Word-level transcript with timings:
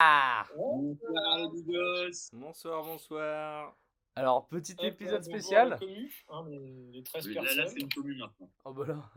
Bonsoir 0.00 1.50
les. 1.66 2.10
Bonsoir, 2.32 2.84
bonsoir. 2.84 3.76
Alors, 4.14 4.46
petit 4.46 4.76
épisode 4.80 5.14
la 5.14 5.22
spécial. 5.22 5.78
commu, 5.78 6.24
hein, 6.28 6.44
les, 6.48 6.90
les 6.92 7.02
13 7.02 7.28
Là, 7.30 7.42
là, 7.42 7.66
c'est 7.66 7.80
une 7.80 7.92
commune 7.92 8.18
maintenant. 8.18 8.50
Oh 8.64 8.72
bah 8.72 8.84
là, 8.86 9.10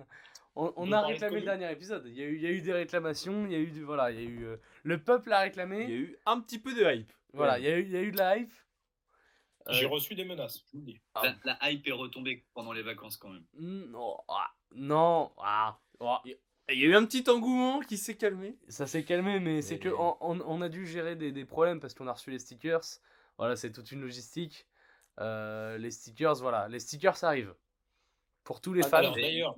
on, 0.55 0.91
a 0.91 1.01
réclamé 1.01 1.39
le 1.39 1.45
dernier 1.45 1.71
épisode. 1.71 2.03
Il 2.07 2.13
y, 2.13 2.21
a 2.21 2.25
eu, 2.25 2.35
il 2.35 2.41
y 2.41 2.47
a 2.47 2.51
eu 2.51 2.61
des 2.61 2.73
réclamations, 2.73 3.45
il 3.45 3.51
y 3.51 3.55
a 3.55 3.59
eu 3.59 3.71
du, 3.71 3.83
voilà, 3.83 4.11
il 4.11 4.19
y 4.21 4.25
a 4.25 4.29
eu 4.29 4.43
euh, 4.45 4.57
le 4.83 5.01
peuple 5.01 5.31
a 5.33 5.39
réclamé. 5.41 5.83
Il 5.83 5.89
y 5.89 5.93
a 5.93 5.97
eu 5.97 6.17
un 6.25 6.39
petit 6.39 6.59
peu 6.59 6.73
de 6.73 6.83
hype. 6.83 7.11
Voilà, 7.33 7.59
il 7.59 7.65
y 7.65 7.67
a 7.67 7.77
eu, 7.77 7.83
il 7.83 7.91
y 7.91 7.97
a 7.97 8.01
eu 8.01 8.11
de 8.11 8.17
la 8.17 8.37
hype. 8.37 8.53
J'ai 9.69 9.85
Euh, 9.85 9.89
reçu 9.89 10.15
des 10.15 10.25
menaces, 10.25 10.59
je 10.59 10.63
vous 10.73 10.79
le 10.79 10.85
dis. 10.93 11.01
Ah. 11.13 11.35
La, 11.45 11.57
la 11.61 11.71
hype 11.71 11.87
est 11.87 11.91
retombée 11.91 12.43
pendant 12.53 12.73
les 12.73 12.81
vacances 12.81 13.17
quand 13.17 13.29
même. 13.29 13.45
mm, 13.53 13.91
non, 13.91 14.17
ah, 14.27 14.51
non, 14.73 15.31
ah, 15.37 15.79
oh, 15.99 16.17
Il 16.73 16.79
y 16.79 16.83
a 16.85 16.87
eu 16.87 16.95
un 16.95 17.05
petit 17.05 17.29
engouement 17.29 17.79
qui 17.81 17.97
s'est 17.97 18.15
calmé. 18.15 18.55
ça 18.67 18.87
s'est 18.87 19.03
calmé, 19.03 19.39
mais 19.39 19.61
c'est 19.61 19.79
que 19.79 19.89
Mais- 19.89 19.95
on, 19.97 20.17
on- 20.21 20.41
on 20.41 20.61
a 20.61 20.69
dû 20.69 20.85
gérer 20.87 21.15
des, 21.15 21.31
des 21.31 21.45
problèmes 21.45 21.79
parce 21.79 21.93
qu'on 21.93 22.07
a 22.07 22.13
reçu 22.13 22.31
les 22.31 22.39
stickers. 22.39 22.81
Voilà, 23.37 23.55
c'est 23.55 23.71
toute 23.71 23.91
une 23.91 24.01
logistique. 24.01 24.67
Euh, 25.19 25.77
les 25.77 25.91
stickers, 25.91 26.35
voilà, 26.35 26.67
les 26.69 26.79
stickers 26.79 27.17
ça 27.17 27.27
arrive 27.27 27.53
pour 28.43 28.61
tous 28.61 28.73
les 28.73 28.83
Ah, 28.85 28.89
fans. 28.89 29.11
d'ailleurs, 29.11 29.55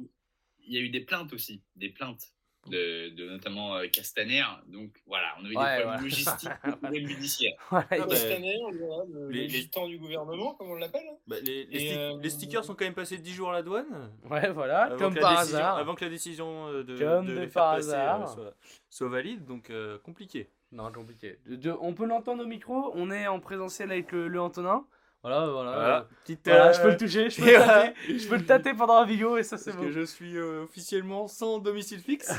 Il 0.60 0.74
y 0.74 0.78
a 0.78 0.82
eu 0.82 0.90
des 0.90 1.02
plaintes 1.02 1.32
aussi, 1.34 1.62
des 1.76 1.90
plaintes 1.90 2.33
de, 2.68 3.10
de 3.10 3.30
notamment 3.30 3.76
euh, 3.76 3.88
Castaner. 3.88 4.44
Donc 4.68 4.90
voilà, 5.06 5.36
on 5.40 5.46
a 5.46 5.50
eu 5.50 5.56
Ouais, 5.58 5.78
des 5.78 5.82
problèmes 5.84 6.04
logistiques, 6.04 6.50
des 6.66 6.72
problèmes 6.72 7.08
judiciaires. 7.08 7.54
Ah 7.72 7.84
Castaner, 7.90 8.60
le, 8.72 9.30
les- 9.30 9.48
le 9.48 9.54
les- 9.54 9.88
du 9.90 9.98
gouvernement, 10.00 10.54
comme 10.56 10.72
on 10.72 10.76
l'appelle. 10.76 11.02
hein. 11.12 11.16
Bah, 11.28 11.36
les, 11.44 11.66
les 11.66 11.78
Et, 11.84 11.92
sti- 11.94 11.98
euh, 11.98 12.20
les 12.22 12.30
stickers 12.30 12.64
sont 12.66 12.76
quand 12.76 12.86
même 12.86 12.94
passés 12.94 13.18
10 13.18 13.34
jours 13.34 13.50
à 13.50 13.54
la 13.54 13.62
douane. 13.64 14.12
ouais, 14.30 14.50
voilà, 14.52 14.84
avant 14.84 14.98
comme 14.98 15.14
que 15.14 15.20
la 15.20 15.22
par 15.22 15.40
décision- 15.40 15.58
hasard. 15.58 15.78
Avant 15.78 15.96
que 15.96 16.04
la 16.06 16.12
décision 16.12 16.68
euh, 16.68 16.84
de, 16.84 16.98
Comme 16.98 17.26
de 17.26 17.34
de 17.34 17.40
les 17.40 17.48
faire 17.48 17.54
par 17.64 17.76
passer, 17.76 17.90
hasard. 17.90 18.22
euh, 18.22 18.34
soit, 18.34 18.54
soit 18.90 19.10
valide, 19.10 19.46
donc 19.46 19.70
euh, 19.70 19.98
compliqué. 20.00 20.50
Non, 20.72 20.92
compliqué. 20.92 21.38
De- 21.46 21.56
de- 21.56 21.76
on 21.82 21.94
peut 21.94 22.06
l'entendre 22.06 22.44
au 22.44 22.48
micro, 22.48 22.92
on 22.96 23.12
est 23.12 23.28
en 23.28 23.40
présentiel 23.40 23.92
avec 23.92 24.12
le, 24.12 24.28
le 24.28 24.42
Antonin. 24.42 24.86
Voilà, 25.24 25.48
voilà. 25.48 25.72
Voilà, 25.72 26.08
petite, 26.24 26.42
Voilà, 26.46 26.68
euh, 26.68 26.74
je 26.74 26.82
peux 26.82 26.90
le 26.90 26.98
toucher, 26.98 27.30
je 27.30 27.38
peux 27.42 27.46
le 27.48 27.54
tâter, 27.58 28.20
je 28.20 28.28
peux 28.28 28.36
le 28.36 28.46
tâter 28.46 28.74
pendant 28.74 29.00
la 29.00 29.06
vidéo 29.06 29.38
et 29.38 29.44
ça 29.44 29.58
c'est 29.58 29.72
Parce 29.72 29.78
bon. 29.82 29.88
que 29.88 29.92
je 29.94 30.02
suis 30.06 30.38
euh, 30.38 30.64
officiellement 30.64 31.28
sans 31.30 31.60
domicile 31.60 32.00
fixe. 32.02 32.30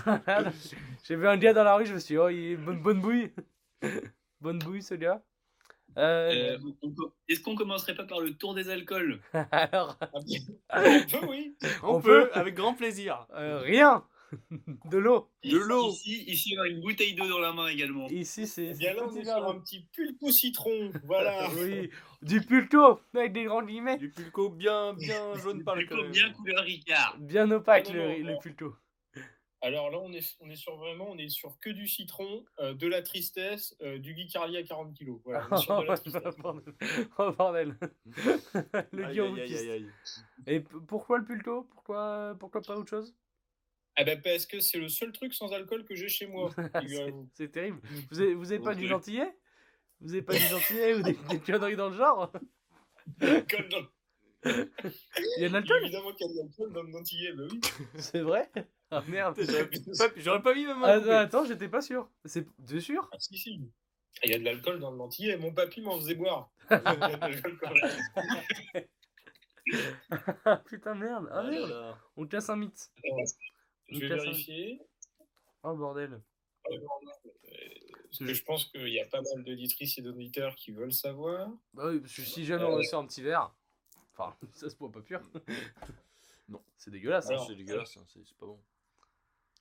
J'ai 1.05 1.16
vu 1.16 1.27
un 1.27 1.36
gars 1.38 1.55
dans 1.55 1.64
la 1.64 1.77
rue, 1.77 1.86
je 1.86 1.94
me 1.94 1.98
suis 1.98 2.14
dit, 2.14 2.18
oh, 2.18 2.28
il 2.28 2.52
est 2.52 2.56
bonne, 2.56 2.80
bonne 2.82 3.00
bouille. 3.00 3.32
bonne 4.40 4.58
bouille 4.58 4.82
ce 4.82 4.94
gars. 4.94 5.22
Euh, 5.96 6.56
Euh, 6.56 6.58
on- 6.82 6.88
on- 6.88 7.12
Est-ce 7.28 7.40
qu'on 7.40 7.55
commencerait 7.55 7.94
pas 7.94 8.05
par 8.05 8.20
le 8.20 8.34
tour 8.34 8.52
des 8.52 8.68
alcools? 8.68 9.20
Alors, 9.52 9.96
Un 10.12 10.20
petit- 10.22 10.46
Un 10.70 11.00
peu, 11.06 11.27
oui. 11.27 11.56
On, 11.84 11.94
On 11.96 12.00
peut, 12.02 12.28
peut. 12.28 12.38
avec 12.38 12.55
grand 12.55 12.74
plaisir. 12.74 13.27
euh, 13.34 13.60
rien. 13.60 14.05
De 14.90 14.98
l'eau. 14.98 15.30
De 15.44 15.56
l'eau. 15.56 15.90
Ici, 15.90 16.24
ici, 16.27 16.56
on 16.58 16.62
a 16.62 16.68
une 16.68 16.80
bouteille 16.80 17.14
d'eau 17.14 17.28
dans 17.28 17.38
la 17.38 17.52
main 17.52 17.68
également. 17.68 18.06
Ici 18.08 18.46
c'est. 18.46 18.72
Bien 18.74 18.94
là, 18.94 19.02
on 19.06 19.16
est 19.16 19.28
un 19.28 19.60
petit 19.60 19.86
pulpo 19.92 20.30
citron. 20.30 20.90
Voilà. 21.04 21.48
Oui, 21.56 21.90
du 22.22 22.40
pulco 22.40 23.00
avec 23.14 23.32
des 23.32 23.44
grands 23.44 23.62
guillemets. 23.62 23.98
Du 23.98 24.10
pulco 24.10 24.50
bien, 24.50 24.94
bien 24.94 25.34
jaune 25.42 25.62
par 25.64 25.77
le 25.77 25.82
Du 25.82 25.88
coup, 25.88 26.02
bien 26.10 26.32
couleur 26.32 26.64
Ricard. 26.64 27.16
Bien 27.20 27.50
opaque 27.50 27.90
le, 27.90 27.98
non, 28.00 28.08
non, 28.08 28.16
le 28.27 28.32
non. 28.34 28.38
pulco. 28.38 28.74
Alors 29.62 29.90
là, 29.90 29.98
on 29.98 30.12
est, 30.12 30.36
on 30.40 30.50
est 30.50 30.56
sur 30.56 30.77
vraiment, 30.77 31.06
on 31.10 31.16
est 31.16 31.30
sur 31.30 31.58
que 31.58 31.70
du 31.70 31.86
citron, 31.88 32.44
euh, 32.58 32.74
de 32.74 32.86
la 32.86 33.00
tristesse, 33.00 33.74
euh, 33.80 33.98
du 33.98 34.12
Guy 34.12 34.27
Carlier 34.27 34.58
à 34.58 34.62
40 34.62 34.92
kilos. 34.92 35.20
Voilà, 35.24 35.46
on 35.50 35.56
est 35.56 35.60
sur 35.62 35.80
de 35.80 35.86
la 35.86 35.96
tristesse. 35.96 36.36
bordel. 36.36 36.74
Oh 37.16 37.32
bordel. 37.32 37.78
le 38.92 39.05
Aïe, 39.05 39.12
Guillaume 39.12 39.34
aïe, 39.36 39.40
aïe, 39.40 39.48
Piste. 39.48 39.62
aïe, 39.62 39.70
aïe. 39.70 39.86
Et 40.46 40.60
pourquoi 40.60 41.16
le 41.16 41.24
pulto 41.24 41.62
pourquoi, 41.72 42.36
pourquoi 42.38 42.60
pas 42.60 42.77
autre 42.77 42.90
chose? 42.90 43.14
Ah 43.96 44.04
ben 44.04 44.20
parce 44.20 44.46
que 44.46 44.60
c'est 44.60 44.78
le 44.78 44.88
seul 44.88 45.12
truc 45.12 45.32
sans 45.34 45.52
alcool 45.52 45.84
que 45.84 45.94
j'ai 45.94 46.08
chez 46.08 46.26
moi. 46.26 46.50
C'est 47.34 47.52
terrible. 47.52 47.80
Vous 48.10 48.20
avez, 48.20 48.34
vous 48.34 48.60
pas 48.64 48.74
du 48.74 48.88
gentillet? 48.88 49.36
Vous 50.00 50.12
avez 50.12 50.22
pas 50.22 50.32
du 50.34 50.40
gentillet 50.40 50.94
ou 50.94 51.02
des, 51.02 51.12
des 51.30 51.38
conneries 51.40 51.76
dans 51.76 51.90
le 51.90 51.96
genre? 51.96 52.32
Alcool 53.20 53.68
dans- 53.68 53.86
Il 54.46 55.38
y 55.38 55.44
a 55.44 55.48
de 55.48 55.52
l'alcool? 55.52 55.78
Évidemment 55.82 56.12
qu'il 56.12 56.26
y 56.26 56.30
a 56.30 56.32
de 56.32 56.38
l'alcool 56.38 56.72
dans 56.72 56.82
le 56.82 56.92
dentillé, 56.92 57.33
bah 57.34 57.44
oui. 57.50 57.60
C'est 57.98 58.20
vrai? 58.20 58.50
Ah 58.90 59.02
merde. 59.08 59.38
J'aurais 60.16 60.42
pas, 60.42 60.54
mis 60.54 60.66
ma 60.66 60.74
main. 60.74 61.02
Ah, 61.08 61.20
attends, 61.20 61.44
j'étais 61.44 61.68
pas 61.68 61.80
sûr. 61.80 62.10
C'est 62.24 62.46
de 62.58 62.80
sûr? 62.80 63.08
Ah 63.12 63.16
si, 63.18 63.38
si. 63.38 63.60
Il 64.22 64.30
y 64.30 64.34
a 64.34 64.38
de 64.38 64.44
l'alcool 64.44 64.80
dans 64.80 64.90
le 64.90 64.98
dentillé. 64.98 65.36
Mon 65.36 65.52
papy 65.52 65.80
m'en 65.80 65.96
faisait 65.98 66.14
boire. 66.14 66.50
L'alcool. 66.70 67.40
Ah 70.44 70.56
putain 70.68 70.94
merde. 70.94 71.28
Ah 71.33 71.42
Ah 71.44 71.50
merde. 71.50 71.96
On 72.16 72.27
casse 72.27 72.50
un 72.50 72.56
mythe. 72.56 72.90
Je 73.89 73.98
vais 74.00 74.08
vérifier. 74.24 74.80
Oh 75.62 75.74
bordel. 75.74 76.20
Euh, 76.70 76.78
Parce 78.05 78.18
que 78.18 78.33
je 78.34 78.42
pense 78.45 78.64
qu'il 78.67 78.89
y 78.89 79.00
a 79.00 79.06
pas 79.06 79.20
mal 79.20 79.45
d'auditrices 79.45 79.98
et 79.98 80.02
d'auditeurs 80.02 80.55
qui 80.56 80.70
veulent 80.72 80.92
savoir. 80.92 81.48
Bah 81.74 81.89
oui, 81.90 82.00
parce 82.00 82.14
que 82.14 82.22
si 82.22 82.45
jamais 82.45 82.64
on 82.64 82.83
sort 82.83 83.02
un 83.02 83.06
petit 83.06 83.22
verre. 83.22 83.55
Enfin, 84.12 84.34
ça 84.52 84.70
se 84.70 84.77
boit 84.77 84.90
pas 84.92 85.00
pur. 85.02 85.20
Non. 86.48 86.61
C'est 86.77 86.90
dégueulasse. 86.90 87.30
hein. 87.30 87.39
C'est 87.48 87.55
dégueulasse, 87.55 87.96
hein, 87.96 88.05
c'est 88.06 88.36
pas 88.36 88.45
bon. 88.46 88.61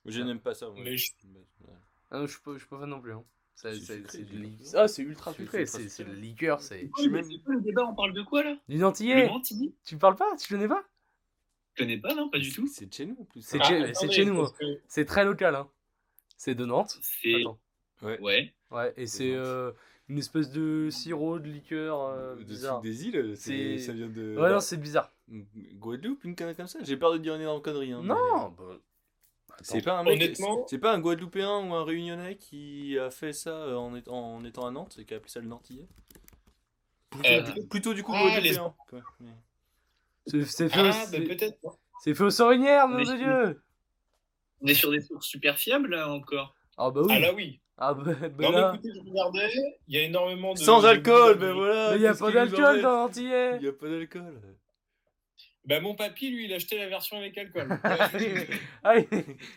Je 0.04 0.20
n'aime 0.20 0.40
pas 0.40 0.52
ça. 0.54 0.68
moi. 0.68 0.76
Mais 0.84 0.98
je- 0.98 1.12
Ouais. 1.24 1.72
Ah 2.10 2.18
non, 2.18 2.26
je 2.26 2.32
suis 2.32 2.42
pas, 2.42 2.52
je 2.52 2.58
suis 2.58 2.68
pas 2.68 2.78
fan 2.78 2.90
non 2.90 3.00
plus. 3.00 3.12
Hein. 3.14 3.24
C'est 3.54 3.72
li-. 3.72 4.58
Ah, 4.74 4.86
c'est 4.86 5.02
ultra 5.02 5.32
C'est 5.32 5.42
sucré. 5.42 5.64
C'est 5.64 5.88
c'est 5.88 6.04
de 6.04 6.12
liqueur. 6.12 6.60
C'est 6.60 6.90
mais 7.10 7.22
c'est 7.22 7.38
quoi 7.38 7.54
le 7.54 7.62
débat 7.62 7.86
On 7.86 7.94
parle 7.94 8.12
de 8.12 8.20
quoi 8.22 8.42
là? 8.42 8.54
Du 8.68 8.76
Le 8.76 8.84
Antillais. 8.84 9.28
Montigny 9.28 9.74
Tu 9.84 9.96
parles 9.96 10.16
pas? 10.16 10.36
Tu 10.36 10.46
connais 10.52 10.68
pas? 10.68 10.84
Je 11.74 11.82
connais 11.82 11.98
pas, 11.98 12.14
non, 12.14 12.28
pas 12.28 12.38
du 12.38 12.52
tout. 12.52 12.66
C'est 12.68 12.86
de 12.86 12.92
chez 12.92 13.06
nous 13.06 13.16
en 13.20 13.24
plus. 13.24 13.40
C'est 13.42 13.58
ça. 13.58 13.64
de 13.64 13.64
chez- 13.64 13.90
Ah, 13.90 13.94
c'est 13.94 14.06
de 14.06 14.12
chez 14.12 14.24
nous, 14.24 14.36
parce 14.36 14.52
que- 14.52 14.80
C'est 14.86 15.04
très 15.04 15.24
local. 15.24 15.54
Hein. 15.56 15.68
C'est 16.36 16.54
de 16.54 16.64
Nantes. 16.64 16.96
C'est. 17.02 17.44
Ouais. 18.02 18.20
Ouais. 18.20 18.54
Ouais, 18.70 18.92
et 18.96 19.06
C'est 19.06 19.32
euh, 19.34 19.72
une 20.08 20.18
espèce 20.18 20.50
de 20.50 20.88
sirop, 20.90 21.38
de 21.38 21.48
liqueur 21.48 22.00
euh, 22.02 22.34
Dessus 22.34 22.44
bizarre. 22.46 22.80
des 22.80 23.06
îles, 23.06 23.36
c'est- 23.36 23.78
ça 23.78 23.92
vient 23.92 24.08
de. 24.08 24.36
Ouais, 24.38 24.50
non, 24.52 24.60
c'est 24.60 24.76
bizarre. 24.76 25.10
Guadeloupe, 25.28 26.24
une 26.24 26.36
connerie 26.36 26.54
comme 26.54 26.66
ça? 26.66 26.78
J'ai 26.82 26.96
peur 26.96 27.12
de 27.12 27.18
dire 27.18 27.34
une 27.34 27.40
énorme 27.42 27.62
connerie. 27.62 27.92
hein, 27.92 28.02
Non 28.02 28.50
mais- 28.58 28.64
bah, 28.66 29.56
C'est 29.62 29.82
pas 29.82 29.98
un 29.98 30.02
mec. 30.04 30.14
Honnêtement- 30.14 30.66
C'est 30.68 30.78
pas 30.78 30.92
un 30.92 30.98
Guadeloupéen 31.00 31.68
ou 31.68 31.74
un 31.74 31.84
Réunionnais 31.84 32.36
qui 32.36 32.98
a 32.98 33.10
fait 33.10 33.32
ça 33.32 33.50
euh, 33.50 33.76
en 33.76 33.94
étant, 33.94 34.34
en 34.36 34.44
étant 34.44 34.66
à 34.66 34.70
Nantes 34.70 34.96
et 34.98 35.04
qui 35.04 35.14
a 35.14 35.16
appelé 35.18 35.30
ça 35.30 35.40
le 35.40 35.46
Nantillais. 35.46 35.86
Plutôt, 37.10 37.28
Euh, 37.28 37.40
du- 37.52 37.66
plutôt 37.68 37.94
du 37.94 38.02
coup 38.02 38.12
ah, 38.14 38.22
Guadeloupéen. 38.28 38.74
quoi. 38.90 39.00
C'est 40.26 40.68
fait, 40.68 40.70
Ah, 40.74 40.82
au- 40.82 41.10
bah 41.12 41.18
peut-être. 41.26 41.58
non. 41.62 41.70
c'est 42.02 42.14
fait 42.14 42.24
au 42.24 42.30
Sorinière, 42.30 42.88
nom 42.88 42.98
de. 42.98 43.16
Dieu 43.16 43.62
On 44.62 44.66
est 44.66 44.74
sur 44.74 44.90
des 44.90 45.00
sources 45.00 45.26
super 45.26 45.58
fiables 45.58 45.90
là 45.90 46.08
encore. 46.10 46.54
Ah 46.78 46.90
bah 46.90 47.02
oui 47.04 47.12
Ah 47.14 47.18
là 47.20 47.32
oui. 47.34 47.60
Ah 47.76 47.92
bah, 47.92 48.04
bah 48.04 48.28
Non, 48.38 48.52
mais 48.52 48.76
écoutez, 48.78 48.90
je 48.94 49.00
regardais, 49.10 49.50
il 49.88 49.96
y 49.96 49.98
a 49.98 50.02
énormément 50.04 50.54
de. 50.54 50.58
Sans 50.58 50.84
alcool, 50.84 51.36
ben 51.38 51.52
voilà. 51.52 51.92
Mais 51.94 52.00
y 52.00 52.06
a 52.06 52.10
qu'est-ce 52.10 52.20
pas 52.20 52.30
d'alcool 52.32 52.82
dans 52.82 52.90
l'Antillais 52.92 53.56
Il 53.56 53.64
y 53.64 53.68
a 53.68 53.72
pas 53.72 53.88
d'alcool. 53.88 54.40
Bah, 55.66 55.80
mon 55.80 55.94
papy, 55.94 56.30
lui, 56.30 56.44
il 56.44 56.52
a 56.52 56.56
acheté 56.56 56.76
la 56.76 56.88
version 56.88 57.16
avec 57.16 57.38
alcool. 57.38 57.68
Ah, 58.84 58.98
il, 58.98 59.06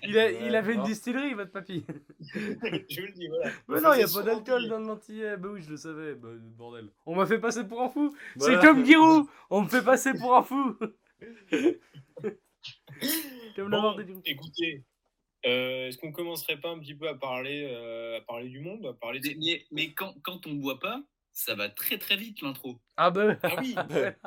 il 0.04 0.18
a- 0.18 0.32
il 0.32 0.56
avait 0.56 0.76
une 0.76 0.84
distillerie, 0.84 1.34
votre 1.34 1.52
papy. 1.52 1.84
je 2.34 3.02
vous 3.02 3.08
le 3.08 3.12
dis, 3.14 3.28
voilà. 3.28 3.52
Mais 3.68 3.82
non, 3.82 3.94
il 3.94 4.00
y 4.00 4.04
a 4.04 4.08
pas 4.08 4.24
d'alcool 4.24 4.70
dans 4.70 4.80
l'Antillais. 4.80 5.36
Bah 5.38 5.50
oui, 5.52 5.62
je 5.62 5.70
le 5.72 5.78
savais. 5.78 6.16
Bah, 6.16 6.30
bordel. 6.58 6.90
On 7.06 7.16
m'a 7.16 7.26
fait 7.26 7.40
passer 7.40 7.68
pour 7.68 7.82
un 7.82 7.90
fou. 7.90 8.16
Voilà. 8.38 8.62
C'est 8.62 8.66
comme 8.66 8.86
Giroud. 8.86 9.26
On 9.50 9.64
me 9.64 9.68
fait 9.68 9.84
passer 9.84 10.14
pour 10.14 10.34
un 10.36 10.44
fou. 10.44 10.76
comme 13.56 13.70
le 13.70 13.82
Bon, 13.82 14.22
écoutez, 14.26 14.84
euh, 15.46 15.88
est-ce 15.88 15.98
qu'on 15.98 16.12
commencerait 16.12 16.58
pas 16.60 16.70
un 16.70 16.80
petit 16.80 16.96
peu 16.96 17.08
à 17.08 17.16
parler, 17.16 17.68
euh, 17.70 18.18
à 18.18 18.22
parler 18.22 18.50
du 18.50 18.60
monde, 18.60 18.86
à 18.86 18.94
parler 18.94 19.20
de... 19.20 19.28
Mais, 19.30 19.36
mais, 19.40 19.66
mais 19.72 19.94
quand, 19.94 20.14
quand 20.24 20.46
on 20.48 20.54
boit 20.54 20.80
pas, 20.80 21.02
ça 21.40 21.54
va 21.54 21.70
très 21.70 22.00
très 22.00 22.16
vite 22.16 22.42
l'intro. 22.42 22.80
Ah 22.98 23.12
bah, 23.12 23.36
Ah 23.44 23.50
oui 23.60 23.76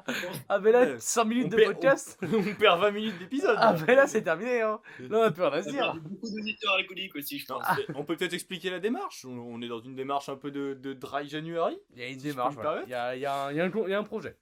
ah 0.48 0.58
bah 0.60 0.70
là, 0.70 0.80
Ouais. 0.92 0.96
5 1.00 1.24
minutes 1.24 1.46
On 1.46 1.48
de 1.50 1.56
perd- 1.56 1.72
podcast. 1.74 2.18
On 2.22 2.54
perd 2.54 2.80
20 2.80 2.90
minutes 2.92 3.18
d'épisode. 3.18 3.56
Ah 3.58 3.72
bah 3.72 3.94
là, 3.94 4.06
c'est 4.06 4.22
terminé. 4.22 4.60
Hein. 4.62 4.80
Là, 5.00 5.18
on 5.18 5.22
a 5.22 5.30
plus 5.32 5.42
rien 5.42 5.62
se 5.62 5.70
dire. 5.70 5.94
beaucoup 5.94 6.30
d'auditeurs 6.30 6.74
alcooliques 6.74 7.16
aussi, 7.16 7.38
je 7.40 7.46
pense. 7.46 7.64
on 7.96 8.04
peut 8.04 8.16
peut-être 8.16 8.32
expliquer 8.34 8.70
la 8.70 8.78
démarche. 8.78 9.24
On, 9.24 9.60
est 9.60 9.66
dans 9.68 9.80
une 9.80 9.96
démarche 9.96 10.28
un 10.28 10.36
peu 10.36 10.52
de, 10.52 10.74
de 10.74 10.92
dry 10.92 11.28
January 11.28 11.76
Il 11.94 11.98
y 11.98 12.02
a 12.04 12.08
une 12.08 12.20
Si 12.20 12.26
démarche. 12.28 12.54
voilà. 12.54 12.82
Il 12.86 12.90
y 12.90 12.94
a, 12.94 13.16
il 13.16 13.20
y 13.22 13.26
a 13.26 13.46
un- 13.46 13.50
il 13.50 13.56
y 13.56 13.60
a 13.60 13.64
un 13.64 13.70
con- 13.70 13.84
il 13.86 13.90
y 13.90 13.94
a 13.94 13.98
un 13.98 14.04
projet. 14.04 14.36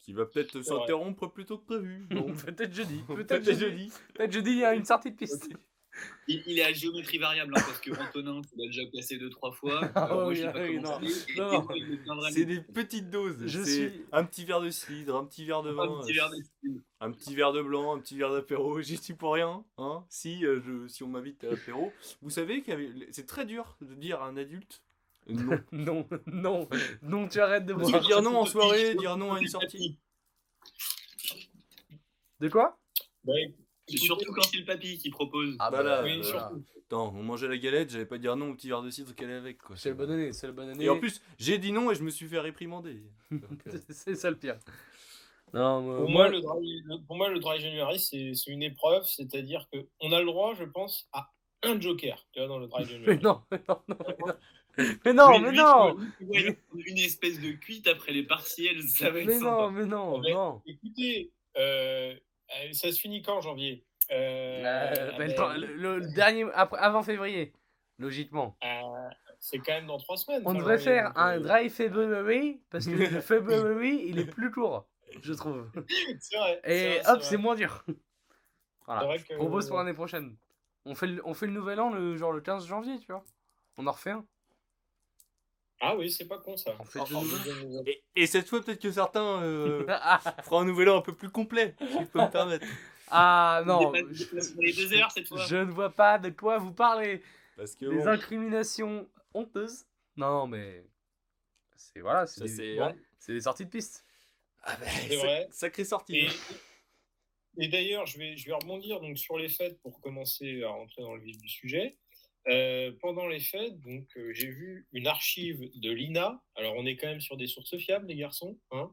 qui 0.00 0.12
va 0.12 0.26
peut-être 0.26 0.60
s'interrompre 0.60 1.28
plus 1.28 1.46
tôt 1.46 1.56
que 1.56 1.64
prévu. 1.64 2.06
Peut-être 2.46 2.74
jeudi. 2.74 3.02
Peut-être 3.08 3.44
jeudi. 3.58 3.90
Peut-être 4.14 4.32
jeudi, 4.32 4.50
il 4.50 4.58
y 4.58 4.64
a 4.64 4.74
une 4.74 4.84
sortie 4.84 5.10
de 5.10 5.16
piste. 5.16 5.48
Il, 6.26 6.42
il 6.46 6.58
est 6.58 6.64
à 6.64 6.72
géométrie 6.72 7.18
variable 7.18 7.52
hein, 7.56 7.60
parce 7.64 7.78
que 7.80 7.90
Antonin, 7.92 8.40
tu 8.42 8.48
l'as 8.56 8.66
déjà 8.66 8.82
placé 8.90 9.16
deux 9.18 9.30
trois 9.30 9.52
fois. 9.52 9.80
Ah 9.94 10.08
Euh, 10.12 10.26
oui, 10.28 10.42
c'est. 12.32 12.44
Des 12.46 12.60
petites 12.60 13.10
doses. 13.10 13.46
Je 13.46 13.62
suis- 13.62 14.04
un 14.12 14.24
petit 14.24 14.44
verre 14.44 14.60
de 14.60 14.70
cidre, 14.70 15.16
un 15.16 15.24
petit 15.24 15.44
verre 15.44 15.62
de 15.62 15.70
vin, 15.70 15.84
un 15.84 16.00
petit 16.00 16.12
verre 16.14 16.30
de 16.30 16.36
style. 16.42 16.82
un 17.00 17.12
petit 17.12 17.34
verre 17.34 17.52
de 17.52 17.62
blanc, 17.62 17.94
un 17.94 18.00
petit 18.00 18.16
verre 18.16 18.32
d'apéro. 18.32 18.80
J'y 18.82 18.96
suis 18.96 19.14
pour 19.14 19.34
rien. 19.34 19.64
Hein 19.78 20.04
si, 20.08 20.44
euh, 20.44 20.60
je, 20.64 20.88
si 20.88 21.02
on 21.02 21.08
m'invite 21.08 21.44
à 21.44 21.50
l'apéro. 21.50 21.92
Vous 22.22 22.30
savez 22.30 22.62
que 22.62 22.72
c'est 23.12 23.26
très 23.26 23.44
dur 23.44 23.76
de 23.80 23.94
dire 23.94 24.22
à 24.22 24.26
un 24.28 24.36
adulte 24.36 24.82
non. 25.28 25.58
Non, 25.72 26.06
non, 26.26 26.68
non, 27.02 27.28
tu 27.28 27.38
arrêtes 27.40 27.66
de 27.66 27.74
boire. 27.74 28.00
dire 28.00 28.20
non 28.22 28.36
en 28.38 28.46
soirée, 28.46 28.94
dire 28.96 29.16
non 29.16 29.32
à 29.34 29.40
une 29.40 29.48
sortie. 29.48 29.98
De 32.40 32.48
quoi? 32.48 32.78
Bah, 33.90 33.98
Surtout 33.98 34.32
quand 34.32 34.42
c'est 34.42 34.56
le 34.58 34.64
papy 34.64 34.98
qui 34.98 35.10
propose. 35.10 35.56
Ah 35.58 35.70
bah 35.70 35.82
là, 35.82 36.02
Oui, 36.02 36.20
voilà. 36.22 36.38
surtout. 36.48 36.64
Attends, 36.86 37.14
on 37.16 37.22
mangeait 37.22 37.48
la 37.48 37.56
galette, 37.56 37.90
j'allais 37.90 38.06
pas 38.06 38.18
dire 38.18 38.36
non 38.36 38.50
au 38.50 38.54
petit 38.54 38.68
verre 38.68 38.82
de 38.82 38.90
cidre 38.90 39.14
qu'elle 39.14 39.30
est 39.30 39.34
avec. 39.34 39.58
Quoi. 39.58 39.76
C'est 39.76 39.88
le 39.90 39.94
bon 39.94 40.10
année, 40.10 40.32
c'est 40.32 40.46
le 40.46 40.52
bon 40.52 40.68
année. 40.68 40.84
Et 40.84 40.88
en 40.88 40.98
plus, 40.98 41.20
j'ai 41.38 41.58
dit 41.58 41.72
non 41.72 41.90
et 41.90 41.94
je 41.94 42.02
me 42.02 42.10
suis 42.10 42.26
fait 42.28 42.38
réprimander. 42.40 43.02
Donc, 43.30 43.66
euh, 43.66 43.72
c'est 43.90 44.14
ça 44.14 44.30
le 44.30 44.36
pire. 44.36 44.58
Non, 45.52 45.82
Pour 45.98 46.08
moi, 46.10 46.28
le 46.28 46.40
dry, 46.40 46.82
le- 46.84 46.98
pour 47.06 47.16
moi, 47.16 47.28
le 47.30 47.38
dry 47.38 47.60
January, 47.60 47.98
c'est 48.00 48.34
c'est 48.34 48.50
une 48.50 48.62
épreuve, 48.62 49.04
c'est-à-dire 49.06 49.68
qu'on 49.72 50.12
a 50.12 50.18
le 50.20 50.26
droit, 50.26 50.54
je 50.54 50.64
pense, 50.64 51.08
à 51.12 51.30
un 51.62 51.80
joker 51.80 52.26
tu 52.32 52.40
vois, 52.40 52.48
dans 52.48 52.58
le 52.58 52.66
dry 52.66 52.82
Mais 52.84 52.90
January. 52.90 53.18
non, 53.22 53.40
mais 53.50 53.60
non, 53.68 53.78
non, 53.88 53.96
mais 54.08 54.16
non. 54.26 54.34
Mais 55.04 55.12
non, 55.12 55.38
mais 55.38 55.50
lui, 55.50 55.56
non 55.58 55.96
une 56.74 56.98
espèce 56.98 57.40
de 57.40 57.52
cuite 57.52 57.86
après 57.86 58.12
les 58.12 58.24
partiels, 58.24 58.82
ça 58.82 59.10
va 59.10 59.20
être 59.20 59.26
Mais 59.26 59.34
sympa. 59.38 59.46
non, 59.46 59.70
mais 59.70 59.86
non, 59.86 60.18
Mais- 60.20 60.32
non. 60.32 60.62
Écoutez, 60.66 61.30
euh, 61.56 62.14
euh, 62.50 62.72
ça 62.72 62.90
se 62.92 62.98
finit 63.00 63.22
quand, 63.22 63.40
janvier? 63.40 63.84
Euh, 64.10 64.62
Euh, 64.64 65.12
ben, 65.18 65.28
le, 65.28 65.34
temps- 65.34 65.52
le- 65.54 65.66
le- 65.74 65.98
le 65.98 66.12
dernier, 66.14 66.44
après, 66.54 66.78
avant 66.78 67.02
février, 67.02 67.52
logiquement. 67.98 68.56
C'est 69.40 69.58
quand 69.58 69.72
même 69.72 69.86
dans 69.86 69.98
trois 69.98 70.16
semaines. 70.16 70.42
On 70.46 70.54
devrait 70.54 70.78
janvier, 70.78 70.84
faire 70.84 71.04
donc, 71.08 71.12
un 71.16 71.40
dry 71.40 71.68
February, 71.70 72.62
parce 72.70 72.86
que 72.86 72.92
le 72.92 73.20
February, 73.20 74.02
il 74.06 74.18
est 74.18 74.24
plus 74.26 74.50
court, 74.50 74.86
je 75.22 75.32
trouve. 75.34 75.70
C'est 76.20 76.36
vrai. 76.36 76.60
Et 76.64 76.98
vrai, 77.00 77.02
hop, 77.10 77.22
c'est 77.22 77.36
moins 77.36 77.54
dur. 77.54 77.84
Voilà, 78.86 79.16
je 79.16 79.24
que- 79.24 79.34
propose 79.34 79.68
pour 79.68 79.78
l'année 79.78 79.94
prochaine. 79.94 80.36
On 80.86 80.94
fait, 80.94 81.06
le, 81.06 81.22
on 81.26 81.32
fait 81.34 81.46
le 81.46 81.52
nouvel 81.52 81.80
an, 81.80 81.90
le, 81.90 82.16
genre 82.16 82.32
le 82.32 82.40
15 82.42 82.66
janvier, 82.66 82.98
tu 82.98 83.06
vois. 83.06 83.24
On 83.78 83.86
en 83.86 83.92
refait 83.92 84.10
un. 84.10 84.26
Ah 85.80 85.96
oui, 85.96 86.10
c'est 86.10 86.26
pas 86.26 86.38
con 86.38 86.56
ça. 86.56 86.72
Fait. 86.84 87.00
Et, 87.86 88.22
et 88.22 88.26
cette 88.26 88.48
fois, 88.48 88.62
peut-être 88.62 88.80
que 88.80 88.90
certains 88.90 89.42
euh, 89.42 89.86
feront 90.44 90.60
un 90.60 90.64
nouvel 90.64 90.88
an 90.88 90.98
un 90.98 91.02
peu 91.02 91.14
plus 91.14 91.30
complet, 91.30 91.74
si 91.78 91.86
je 92.00 92.04
peux 92.04 92.20
me 92.20 92.30
permettre. 92.30 92.66
ah, 93.10 93.60
On 93.64 93.66
non, 93.66 93.92
je, 94.10 94.24
dépasse 94.24 94.54
les 94.56 94.72
deux 94.72 94.94
heures 94.94 95.10
cette 95.10 95.28
fois. 95.28 95.44
je 95.46 95.56
ne 95.56 95.70
vois 95.70 95.90
pas 95.90 96.18
de 96.18 96.30
quoi 96.30 96.58
vous 96.58 96.72
parlez. 96.72 97.22
Parce 97.56 97.74
que 97.74 97.86
Les 97.86 97.98
bon, 97.98 98.08
incriminations 98.08 99.08
honteuses. 99.34 99.84
Non, 100.16 100.46
mais. 100.46 100.84
C'est 101.76 102.00
voilà, 102.00 102.26
c'est 102.26 102.44
des, 102.44 103.40
sorties 103.40 103.64
de 103.64 103.70
piste. 103.70 104.04
Ah 104.62 104.76
C'est 105.08 105.16
vrai. 105.16 105.48
Sacrée 105.50 105.84
sortie. 105.84 106.16
Et, 106.16 106.28
et 107.58 107.68
d'ailleurs, 107.68 108.06
je 108.06 108.18
vais, 108.18 108.36
je 108.36 108.46
vais 108.46 108.54
rebondir 108.54 109.00
donc 109.00 109.18
sur 109.18 109.36
les 109.36 109.48
fêtes 109.48 109.78
pour 109.80 110.00
commencer 110.00 110.62
à 110.62 110.68
rentrer 110.68 111.02
dans 111.02 111.14
le 111.14 111.20
vif 111.20 111.36
du 111.38 111.48
sujet. 111.48 111.96
Euh, 112.48 112.92
pendant 113.00 113.26
les 113.26 113.40
fêtes, 113.40 113.80
donc 113.80 114.06
euh, 114.18 114.30
j'ai 114.34 114.48
vu 114.48 114.86
une 114.92 115.06
archive 115.06 115.70
de 115.80 115.90
l'INA. 115.90 116.42
Alors 116.56 116.74
on 116.76 116.84
est 116.84 116.96
quand 116.96 117.06
même 117.06 117.20
sur 117.22 117.36
des 117.38 117.46
sources 117.46 117.76
fiables, 117.78 118.06
les 118.06 118.16
garçons. 118.16 118.58
Hein 118.70 118.90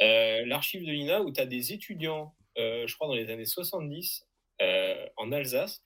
Euh, 0.00 0.44
L'archive 0.46 0.82
de 0.86 0.90
l'INA 0.92 1.22
où 1.22 1.32
tu 1.32 1.40
as 1.40 1.46
des 1.46 1.72
étudiants, 1.72 2.34
euh, 2.58 2.86
je 2.86 2.94
crois 2.94 3.08
dans 3.08 3.14
les 3.14 3.30
années 3.30 3.46
70, 3.46 4.26
euh, 4.62 5.06
en 5.16 5.32
Alsace, 5.32 5.82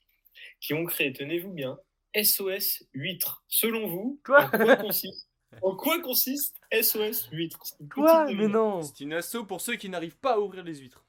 qui 0.61 0.75
ont 0.75 0.85
créé, 0.85 1.13
tenez-vous 1.15 1.53
bien, 1.53 1.79
SOS 2.15 2.85
huître. 2.93 3.43
Selon 3.49 3.87
vous, 3.87 4.21
Quoi 4.25 4.45
en 4.45 4.51
quoi 4.51 4.77
consiste, 4.77 5.31
en 5.63 5.77
quoi 5.77 6.01
consiste 6.03 6.57
SOS 6.73 7.29
huître 7.33 7.59
C'est 7.65 7.81
une 7.81 7.89
Quoi? 7.89 8.31
Mais 8.33 8.49
non 8.49 8.83
C'est 8.83 9.01
une 9.01 9.15
asso 9.15 9.45
pour 9.47 9.61
ceux 9.63 9.77
qui 9.77 9.89
n'arrivent 9.89 10.19
pas 10.19 10.35
à 10.35 10.39
ouvrir 10.41 10.63
les 10.65 10.77
huîtres. 10.77 11.07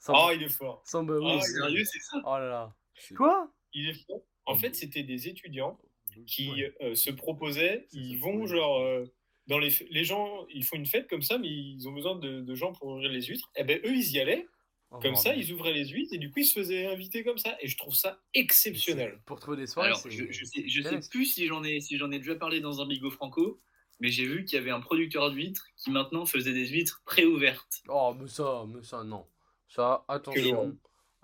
Sans, 0.00 0.14
Ah, 0.28 0.32
il 0.34 0.42
est 0.42 0.48
fort. 0.48 0.82
sans. 0.86 1.06
Ah, 1.08 1.40
Sérieux, 1.42 1.84
c'est 1.84 2.00
ça? 2.00 2.16
Oh 2.24 2.38
là 2.38 2.48
là. 2.48 2.74
Quoi? 3.16 3.50
Il 3.74 3.90
est 3.90 4.06
fort. 4.06 4.20
En 4.46 4.56
fait, 4.56 4.74
c'était 4.74 5.02
des 5.02 5.28
étudiants 5.28 5.78
qui 6.26 6.50
Ouais. 6.50 6.74
euh, 6.80 6.94
se 6.94 7.10
proposaient, 7.10 7.86
ils 7.92 8.16
vont 8.18 8.46
genre 8.46 8.80
euh, 8.80 9.04
dans 9.48 9.58
les 9.58 9.70
les 9.90 10.04
gens, 10.04 10.46
ils 10.48 10.64
font 10.64 10.76
une 10.76 10.86
fête 10.86 11.08
comme 11.08 11.22
ça, 11.22 11.36
mais 11.38 11.48
ils 11.48 11.86
ont 11.88 11.92
besoin 11.92 12.16
de, 12.16 12.40
de 12.40 12.54
gens 12.54 12.72
pour 12.72 12.88
ouvrir 12.88 13.10
les 13.10 13.22
huîtres. 13.22 13.50
Et 13.56 13.64
ben 13.64 13.78
eux, 13.84 13.94
ils 13.94 14.12
y 14.12 14.18
allaient 14.20 14.46
Oh, 14.92 15.00
comme 15.00 15.16
ça, 15.16 15.34
ils 15.34 15.52
ouvraient 15.52 15.72
les 15.72 15.88
huîtres 15.88 16.14
et 16.14 16.18
du 16.18 16.30
coup, 16.30 16.38
ils 16.38 16.44
se 16.46 16.52
faisaient 16.60 16.86
inviter 16.86 17.24
comme 17.24 17.38
ça. 17.38 17.56
Et 17.60 17.66
je 17.66 17.76
trouve 17.76 17.94
ça 17.96 18.22
exceptionnel. 18.34 19.20
Pour 19.26 19.40
trouver 19.40 19.56
des 19.56 19.66
soirées, 19.66 19.88
Alors, 19.88 20.00
je, 20.08 20.30
je 20.30 20.44
sais, 20.44 20.62
je 20.68 20.80
sais 20.80 20.86
Intéressant. 20.86 21.10
plus 21.10 21.24
si 21.26 21.46
j'en 21.48 21.64
ai, 21.64 21.80
si 21.80 21.98
j'en 21.98 22.10
ai 22.12 22.18
déjà 22.18 22.36
parlé 22.36 22.60
dans 22.60 22.80
un 22.80 22.86
bigot 22.86 23.10
franco, 23.10 23.60
mais 23.98 24.10
j'ai 24.10 24.26
vu 24.26 24.44
qu'il 24.44 24.56
y 24.56 24.60
avait 24.60 24.70
un 24.70 24.78
producteur 24.80 25.32
d'huîtres 25.32 25.66
qui 25.76 25.90
maintenant 25.90 26.24
faisait 26.24 26.52
des 26.52 26.68
huîtres 26.68 27.02
pré-ouvertes. 27.04 27.82
Oh, 27.88 28.14
mais 28.18 28.28
ça, 28.28 28.64
mais 28.68 28.82
ça, 28.84 29.02
non. 29.02 29.26
Ça, 29.68 30.04
attention. 30.06 30.76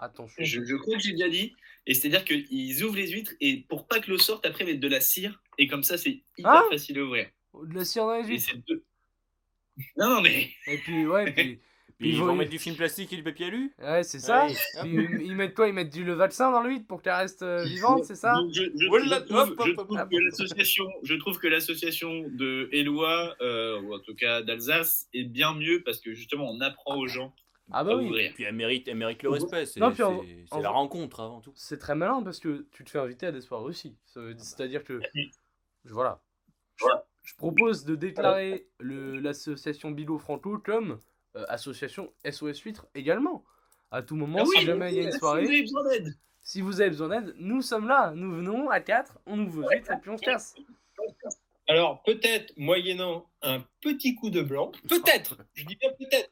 Attention. 0.04 0.43
Je, 0.44 0.64
je 0.64 0.76
crois 0.76 0.96
que 0.96 1.02
j'ai 1.02 1.12
déjà 1.12 1.28
dit. 1.28 1.54
Et 1.87 1.94
c'est-à-dire 1.94 2.25
qu'ils 2.25 2.84
ouvrent 2.84 2.96
les 2.96 3.10
huîtres 3.10 3.32
et 3.40 3.64
pour 3.69 3.87
pas 3.88 4.00
que 4.00 4.10
l'eau 4.10 4.19
sorte, 4.19 4.44
après, 4.46 4.64
ils 4.64 4.69
mettent 4.69 4.81
de 4.81 4.88
la 4.88 5.00
cire. 5.00 5.43
Et 5.58 5.66
comme 5.66 5.82
ça, 5.82 5.96
c'est 5.99 6.22
hyper 6.38 6.50
Ah 6.52 6.64
facile 6.70 6.99
à 6.99 7.02
ouvrir. 7.04 7.28
De 7.54 7.75
la 7.75 7.84
cire 7.84 8.04
dans 8.06 8.16
les 8.20 8.25
huîtres. 8.26 8.54
deux. 8.69 8.84
Non, 9.96 10.08
non, 10.16 10.20
mais. 10.20 10.50
Et 10.66 10.78
puis, 10.78 11.06
ouais, 11.06 11.28
et 11.28 11.32
puis. 11.32 11.58
Puis 11.99 12.08
Ils 12.08 12.14
ils 12.14 12.20
vont- 12.20 12.26
vont 12.28 12.34
mettre 12.34 12.50
du 12.50 12.58
film 12.58 12.75
plastique 12.75 13.12
et 13.12 13.16
du 13.16 13.22
papier 13.22 13.46
alu? 13.46 13.72
Ouais, 13.78 14.02
c'est 14.02 14.19
ça. 14.19 14.46
Ouais. 14.46 14.54
Puis, 14.81 14.90
ils 14.93 15.22
ils 15.26 15.37
mettent 15.37 15.54
quoi? 15.54 15.69
Ils 15.69 15.75
mettent 15.75 15.93
du 15.93 16.02
levaxin 16.04 16.50
dans 16.50 16.60
l'huître 16.60 16.87
pour 16.88 17.00
qu'elle 17.00 17.12
reste 17.12 17.43
euh, 17.43 17.62
vivante, 17.64 18.04
c'est 18.06 18.16
ça? 18.16 18.34
Trouve, 18.34 19.40
hop, 19.60 19.60
hop, 19.78 19.87
hop, 19.90 20.08
je 21.04 21.14
trouve 21.14 21.38
que 21.38 21.46
l'association 21.46 22.22
de 22.31 22.69
Éloi, 22.72 23.37
euh, 23.40 23.81
ou 23.82 23.94
en 23.94 24.00
tout 24.00 24.16
cas 24.16 24.43
d'Alsace, 24.43 25.06
est 25.14 25.22
bien 25.25 25.54
mieux 25.54 25.82
parce 25.84 26.00
que 26.00 26.12
justement, 26.12 26.50
on 26.50 26.60
apprend 26.60 26.96
aux 26.96 27.06
gens 27.06 27.37
Ah 27.70 27.85
bah 27.85 27.97
oui. 27.97 28.06
ouvrir. 28.06 28.32
Puis 28.35 28.44
elle 28.44 28.55
mérite, 28.55 28.88
elle 28.88 28.97
mérite 28.97 29.23
le 29.23 29.31
respect. 29.31 29.67
C'est 29.67 29.81
Non, 29.81 29.93
puis 29.93 30.03
en- 30.03 30.23
c'est- 30.23 30.44
en- 30.50 30.56
c'est 30.56 30.62
la 30.62 30.70
rencontre 30.70 31.20
avant 31.20 31.41
tout. 31.41 31.53
C'est 31.55 31.79
très 31.79 31.94
malin 31.94 32.23
parce 32.23 32.38
que 32.41 32.67
tu 32.73 32.85
te 32.85 32.91
fais 32.91 32.99
inviter 32.99 33.26
à 33.26 33.32
des 33.32 33.41
soirées 33.41 33.64
aussi. 33.64 33.97
Ça 34.06 34.20
veut- 34.20 34.35
C'est-à-dire 34.37 34.85
que. 34.85 35.00
je- 35.14 35.29
Voilà. 35.85 36.20
Je, 36.76 36.85
Voilà. 36.85 37.06
je 37.23 37.35
propose 37.37 37.85
de 37.85 37.94
déclarer 37.97 38.67
le- 38.79 39.19
l'association 39.20 39.91
Bilo 39.91 40.19
Franco 40.19 40.59
comme 40.59 40.99
euh, 41.37 41.44
association 41.49 42.12
SOS 42.25 42.61
Huître 42.61 42.87
également. 42.94 43.44
À 43.91 44.03
tout 44.03 44.17
moment, 44.17 44.38
Ah 44.41 44.44
oui, 44.47 44.56
si 44.59 44.64
jamais 44.67 44.93
il 44.93 44.97
y 44.97 45.00
a 45.00 45.03
une 45.05 45.12
si 45.12 45.19
soirée, 45.19 45.43
vous 45.44 45.49
avez 45.50 45.62
besoin 45.62 45.85
d'aide. 45.88 46.14
si 46.43 46.61
vous 46.61 46.81
avez 46.81 46.91
besoin 46.91 47.09
d'aide, 47.09 47.35
nous 47.38 47.62
sommes 47.62 47.87
là. 47.88 48.12
Nous 48.14 48.32
venons 48.32 48.69
à 48.70 48.81
4, 48.81 49.19
on 49.26 49.38
ouvre 49.38 49.62
vos 49.62 49.69
huîtres 49.70 49.93
et 49.93 49.97
puis 50.00 50.11
on 50.11 50.17
se 50.19 50.23
casse. 50.23 50.55
Alors 51.69 52.03
peut-être 52.03 52.53
moyennant 52.56 53.31
un 53.43 53.61
petit 53.81 54.14
coup 54.14 54.31
de 54.31 54.43
blanc, 54.43 54.73
peut-être. 54.88 55.38
Je 55.55 55.64
dis 55.64 55.76
bien 55.76 55.91
peut-être. 55.99 56.31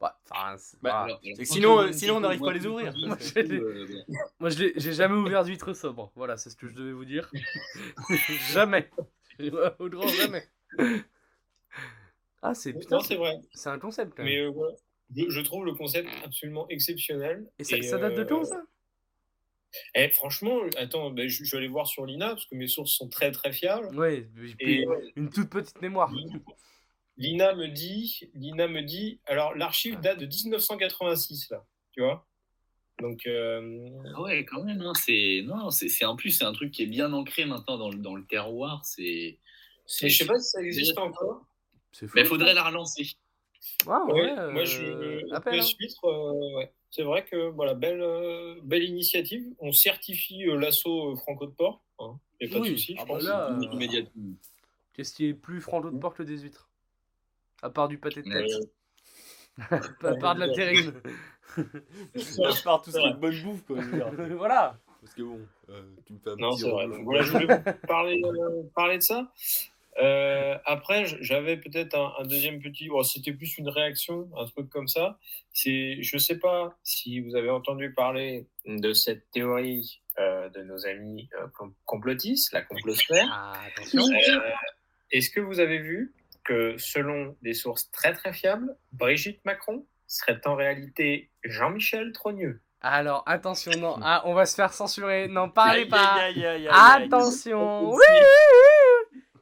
Bah, 0.00 0.16
c'est- 0.58 0.80
Bah. 0.80 1.00
Alors, 1.02 1.20
quand 1.20 1.44
sinon, 1.44 1.72
on 1.74 1.78
euh, 1.80 1.92
sinon, 1.92 2.16
on 2.16 2.20
n'arrive 2.20 2.40
pas 2.40 2.50
à 2.50 2.52
les 2.52 2.66
ouvrir. 2.66 2.94
Moi, 3.06 3.16
euh, 3.36 3.86
bon. 4.08 4.14
Moi, 4.38 4.50
je 4.50 4.70
j'ai 4.76 4.92
jamais 4.92 5.16
ouvert 5.16 5.44
d'huître 5.44 5.74
sobre. 5.74 6.12
Voilà, 6.14 6.36
c'est 6.36 6.50
ce 6.50 6.56
que 6.56 6.68
je 6.68 6.74
devais 6.74 6.92
vous 6.92 7.04
dire. 7.04 7.30
jamais. 8.52 8.88
Au 9.78 9.88
grand 9.88 10.06
jamais. 10.08 10.44
Ah, 12.42 12.54
c'est 12.54 12.72
putain, 12.72 12.96
Non, 12.96 13.02
c'est 13.02 13.16
vrai. 13.16 13.40
c'est 13.52 13.68
un 13.70 13.78
concept 13.78 14.12
quand 14.16 14.22
même. 14.22 14.32
Mais 14.32 14.40
euh, 14.40 14.50
voilà. 14.50 14.74
je, 15.16 15.28
je 15.28 15.40
trouve 15.40 15.64
le 15.64 15.74
concept 15.74 16.08
absolument 16.24 16.68
exceptionnel. 16.68 17.48
Et 17.58 17.64
ça, 17.64 17.80
ça 17.82 17.98
date 17.98 18.14
de 18.14 18.20
euh, 18.20 18.24
quand 18.24 18.44
ça? 18.44 18.62
Eh, 19.94 20.08
Franchement, 20.10 20.60
attends, 20.76 21.10
ben, 21.10 21.28
je, 21.28 21.44
je 21.44 21.50
vais 21.50 21.58
aller 21.58 21.68
voir 21.68 21.86
sur 21.86 22.06
l'INA 22.06 22.28
parce 22.30 22.46
que 22.46 22.54
mes 22.54 22.68
sources 22.68 22.92
sont 22.92 23.08
très 23.08 23.32
très 23.32 23.52
fiables. 23.52 23.88
Et 24.60 24.86
euh, 24.86 25.10
une 25.16 25.30
toute 25.30 25.50
petite 25.50 25.80
mémoire. 25.82 26.12
l'INA 27.18 27.54
me 27.54 27.68
dit, 27.68 28.20
l'INA 28.34 28.66
me 28.68 28.82
dit, 28.82 29.20
alors 29.26 29.54
l'archive 29.54 30.00
date 30.00 30.18
de 30.20 30.26
1986 30.26 31.50
là, 31.50 31.64
tu 31.92 32.00
vois. 32.00 32.26
Donc 33.00 33.26
euh, 33.26 33.88
Ah 34.16 34.22
ouais, 34.22 34.44
quand 34.44 34.64
même. 34.64 34.80
hein, 34.82 34.92
c'est 34.94 35.42
non, 35.44 35.70
c'est 35.70 35.88
c'est 35.88 36.04
en 36.04 36.16
plus 36.16 36.30
c'est 36.32 36.44
un 36.44 36.52
truc 36.52 36.72
qui 36.72 36.82
est 36.82 36.86
bien 36.86 37.12
ancré 37.12 37.44
maintenant 37.44 37.78
dans 37.78 37.90
le 37.90 37.98
dans 37.98 38.14
le 38.16 38.24
terroir. 38.26 38.84
C'est. 38.84 39.38
je 39.86 40.08
sais 40.08 40.26
pas 40.26 40.38
si 40.40 40.48
ça 40.50 40.62
existe 40.62 40.98
encore. 40.98 41.46
C'est 41.92 42.06
fou. 42.08 42.12
Mais 42.16 42.24
faudrait 42.24 42.54
la 42.54 42.64
relancer. 42.64 43.06
Ah, 43.86 44.04
ouais, 44.06 44.12
Ouais, 44.14 44.38
euh, 44.38 44.50
moi 44.52 44.64
je 44.64 45.26
la 45.28 45.40
hein. 45.44 45.62
suite, 45.62 45.96
euh, 46.04 46.56
ouais. 46.56 46.72
C'est 46.90 47.02
vrai 47.02 47.24
que 47.24 47.48
voilà, 47.50 47.74
belle, 47.74 48.00
euh, 48.00 48.60
belle 48.62 48.84
initiative. 48.84 49.44
On 49.58 49.72
certifie 49.72 50.46
euh, 50.48 50.56
l'assaut 50.56 51.12
euh, 51.12 51.16
Franco 51.16 51.46
de 51.46 51.52
Port. 51.52 51.84
Hein. 51.98 52.18
Pas 52.40 52.58
Oui. 52.60 52.70
de 52.70 52.76
souci, 52.76 52.94
je 52.96 53.00
Ah 53.00 53.04
bah 53.04 53.14
pense. 53.14 53.24
là, 53.24 53.50
euh. 53.52 54.02
Qu'est-ce 54.94 55.14
qui 55.14 55.26
est 55.26 55.34
plus 55.34 55.60
franco 55.60 55.90
de 55.90 55.98
porte 55.98 56.16
que 56.16 56.22
des 56.22 56.38
huîtres? 56.38 56.67
À 57.62 57.70
part 57.70 57.88
du 57.88 57.98
pâté 57.98 58.22
de 58.22 58.30
tête. 58.30 58.70
à 60.04 60.14
part 60.16 60.34
de 60.34 60.40
la 60.40 60.52
terrine. 60.54 60.92
Ça 62.16 62.42
part 62.64 62.82
tout 62.82 62.90
ce 62.90 62.98
qui 62.98 63.06
est 63.06 63.14
bonne 63.14 63.40
bouffe, 63.42 63.64
quoi. 63.66 63.76
je 63.80 63.86
veux 63.86 63.96
dire. 64.28 64.36
voilà. 64.36 64.78
Parce 65.00 65.14
que 65.14 65.22
bon, 65.22 65.40
euh, 65.70 65.82
tu 66.06 66.12
me 66.12 66.18
fais 66.18 66.30
un 66.30 66.36
Non, 66.36 66.50
petit 66.50 66.60
c'est 66.62 66.70
vrai. 66.70 66.86
Donc, 66.88 67.04
voilà, 67.04 67.22
je 67.22 67.30
voulais 67.32 67.46
vous 67.46 67.86
parler, 67.86 68.22
euh, 68.24 68.62
parler 68.74 68.98
de 68.98 69.02
ça. 69.02 69.32
Euh, 70.00 70.56
après, 70.64 71.06
j'avais 71.22 71.56
peut-être 71.56 71.96
un, 71.96 72.12
un 72.20 72.24
deuxième 72.24 72.60
petit. 72.60 72.88
bon, 72.88 73.02
C'était 73.02 73.32
plus 73.32 73.58
une 73.58 73.68
réaction, 73.68 74.28
un 74.36 74.46
truc 74.46 74.68
comme 74.68 74.86
ça. 74.86 75.18
C'est, 75.52 76.00
je 76.02 76.18
sais 76.18 76.38
pas 76.38 76.76
si 76.84 77.20
vous 77.20 77.34
avez 77.34 77.50
entendu 77.50 77.92
parler 77.92 78.46
de 78.66 78.92
cette 78.92 79.28
théorie 79.32 80.00
euh, 80.20 80.48
de 80.50 80.62
nos 80.62 80.86
amis 80.86 81.28
euh, 81.40 81.46
com- 81.56 81.74
complotistes, 81.84 82.52
la 82.52 82.62
complosphère. 82.62 83.26
Ah, 83.32 83.54
attention. 83.66 84.02
Euh, 84.04 84.50
Est-ce 85.10 85.30
que 85.30 85.40
vous 85.40 85.58
avez 85.58 85.78
vu 85.78 86.12
que, 86.48 86.78
selon 86.78 87.36
des 87.42 87.54
sources 87.54 87.90
très 87.90 88.12
très 88.14 88.32
fiables, 88.32 88.76
Brigitte 88.92 89.44
Macron 89.44 89.86
serait 90.06 90.40
en 90.46 90.54
réalité 90.54 91.30
Jean-Michel 91.44 92.12
Trogneux 92.12 92.62
Alors, 92.80 93.22
attention, 93.26 93.72
non. 93.78 93.96
Ah, 94.02 94.22
on 94.24 94.32
va 94.34 94.46
se 94.46 94.54
faire 94.54 94.72
censurer. 94.72 95.28
N'en 95.28 95.48
parlez 95.50 95.86
pas. 95.86 96.18
Attention. 96.70 97.90
Oui, 97.90 97.98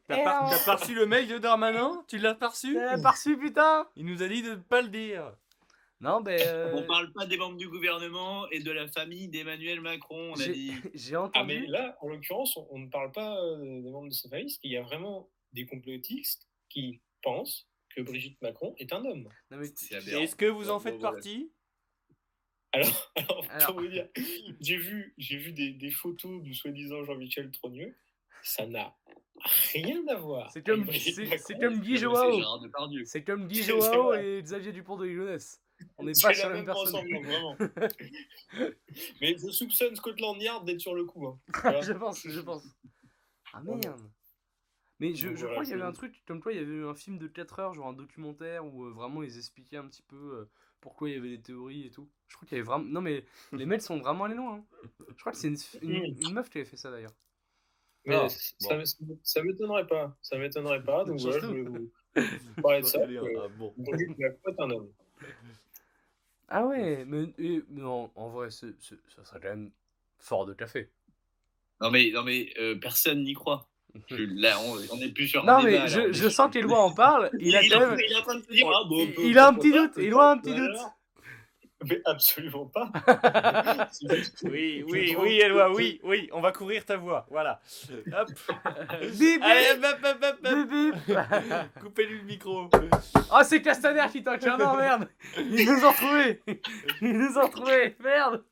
T'as 0.09 0.15
oui, 0.17 0.19
oui. 0.19 0.25
pas, 0.25 0.47
t'as 0.51 0.65
pas 0.65 0.77
reçu 0.77 0.95
le 0.95 1.07
mail 1.07 1.29
de 1.29 1.39
Darmanin? 1.39 2.05
Tu 2.09 2.19
l'as 2.19 2.35
pas 2.35 2.49
reçu? 2.49 2.75
T'as 2.75 3.01
pas 3.01 3.11
reçu, 3.11 3.37
putain? 3.39 3.87
Il 3.97 4.07
nous 4.07 4.23
a 4.23 4.29
dit 4.29 4.43
de 4.43 4.55
pas 4.57 4.83
le 4.83 4.89
dire. 4.89 5.33
Non, 6.01 6.21
ben. 6.21 6.39
euh, 6.45 6.73
On 6.75 6.83
parle 6.83 7.11
pas 7.13 7.25
des 7.27 7.39
membres 7.39 7.57
du 7.57 7.69
gouvernement 7.69 8.47
et 8.51 8.61
de 8.61 8.71
la 8.71 8.87
famille 8.87 9.29
d'Emmanuel 9.29 9.81
Macron, 9.81 10.33
on 10.33 10.41
a 10.41 10.45
j'ai- 10.45 10.53
dit. 10.53 10.73
J'ai 10.95 11.15
Ah, 11.17 11.31
mais 11.45 11.57
entendu. 11.57 11.67
là, 11.69 11.97
en 12.03 12.09
l'occurrence, 12.09 12.57
on, 12.57 12.67
on 12.71 12.79
ne 12.81 12.89
parle 12.91 13.13
pas 13.13 13.37
euh, 13.43 13.81
des 13.83 13.91
membres 13.91 14.09
de 14.09 14.13
sa 14.13 14.29
famille, 14.29 14.45
parce 14.47 14.59
qu'il 14.59 14.73
y 14.73 14.77
a 14.77 14.83
vraiment 14.83 15.29
des 15.55 15.65
complotistes 15.67 16.47
qui 16.69 17.01
pensent 17.23 17.69
que 17.95 18.03
Brigitte 18.03 18.41
Macron 18.43 18.75
est 18.79 18.93
un 18.93 19.05
homme. 19.05 19.29
Est-ce 19.51 20.37
que 20.37 20.47
vous 20.47 20.71
en 20.71 20.79
faites 20.81 21.01
partie? 21.01 21.51
Alors, 22.73 23.13
alors, 23.15 23.47
Alors. 23.51 23.67
pour 23.73 23.81
vous 23.81 23.89
dire, 23.89 24.09
j'ai 24.61 24.77
vu, 24.77 25.15
j'ai 25.17 25.39
vu 25.39 25.53
des, 25.53 25.73
des 25.73 25.91
photos 25.91 26.43
du 26.43 26.53
soi-disant 26.55 27.05
Jean-Michel 27.05 27.51
Trogneux. 27.51 27.97
Ça 28.43 28.67
n'a 28.67 28.95
rien 29.73 30.07
à 30.09 30.15
voir. 30.17 30.51
C'est 30.53 30.63
comme, 30.65 30.81
avec 30.83 30.87
Brigitte 30.87 31.15
c'est, 31.15 31.23
Macron. 31.25 31.45
c'est 31.47 31.59
comme 31.59 31.81
Guy 31.81 31.97
Joao. 31.97 32.61
C'est 33.07 33.25
comme 33.25 33.49
Guy 33.49 33.63
Joao 33.65 34.15
et 34.15 34.43
Xavier 34.43 34.73
Dupont 34.73 34.97
de 34.99 35.07
Ligonnès. 35.07 35.61
On 35.99 36.05
n'est 36.05 36.13
pas 36.23 36.35
sur 36.35 36.49
la 36.49 36.55
même 36.55 36.65
personne. 36.67 37.07
vraiment. 37.23 37.57
Mais 39.21 39.37
je 39.39 39.51
soupçonne 39.51 39.97
Scotland 39.97 40.41
Yard 40.41 40.65
d'être 40.67 40.81
sur 40.81 40.95
le 40.95 41.05
coup. 41.05 41.27
hein. 41.27 41.81
je 41.83 41.93
pense, 41.93 42.27
je 42.29 42.41
pense. 42.41 42.63
Ah 43.53 43.63
merde. 43.63 44.11
Mais 44.99 45.15
je, 45.15 45.29
je 45.29 45.35
voilà, 45.41 45.53
crois 45.53 45.65
qu'il 45.65 45.73
y 45.73 45.75
avait 45.75 45.83
un 45.85 45.93
truc, 45.93 46.23
comme 46.26 46.41
toi, 46.41 46.53
il 46.53 46.59
y 46.59 46.62
avait 46.62 46.73
eu 46.73 46.87
un 46.87 46.95
film 46.95 47.19
de 47.19 47.26
4 47.26 47.59
heures, 47.59 47.75
genre 47.75 47.88
un 47.88 47.93
documentaire 47.93 48.65
où 48.67 48.85
euh, 48.87 48.91
vraiment 48.93 49.23
ils 49.23 49.37
expliquaient 49.37 49.76
un 49.76 49.87
petit 49.88 50.03
peu 50.03 50.17
euh, 50.17 50.50
pourquoi 50.81 51.11
il 51.11 51.15
y 51.17 51.19
avait 51.19 51.37
des 51.37 51.43
théories 51.43 51.87
et 51.87 51.91
tout. 51.91 52.09
Je 52.29 52.37
crois 52.37 52.49
qu'il 52.49 52.57
y 52.57 52.61
avait 52.61 52.67
vraiment. 52.67 52.85
Non, 52.85 53.00
mais 53.03 53.25
les 53.53 53.67
mecs 53.67 53.83
sont 53.83 53.99
vraiment 53.99 54.25
allés 54.25 54.35
loin. 54.37 54.57
hein. 54.57 54.65
Je 55.09 55.21
crois 55.21 55.33
que 55.33 55.38
c'est 55.38 55.49
une, 55.49 55.57
une, 55.83 56.17
une 56.21 56.33
meuf 56.33 56.49
qui 56.49 56.59
avait 56.59 56.65
fait 56.65 56.76
ça 56.76 56.91
d'ailleurs. 56.91 57.12
Mais 58.07 58.15
Ah, 58.17 58.29
ça, 58.29 58.76
ça 59.23 59.43
m'étonnerait 59.43 59.87
pas. 59.87 60.17
Ça 60.23 60.38
m'étonnerait 60.38 60.83
pas. 60.83 61.05
Donc 61.05 61.21
voilà, 61.21 61.41
je 61.41 61.53
vais 61.53 61.62
vous 61.62 61.91
parler 62.62 62.81
de 62.81 62.87
ça. 62.87 63.00
Ah, 63.00 63.49
bon. 63.59 63.75
Un 64.59 64.71
homme. 64.71 64.93
Ah 66.49 66.65
ouais, 66.67 67.05
mais, 67.05 67.33
et- 67.38 67.62
mais 67.69 67.83
en, 67.83 68.11
en 68.15 68.29
vrai, 68.31 68.50
ça 68.50 68.67
serait 68.81 69.41
quand 69.41 69.49
même 69.49 69.73
fort 70.19 70.47
de 70.47 70.55
café. 70.55 70.91
Non 71.81 71.91
mais, 71.91 72.11
non 72.11 72.23
mais 72.23 72.53
euh, 72.59 72.79
personne 72.79 73.23
n'y 73.25 73.33
croit. 73.35 73.69
Là, 74.11 74.57
on, 74.61 74.76
on 74.97 75.00
est 75.00 75.09
plus 75.12 75.29
sur 75.29 75.45
Non, 75.45 75.62
mais 75.62 75.87
je, 75.88 76.12
sens 76.29 76.50
qu'Éloi 76.53 76.79
en 76.79 76.93
parle, 76.93 77.31
il 77.41 77.55
a 77.57 77.62
est 77.62 77.69
quand 77.69 77.76
en- 77.79 77.88
même. 77.91 77.99
il 78.07 78.12
est 78.12 78.17
en 78.17 78.23
train 78.23 78.37
de 78.37 78.43
se 78.43 78.53
dire, 78.53 78.69
ah, 78.69 78.85
bon, 78.88 78.99
il- 79.00 79.15
peu- 79.15 79.23
il 79.25 79.38
a 79.38 79.47
un 79.49 79.55
petit 79.55 79.73
doute, 79.73 79.93
a 80.21 80.31
un 80.31 80.38
petit 80.38 80.50
ou 80.53 80.57
doute. 80.57 80.76
Mais 81.88 82.00
absolument 82.07 82.65
pas. 82.67 82.91
Oui, 84.45 84.83
oui, 84.88 85.15
oui, 85.21 85.41
Eloi, 85.41 85.71
oui, 85.75 86.00
oui, 86.05 86.26
on 86.33 86.41
va 86.41 86.50
couvrir 86.50 86.87
ta 86.87 86.97
voix. 86.97 87.26
Voilà. 87.31 87.61
Hop. 88.19 88.29
Bip, 89.19 89.43
Allez, 89.43 89.79
hop, 89.85 90.19
hop. 90.23 90.37
bip, 90.43 90.71
bip. 90.71 91.19
Coupez-lui 91.83 92.19
le 92.21 92.25
micro. 92.25 92.71
Oh, 93.31 93.41
c'est 93.45 93.61
Castaner 93.61 94.07
qui 94.11 94.23
là, 94.23 94.57
non, 94.57 94.75
merde 94.76 95.07
Ils 95.38 95.67
nous 95.71 95.85
ont 95.85 95.91
retrouvés 95.91 96.41
Ils 97.03 97.12
nous 97.19 97.37
ont 97.38 97.43
retrouvés, 97.47 97.95
merde 98.03 98.43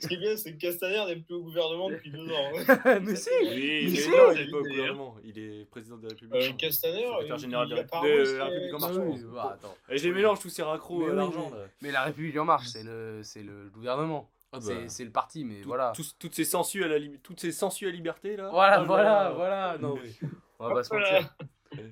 Ce 0.00 0.06
qui 0.06 0.14
est 0.14 0.18
bien, 0.18 0.36
c'est 0.36 0.52
que 0.52 0.58
Castaner 0.60 1.04
n'est 1.06 1.16
plus 1.16 1.34
au 1.36 1.42
gouvernement 1.42 1.88
depuis 1.88 2.10
deux 2.10 2.28
ans. 2.30 2.52
hein. 2.68 2.98
Mais 3.02 3.16
si 3.16 3.30
Oui, 3.40 3.48
Mais 3.84 3.90
mais 3.90 3.96
si. 3.96 4.10
non, 4.10 4.32
il 4.34 4.40
est 4.42 4.50
pas 4.50 4.56
au 4.58 4.62
gouvernement. 4.62 5.16
Il 5.24 5.38
est 5.38 5.64
président 5.70 5.96
de 5.96 6.02
la 6.02 6.08
République. 6.10 6.34
Euh, 6.36 6.52
Castaner, 6.58 7.06
Secrétaire 7.06 7.38
général 7.38 7.68
de, 7.68 7.74
la 7.76 8.44
République 8.44 8.74
en 8.74 8.76
Ah 8.76 8.80
marche. 8.80 8.96
oui, 8.98 9.20
bah, 9.32 9.52
attends. 9.54 9.74
Et 9.88 9.96
je 9.98 10.04
les 10.08 10.12
mélange 10.14 10.40
tous 10.40 10.50
ces 10.50 10.62
raccros 10.62 11.08
l'argent. 11.08 11.50
mais- 11.80 11.90
la 11.92 12.02
République 12.02 12.36
en 12.38 12.44
marche, 12.44 12.66
c'est 12.66 12.82
le, 12.82 13.20
c'est 13.22 13.42
le 13.42 13.70
gouvernement. 13.72 14.30
Ah 14.52 14.58
bah, 14.58 14.64
C'est 14.66 14.88
c'est 14.88 15.04
le 15.04 15.10
parti, 15.10 15.44
mais 15.44 15.62
tout- 15.62 15.68
voilà. 15.68 15.92
toutes 16.18 16.34
ces 16.34 16.44
sensus 16.44 16.84
à 16.84 16.88
la 16.88 16.98
toutes 17.22 17.40
ces 17.40 17.50
sensus 17.50 17.88
à 17.88 17.90
liberté 17.90 18.36
là. 18.36 18.50
Voilà, 18.50 18.82
Oh 18.82 18.86
voilà, 18.86 19.04
là. 19.04 19.30
voilà. 19.32 19.78
Non, 19.80 19.96
mais 20.00 20.28
on 20.60 20.68
va 20.68 20.74
pas 20.74 20.84
se 20.84 20.90
Voilà. 20.90 21.12
mentir. 21.22 21.34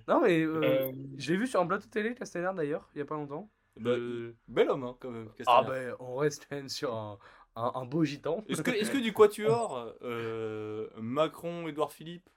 Non, 0.06 0.20
mais 0.22 0.40
euh, 0.42 0.60
Euh, 0.62 0.92
j'ai 1.16 1.36
vu 1.36 1.48
sur 1.48 1.60
un 1.60 1.66
plateau 1.66 1.88
télé 1.90 2.14
Castaner 2.14 2.50
d'ailleurs, 2.54 2.88
il 2.94 2.98
y 2.98 3.02
a 3.02 3.04
pas 3.04 3.16
longtemps. 3.16 3.50
Bah, 3.76 3.96
Le- 3.96 4.36
Bel 4.46 4.68
homme 4.70 4.84
hein, 4.84 4.96
quand 5.00 5.10
même. 5.10 5.28
Ah 5.46 5.64
ben, 5.66 5.94
on 5.98 6.14
reste 6.16 6.46
quand 6.48 6.54
même 6.54 6.68
sur 6.68 6.94
un, 6.94 7.18
un, 7.56 7.72
un 7.74 7.84
beau 7.84 8.04
gitan. 8.04 8.44
Est-ce 8.48 8.62
que, 8.62 8.70
est-ce 8.70 8.90
que 8.90 8.98
du 8.98 9.12
Quatuor, 9.14 9.94
euh, 10.02 10.88
Macron, 10.98 11.68
Édouard 11.68 11.92
Philippe, 11.92 12.28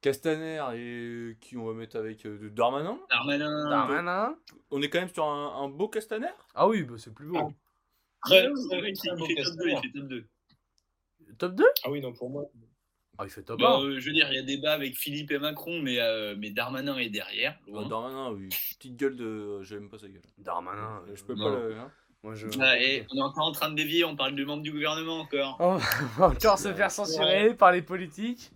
Castaner 0.00 0.62
et 0.74 1.36
qui 1.40 1.56
on 1.56 1.64
va 1.66 1.72
mettre 1.72 1.96
avec 1.96 2.26
euh, 2.26 2.50
Darmanin, 2.50 2.98
Darmanin. 3.08 3.68
Darmanin 3.70 4.36
on 4.70 4.82
est 4.82 4.90
quand 4.90 5.00
même 5.00 5.08
sur 5.12 5.24
un, 5.24 5.62
un 5.64 5.68
beau 5.68 5.88
Castaner? 5.88 6.28
Ah 6.54 6.68
oui, 6.68 6.82
bah, 6.82 6.94
c'est 6.98 7.12
plus 7.14 7.26
beau. 7.26 7.52
Très, 8.24 8.46
Ouais, 8.48 8.52
très, 8.68 8.80
ouais, 8.82 8.92
très 8.92 9.08
il 9.10 9.16
beau 9.16 9.26
fait 9.26 9.34
top 9.34 9.54
2, 9.56 9.64
Castaner. 9.64 9.72
il 9.72 9.80
fait 9.92 9.98
top 9.98 10.08
2. 10.08 10.26
Top 11.38 11.54
2 11.54 11.64
Ah 11.84 11.90
oui, 11.90 12.00
non, 12.00 12.12
pour 12.12 12.30
moi. 12.30 12.44
Ah, 13.18 13.24
il 13.24 13.30
fait 13.30 13.42
top 13.42 13.58
Bah, 13.58 13.78
1. 13.78 13.82
euh, 13.84 13.98
je 14.00 14.06
veux 14.06 14.12
dire, 14.12 14.28
il 14.30 14.36
y 14.36 14.38
a 14.38 14.42
débat 14.42 14.74
avec 14.74 14.94
Philippe 14.96 15.30
et 15.32 15.38
Macron, 15.38 15.80
mais, 15.80 15.98
euh, 16.00 16.34
mais 16.38 16.50
Darmanin 16.50 16.98
est 16.98 17.08
derrière. 17.08 17.58
Ah, 17.74 17.84
Darmanin, 17.88 18.30
oui. 18.32 18.48
Petite 18.78 18.96
gueule 18.96 19.16
de. 19.16 19.62
J'aime 19.62 19.88
pas 19.88 19.98
sa 19.98 20.08
gueule. 20.08 20.22
Darmanin. 20.38 21.02
Euh, 21.08 21.16
je 21.16 21.24
peux 21.24 21.34
non. 21.34 21.44
pas 21.44 21.58
le. 21.58 21.76
hein. 21.78 21.90
Moi, 22.26 22.34
je. 22.34 22.48
Ah, 22.60 22.76
et 22.80 23.06
on 23.12 23.18
est 23.18 23.22
encore 23.22 23.46
en 23.46 23.52
train 23.52 23.70
de 23.70 23.76
dévier, 23.76 24.04
on 24.04 24.16
parle 24.16 24.34
du 24.34 24.44
membre 24.44 24.64
du 24.64 24.72
gouvernement 24.72 25.20
encore. 25.20 25.56
On 25.60 25.76
va 25.76 26.26
encore 26.30 26.58
se 26.58 26.74
faire 26.74 26.90
censurer 26.90 27.54
par 27.54 27.70
les 27.70 27.82
politiques. 27.82 28.50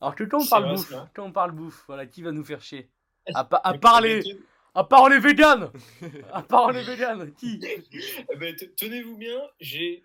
Alors 0.00 0.14
que 0.14 0.24
quand 0.24 0.40
on 0.42 0.46
parle 0.46 0.74
bouffe, 0.74 0.94
quand 1.14 1.24
on 1.26 1.32
parle 1.32 1.52
bouffe, 1.52 1.84
voilà, 1.88 2.06
qui 2.06 2.22
va 2.22 2.32
nous 2.32 2.42
faire 2.44 2.62
chier? 2.62 2.88
À, 3.34 3.44
pa- 3.50 3.60
à 3.62 3.74
part 3.76 4.00
les, 4.00 4.22
à 4.74 4.82
part 4.84 5.10
les 5.10 5.18
véganes 5.18 5.70
À 6.32 6.40
part 6.40 6.72
les 6.72 6.82
véganes, 6.84 7.34
qui? 7.34 7.60
Eh 7.62 8.36
ben, 8.36 8.56
te- 8.56 8.64
Tenez-vous 8.64 9.18
bien, 9.18 9.38
j'ai 9.60 10.02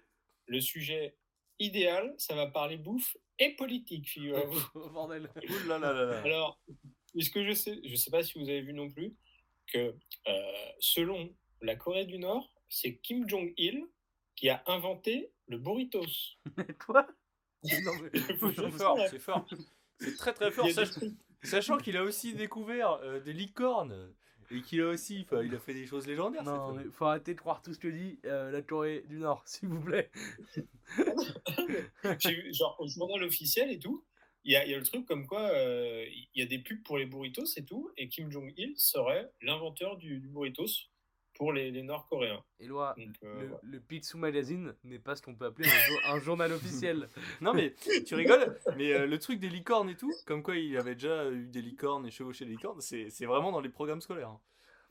le 0.48 0.60
sujet 0.60 1.15
idéal. 1.60 2.13
Ça 2.17 2.36
va 2.36 2.48
parler 2.48 2.75
bouffe 2.75 3.15
et 3.39 3.55
politique, 3.55 4.10
figurez-vous. 4.10 4.60
Oh, 4.75 4.89
Bordel. 4.89 5.29
Ouh 5.50 5.67
là 5.69 5.79
là 5.79 5.93
là 5.93 6.03
là. 6.05 6.21
Alors, 6.25 6.60
puisque 7.13 7.41
je 7.41 7.53
sais, 7.53 7.79
je 7.86 7.95
sais 7.95 8.12
pas 8.12 8.21
si 8.21 8.38
vous 8.38 8.50
avez 8.50 8.62
vu 8.62 8.74
non 8.74 8.89
plus, 8.89 9.13
que 9.71 9.95
euh, 10.27 10.51
selon 10.81 11.33
la 11.62 11.77
Corée 11.77 12.03
du 12.05 12.17
Nord, 12.17 12.50
c'est 12.71 12.95
Kim 12.95 13.27
Jong-il 13.29 13.85
qui 14.35 14.49
a 14.49 14.63
inventé 14.65 15.31
le 15.47 15.59
burritos. 15.59 16.37
Quoi? 16.85 17.05
C'est 17.63 17.83
fort, 18.71 18.97
c'est 19.07 19.19
fort. 19.19 19.47
C'est 19.99 20.17
très 20.17 20.33
très 20.33 20.49
fort. 20.49 20.65
des 20.65 20.73
Sachant 21.43 21.77
qu'il 21.77 21.95
a 21.95 22.03
aussi 22.03 22.33
découvert 22.33 22.93
euh, 23.03 23.19
des 23.19 23.33
licornes. 23.33 24.11
Et 24.49 24.61
qu'il 24.63 24.81
a 24.81 24.87
aussi. 24.87 25.27
il 25.43 25.55
a 25.55 25.59
fait 25.59 25.75
des 25.75 25.85
choses 25.85 26.07
légendaires. 26.07 26.43
Non, 26.43 26.73
mais 26.73 26.85
faut 26.91 27.05
arrêter 27.05 27.35
de 27.35 27.39
croire 27.39 27.61
tout 27.61 27.71
ce 27.71 27.79
que 27.79 27.87
dit 27.87 28.19
euh, 28.25 28.49
la 28.49 28.63
Corée 28.63 29.05
du 29.07 29.19
Nord, 29.19 29.43
s'il 29.47 29.69
vous 29.69 29.79
plaît. 29.79 30.09
J'ai 32.17 32.33
vu, 32.33 32.51
genre, 32.51 32.75
au 32.79 32.87
journal 32.87 33.23
officiel 33.23 33.71
et 33.71 33.77
tout, 33.77 34.03
il 34.43 34.53
y 34.53 34.55
a, 34.55 34.65
il 34.65 34.71
y 34.71 34.73
a 34.73 34.79
le 34.79 34.83
truc 34.83 35.05
comme 35.05 35.27
quoi 35.27 35.41
euh, 35.51 36.03
il 36.09 36.39
y 36.39 36.41
a 36.41 36.47
des 36.47 36.57
pubs 36.57 36.81
pour 36.81 36.97
les 36.97 37.05
burritos 37.05 37.45
et 37.57 37.63
tout, 37.63 37.91
et 37.95 38.09
Kim 38.09 38.31
Jong-il 38.31 38.73
serait 38.75 39.31
l'inventeur 39.41 39.97
du, 39.97 40.19
du 40.19 40.27
burritos 40.27 40.90
pour 41.41 41.53
les, 41.53 41.71
les 41.71 41.81
Nord-Coréens. 41.81 42.43
Éloi, 42.60 42.93
Donc, 43.00 43.15
euh, 43.24 43.50
le, 43.63 43.79
Pitsu 43.79 44.15
Magazine 44.17 44.75
n'est 44.83 45.00
pas 45.00 45.15
ce 45.15 45.24
qu'on 45.24 45.33
peut 45.33 45.45
appeler 45.45 45.67
un, 45.67 45.88
jour- 45.88 46.00
un 46.13 46.19
journal 46.19 46.51
officiel. 46.53 47.07
Non 47.41 47.51
mais 47.55 47.74
tu 48.05 48.13
rigoles, 48.13 48.60
mais 48.77 48.93
euh, 48.93 49.07
le 49.07 49.17
truc 49.17 49.39
des 49.39 49.50
licornes 49.50 49.89
et 49.89 49.95
tout, 49.95 50.13
comme 50.27 50.43
quoi 50.43 50.55
il 50.55 50.77
avait 50.77 50.93
déjà 50.93 51.31
eu 51.31 51.48
des 51.48 51.63
licornes 51.63 52.05
et 52.05 52.12
chevauché 52.12 52.45
des 52.45 52.51
licornes, 52.51 52.79
c'est 52.79 53.25
vraiment 53.25 53.51
dans 53.51 53.60
les 53.60 53.69
programmes 53.69 54.01
scolaires. 54.01 54.29
hein. 54.29 54.39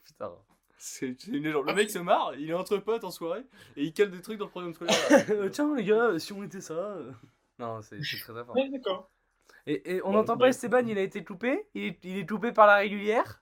Putain. 0.03 0.33
C'est 0.77 1.15
c'est 1.21 1.31
une 1.31 1.45
légende. 1.45 1.69
Le 1.69 1.75
mec 1.75 1.89
se 1.89 2.01
marre, 2.01 2.35
il 2.35 2.51
est 2.51 2.55
entre 2.55 2.79
potes 2.79 3.05
en 3.05 3.13
soirée 3.13 3.45
et 3.77 3.85
il 3.85 3.93
cale 3.93 4.11
des 4.11 4.21
trucs 4.21 4.39
dans 4.39 4.47
le 4.47 4.51
programme 4.51 4.75
scolaire. 4.75 4.97
Euh, 5.31 5.49
tiens 5.51 5.73
les 5.77 5.85
gars, 5.85 6.19
si 6.19 6.33
on 6.33 6.43
était 6.43 6.61
ça. 6.61 6.75
euh. 6.75 7.13
Non, 7.61 7.81
c'est 7.81 8.01
très 8.01 8.33
très 8.33 8.45
fort. 8.45 8.57
Ouais, 8.57 8.69
d'accord. 8.71 9.09
Et, 9.69 9.95
et 9.95 10.03
on 10.03 10.09
Ouais, 10.09 10.15
n'entend 10.15 10.33
ouais. 10.33 10.39
pas 10.41 10.49
Esteban, 10.49 10.85
il 10.89 10.99
a 10.99 11.03
été 11.03 11.23
coupé 11.23 11.69
Il 11.75 11.85
est, 11.85 11.99
il 12.03 12.17
est 12.19 12.27
coupé 12.29 12.51
par 12.51 12.67
la 12.67 12.77
régulière? 12.79 13.41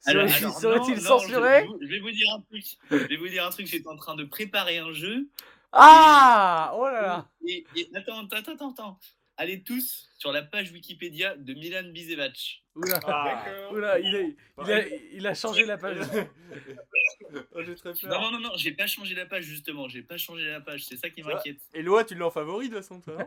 Serait-il 0.00 1.00
censuré 1.00 1.66
je, 1.80 1.86
vais 1.88 1.98
vous 2.00 2.10
dire 2.10 2.34
un 2.34 2.40
truc. 2.42 2.64
Je 2.90 2.96
vais 2.96 3.16
vous 3.16 3.28
dire 3.28 3.44
un 3.46 3.50
truc. 3.50 3.66
J'étais 3.66 3.88
en 3.88 3.96
train 3.96 4.14
de 4.14 4.24
préparer 4.24 4.78
un 4.78 4.92
jeu. 4.92 5.28
Ah 5.72 6.72
Oh 6.76 6.86
là 6.86 7.02
là 7.02 7.28
Et, 7.46 7.66
et- 7.76 7.90
attends, 7.94 8.24
attends, 8.24 8.52
attends, 8.52 8.70
attends. 8.70 8.98
Allez 9.38 9.62
tous 9.62 10.08
sur 10.16 10.32
la 10.32 10.42
page 10.42 10.72
Wikipédia 10.72 11.36
de 11.36 11.52
Milan 11.52 11.90
Bisevac. 11.92 12.62
Oula, 12.74 13.00
Ah. 13.04 13.68
Oula 13.70 13.98
il, 13.98 14.16
a, 14.16 14.20
il, 14.22 14.72
a, 14.72 14.86
il 15.12 15.26
a 15.26 15.34
changé 15.34 15.66
la 15.66 15.76
page. 15.76 15.98
oh, 17.52 17.62
très 17.74 17.90
Non, 17.90 17.94
peur. 18.00 18.20
non, 18.22 18.30
non, 18.32 18.40
non, 18.40 18.50
j'ai 18.56 18.72
pas 18.72 18.86
changé 18.86 19.14
la 19.14 19.26
page 19.26 19.44
justement. 19.44 19.88
J'ai 19.88 20.02
pas 20.02 20.16
changé 20.16 20.46
la 20.46 20.60
page. 20.62 20.84
C'est 20.86 20.96
ça 20.96 21.10
qui 21.10 21.22
m'inquiète. 21.22 21.58
Et 21.74 21.82
Loa, 21.82 22.04
tu 22.04 22.14
l'as 22.14 22.26
en 22.26 22.30
favori 22.30 22.68
de 22.70 22.74
toute 22.76 22.82
façon, 22.82 23.00
toi. 23.02 23.18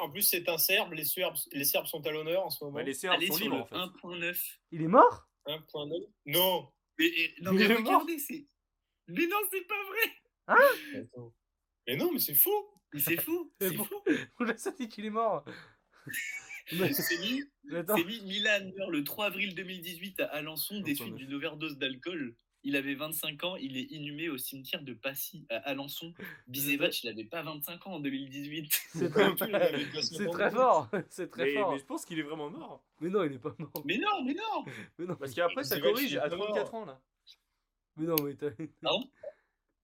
En 0.00 0.10
plus, 0.10 0.22
c'est 0.22 0.48
un 0.48 0.58
Serbe. 0.58 0.92
Les 0.94 1.04
Serbes, 1.04 1.36
les 1.52 1.64
Serbes 1.64 1.86
sont 1.86 2.04
à 2.06 2.10
l'honneur 2.10 2.44
en 2.44 2.50
ce 2.50 2.64
moment. 2.64 2.76
Ouais, 2.76 2.84
Les 2.84 2.94
Serbes 2.94 3.14
Allez 3.16 3.28
sont 3.28 3.36
libres 3.38 3.68
le 3.70 3.78
en 3.78 3.86
fait. 3.92 4.06
1.9. 4.06 4.56
il 4.72 4.82
est 4.82 4.88
mort? 4.88 5.28
1.9. 5.46 5.92
Non. 6.26 6.68
Mais, 6.98 7.06
et- 7.06 7.34
non, 7.42 7.52
mais 7.52 7.66
regardez, 7.66 8.18
c'est. 8.18 8.46
Mais 9.08 9.26
non, 9.26 9.36
c'est 9.52 9.66
pas 9.66 9.74
vrai. 9.88 10.58
Attends. 11.00 11.32
Mais 11.86 11.96
non, 11.96 12.10
mais 12.12 12.20
c'est 12.20 12.34
faux. 12.34 12.70
Mais 12.94 13.00
c'est 13.00 13.20
fou. 13.20 13.52
C'est 13.60 13.74
fou. 13.74 13.84
Oula, 14.40 14.56
ça 14.56 14.70
dit 14.70 14.88
qu'il 14.88 15.04
est 15.04 15.10
mort. 15.10 15.44
C'est 16.66 17.18
mis, 17.18 17.42
mis 18.06 18.22
Milan 18.22 18.70
meurt 18.78 18.90
le 18.90 19.04
3 19.04 19.26
avril 19.26 19.54
2018 19.54 20.20
à 20.20 20.26
Alençon 20.26 20.80
des 20.80 20.94
suites 20.94 21.12
1.9. 21.12 21.16
d'une 21.16 21.34
overdose 21.34 21.76
d'alcool. 21.76 22.34
il 22.62 22.76
avait 22.76 22.94
25 22.94 23.44
ans, 23.44 23.56
il 23.56 23.76
est 23.76 23.90
inhumé 23.90 24.30
au 24.30 24.38
cimetière 24.38 24.82
de 24.82 24.94
Passy 24.94 25.44
à 25.50 25.56
Alençon. 25.56 26.14
Bizevac, 26.46 27.04
il 27.04 27.10
avait 27.10 27.24
pas 27.24 27.42
25 27.42 27.86
ans 27.86 27.92
en 27.94 28.00
2018. 28.00 28.72
C'est 28.94 29.10
très, 29.10 30.50
fort. 30.50 30.88
C'est 31.10 31.30
très 31.30 31.44
Mais, 31.44 31.54
fort. 31.54 31.72
mais 31.72 31.78
je 31.78 31.84
pense 31.84 32.06
qu'il 32.06 32.18
est 32.18 32.22
vraiment 32.22 32.48
mort. 32.48 32.82
Mais 33.00 33.10
non, 33.10 33.24
il 33.24 33.34
est 33.34 33.38
pas 33.38 33.54
mort. 33.58 33.82
Mais 33.84 33.98
non, 33.98 34.24
mais 34.24 34.34
non 34.34 34.64
Mais 34.98 35.04
non, 35.04 35.16
Parce 35.16 35.34
qu'après, 35.34 35.64
ça 35.64 35.78
corrige 35.78 36.16
à 36.16 36.30
pas 36.30 36.36
mort. 36.36 36.46
34 36.46 36.74
ans 36.74 36.84
là. 36.86 36.98
mais 37.96 38.06
non, 38.06 38.16
mais 38.22 38.34
t'as. 38.36 38.52
Pardon 38.80 39.10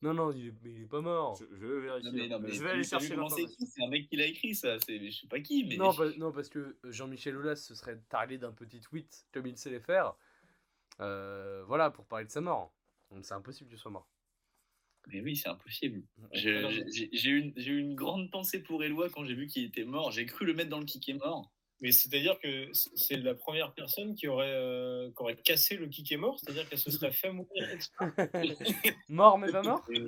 Non, 0.03 0.15
non, 0.15 0.33
il 0.33 0.49
est, 0.49 0.55
mais 0.63 0.71
il 0.73 0.83
est 0.83 0.87
pas 0.87 1.01
mort. 1.03 1.37
Je, 1.39 1.45
je 1.57 1.67
vais 1.67 1.81
vérifier. 1.81 2.11
Non, 2.11 2.17
mais, 2.17 2.29
non, 2.29 2.39
mais 2.41 2.53
je 2.53 2.63
vais 2.63 2.71
aller 2.71 2.85
chercher 2.85 3.15
c'est 3.67 3.83
un 3.83 3.89
mec 3.89 4.09
qui 4.09 4.17
l'a 4.17 4.27
écrit, 4.27 4.55
ça. 4.55 4.79
C'est, 4.81 5.11
je 5.11 5.21
sais 5.21 5.27
pas 5.27 5.41
qui, 5.41 5.65
mais. 5.65 5.77
Non, 5.77 5.93
pas- 5.93 6.11
non, 6.17 6.33
parce 6.33 6.49
que 6.49 6.79
Jean-Michel 6.85 7.37
Aulas 7.37 7.57
se 7.57 7.75
serait 7.75 7.99
targué 8.09 8.39
d'un 8.39 8.53
petit 8.53 8.81
tweet, 8.81 9.27
comme 9.33 9.47
il 9.47 9.57
sait 9.59 9.71
les 9.71 9.81
faire. 9.81 10.15
Euh, 11.01 11.63
voilà, 11.67 11.91
pour 11.91 12.07
parler 12.07 12.25
de 12.27 12.31
sa 12.31 12.41
mort. 12.41 12.73
Donc 13.11 13.25
c'est 13.25 13.35
impossible 13.35 13.69
qu'il 13.69 13.79
soit 13.79 13.91
mort. 13.91 14.09
Mais 15.09 15.21
oui, 15.23 15.35
c'est 15.37 15.49
impossible. 15.49 16.03
J'ai- 16.33 17.31
eu, 17.31 17.39
une- 17.39 17.53
j'ai 17.57 17.71
eu 17.71 17.79
une 17.79 17.95
grande 17.95 18.31
pensée 18.31 18.63
pour 18.63 18.83
Eloi 18.85 19.09
quand 19.11 19.25
j'ai 19.25 19.35
vu 19.35 19.47
qu'il 19.47 19.65
était 19.65 19.85
mort. 19.85 20.13
J'ai 20.13 20.27
cru 20.27 20.45
le 20.47 20.55
mettre 20.55 20.69
dans 20.71 20.79
le 20.79 20.85
kick 20.85 21.09
est 21.09 21.15
mort. 21.15 21.51
Mais 21.81 21.93
c'est-à-dire 21.93 22.39
que 22.41 22.71
c'est 22.73 23.17
la 23.17 23.35
première 23.35 23.73
personne 23.73 24.15
qui 24.15 24.29
aurait, 24.29 24.53
euh, 24.53 25.09
qui 25.11 25.23
aurait 25.23 25.37
cassé 25.37 25.77
le 25.77 25.87
kick 25.87 26.13
est 26.13 26.17
mort, 26.19 26.39
c'est-à-dire 26.39 26.69
qu'elle 26.69 26.79
se 26.79 26.91
serait 26.91 27.13
fait 27.13 27.33
mourir. 27.33 27.67
Mort 29.09 29.39
mais 29.39 29.51
pas 29.51 29.63
mort? 29.63 29.83
Et 29.93 30.05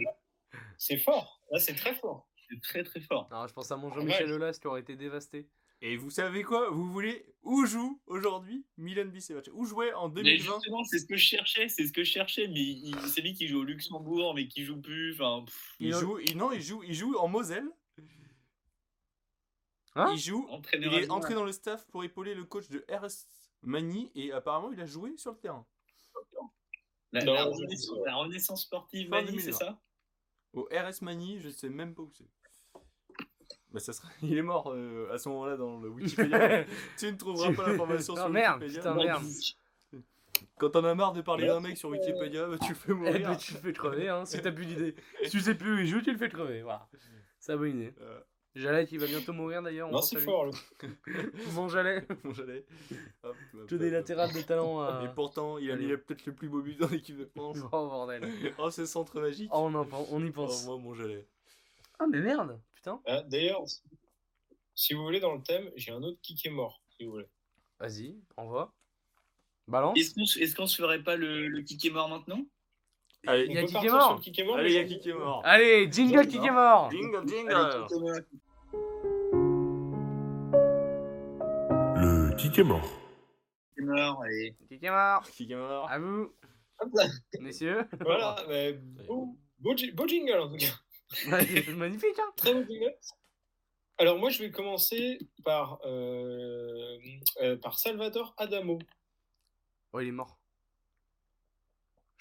C'est 0.79 0.99
fort, 0.99 1.41
là 1.51 1.59
c'est 1.59 1.75
très 1.75 1.95
fort. 1.95 2.29
C'est 2.51 2.61
très 2.61 2.83
très 2.85 3.01
fort. 3.01 3.29
Non, 3.31 3.47
je 3.47 3.53
pense 3.55 3.71
à 3.71 3.77
mon 3.77 3.91
Jean-Michel 3.91 4.27
ouais. 4.27 4.33
Aulas 4.33 4.59
qui 4.61 4.67
aurait 4.67 4.81
été 4.83 4.97
dévasté. 4.97 5.49
Et 5.85 5.97
vous 5.97 6.11
savez 6.11 6.43
quoi? 6.45 6.71
Vous 6.71 6.93
voulez 6.93 7.25
où 7.43 7.65
joue 7.67 8.01
aujourd'hui 8.07 8.65
Milan 8.77 9.07
Bicevac? 9.07 9.49
Où 9.53 9.65
jouait 9.65 9.93
en 9.95 10.09
Mais 10.11 10.23
2020 10.23 10.55
justement, 10.55 10.85
c'est 10.85 10.99
ce 11.01 11.07
que 11.07 11.17
je 11.17 11.25
cherchais, 11.25 11.69
c'est 11.69 11.87
ce 11.87 11.93
que 11.93 12.05
je 12.05 12.11
cherchais. 12.13 12.47
Mais 12.49 12.61
il- 12.61 12.95
c'est 13.09 13.21
lui 13.23 13.33
qui 13.35 13.49
joue 13.49 13.61
au 13.61 13.65
Luxembourg, 13.65 14.35
mais 14.35 14.47
qui 14.47 14.63
joue 14.65 14.81
plus. 14.81 15.15
Enfin, 15.15 15.45
pff, 15.45 15.75
il 15.81 15.89
Il- 15.89 15.95
joue, 15.95 16.19
il- 16.21 16.37
non, 16.37 16.53
il 16.53 16.61
joue, 16.61 16.83
il 16.85 16.95
joue 16.95 17.17
en 17.17 17.27
Moselle. 17.27 17.67
Hein 19.95 20.11
il 20.15 20.19
joue. 20.19 20.47
entraîneur 20.49 20.93
Il 20.93 20.99
est 20.99 21.03
adjoint. 21.03 21.17
entré 21.17 21.35
dans 21.35 21.45
le 21.45 21.53
staff 21.53 21.87
pour 21.89 22.03
épauler 22.05 22.35
le 22.35 22.45
coach 22.45 22.69
de 22.69 22.85
RS 22.91 23.27
Magny 23.63 24.11
et 24.15 24.33
apparemment 24.33 24.73
il 24.73 24.81
a 24.81 24.87
joué 24.87 25.17
sur 25.17 25.33
le 25.33 25.39
terrain. 25.39 25.67
La, 27.13 27.23
Non, 27.25 27.35
la 27.35 27.43
je- 27.45 27.49
renaissance, 27.49 27.99
la 28.07 28.15
renaissance 28.17 28.63
sportive, 28.63 29.11
Mani, 29.11 29.27
c'est 29.41 29.51
2020. 29.51 29.59
ça? 29.59 29.81
Au 30.55 30.63
RS 30.73 31.03
Magny, 31.03 31.41
je 31.41 31.51
sais 31.51 31.69
même 31.69 31.95
pas 31.95 32.03
où 32.03 32.11
c'est. 32.17 32.25
Bah, 33.71 33.81
ça 33.81 33.93
sera... 33.93 34.09
Il 34.23 34.37
est 34.37 34.43
mort 34.43 34.73
euh, 34.73 35.11
à 35.13 35.19
ce 35.19 35.29
moment-là 35.29 35.57
dans 35.59 35.79
le 35.79 35.89
Wikipédia. 35.91 36.65
tu 36.99 37.13
ne 37.13 37.17
trouveras 37.17 37.53
pas 37.53 37.69
l'information 37.69 38.15
Ah, 38.17 38.21
sur 38.23 38.29
merde, 38.31 38.63
Wikipédia. 38.63 38.93
putain, 38.93 39.05
merde. 39.05 39.25
Quand 40.59 40.71
t'en 40.71 40.85
as 40.85 40.95
marre 40.95 41.13
de 41.13 41.21
parler 41.21 41.47
d'un 41.47 41.61
mec 41.61 41.77
sur 41.77 41.91
Wikipédia, 41.91 42.49
bah, 42.49 42.57
tu 42.59 42.71
le 42.71 42.75
fais 42.75 42.93
Eh 42.93 42.95
mourir. 42.95 43.29
ben, 43.29 43.37
tu 43.37 43.53
le 43.55 43.59
fais 43.61 43.73
crever, 43.75 44.09
hein, 44.09 44.25
si 44.25 44.41
t'as 44.41 44.51
plus 44.53 44.65
d'idée. 44.67 44.95
Si 45.25 45.31
tu 45.31 45.41
sais 45.41 45.55
plus 45.55 45.75
où 45.75 45.79
il 45.81 45.87
joue, 45.87 46.01
tu 46.01 46.13
le 46.13 46.19
fais 46.19 46.31
crever. 46.31 46.63
Voilà. 46.63 46.89
C'est 47.39 47.57
bonne 47.57 47.77
idée. 47.79 47.95
Euh, 48.01 48.21
Jalais 48.55 48.87
qui 48.87 48.99
va 48.99 49.07
bientôt 49.07 49.33
mourir 49.33 49.63
d'ailleurs. 49.63 49.89
on 49.89 49.93
Non, 49.93 50.03
c'est 50.03 50.21
fort. 50.21 50.51
Mon 51.55 51.69
Jalais. 51.69 52.07
bon, 52.25 52.33
j'allais. 52.35 52.65
Hop, 53.23 53.37
Que 53.69 53.75
des 53.77 53.91
latérales 53.91 54.33
de 54.33 54.43
talent. 54.43 54.83
Et 55.03 55.07
À... 55.07 55.13
pourtant, 55.15 55.57
il 55.59 55.71
a 55.71 55.77
mis 55.77 55.87
peut-être 55.97 56.27
le 56.27 56.35
plus 56.35 56.49
beau 56.49 56.61
but 56.61 56.79
dans 56.79 56.89
l'équipe 56.89 57.17
de 57.17 57.25
France. 57.25 57.57
Oh 57.73 57.89
bordel. 57.89 58.29
oh, 58.59 58.71
ce 58.71 58.85
centre 58.85 59.21
magique. 59.21 59.51
Oh, 59.55 59.61
on, 59.63 59.75
en 59.75 59.85
pen- 59.87 60.05
on 60.11 60.23
y 60.23 60.29
Oh, 60.29 60.33
pense. 60.33 60.67
moi, 60.67 60.77
mon 60.79 60.95
Jalais. 60.95 61.27
Ah, 61.99 62.07
mais 62.11 62.21
merde, 62.21 62.61
putain. 62.75 63.01
Ah, 63.07 63.23
D'ailleurs, 63.23 63.63
si 64.75 64.93
vous 64.95 65.03
voulez 65.03 65.21
dans 65.21 65.35
le 65.35 65.43
thème, 65.43 65.71
j'ai 65.77 65.93
un 65.93 66.03
autre 66.03 66.19
kick 66.21 66.45
est 66.45 66.51
mort, 66.51 66.83
si 66.97 67.05
vous 67.05 67.13
voulez. 67.13 67.29
Vas-y, 67.79 68.17
envoie. 68.37 68.75
Balance. 69.69 69.97
Est-ce 69.99 70.15
qu'on 70.15 70.25
se- 70.27 70.39
est-ce 70.41 70.55
qu'on 70.57 70.67
se 70.67 70.77
ferait 70.77 71.03
pas 71.03 71.17
le, 71.17 71.49
le 71.49 71.63
kick 71.63 71.85
est 71.85 71.91
mort 71.91 72.09
maintenant? 72.09 72.45
Allez, 73.27 73.45
Il 73.47 73.53
y 73.53 73.59
a 73.59 73.65
qui 73.65 73.77
est 73.77 73.89
mort 73.91 74.21
allez, 74.57 74.71
il 74.71 74.75
y 74.75 74.79
a 74.79 74.83
mais 74.83 74.89
qui 74.89 74.99
qui 75.01 75.11
est 75.11 75.15
mort. 75.15 75.43
Allez, 75.45 75.91
jingle 75.93 76.27
qui 76.27 76.37
est 76.39 76.51
mort. 76.51 76.91
Jingle, 76.91 77.29
jingle. 77.29 77.87
Le 81.97 82.35
kick 82.37 82.59
est 82.59 82.65
mort. 82.65 82.83
Kick 82.83 83.79
est 83.79 83.83
mort, 83.83 84.23
allez. 84.23 84.57
Qui 84.69 84.79
est 84.85 84.91
mort. 84.91 85.23
Qui 85.31 85.53
est 85.53 85.57
mort. 85.57 85.89
À 85.91 85.99
vous, 85.99 86.33
Hop 86.81 86.89
là. 86.95 87.05
messieurs. 87.41 87.85
Voilà, 88.01 88.37
mais 88.49 88.73
beau, 88.73 89.37
beau, 89.59 89.77
ji- 89.77 89.93
beau 89.93 90.07
jingle 90.07 90.39
en 90.41 90.49
tout 90.51 90.57
cas. 90.57 90.75
Magnifique, 91.77 92.19
hein. 92.19 92.33
Très 92.37 92.55
beau 92.55 92.65
jingle. 92.69 92.95
Alors 93.99 94.19
moi 94.19 94.31
je 94.31 94.43
vais 94.43 94.51
commencer 94.51 95.19
par, 95.45 95.79
euh, 95.85 96.99
euh, 97.43 97.57
par 97.59 97.79
Salvatore 97.79 98.35
Adamo. 98.39 98.79
Oh, 99.93 100.01
il 100.01 100.09
est 100.09 100.13
mort. 100.13 100.39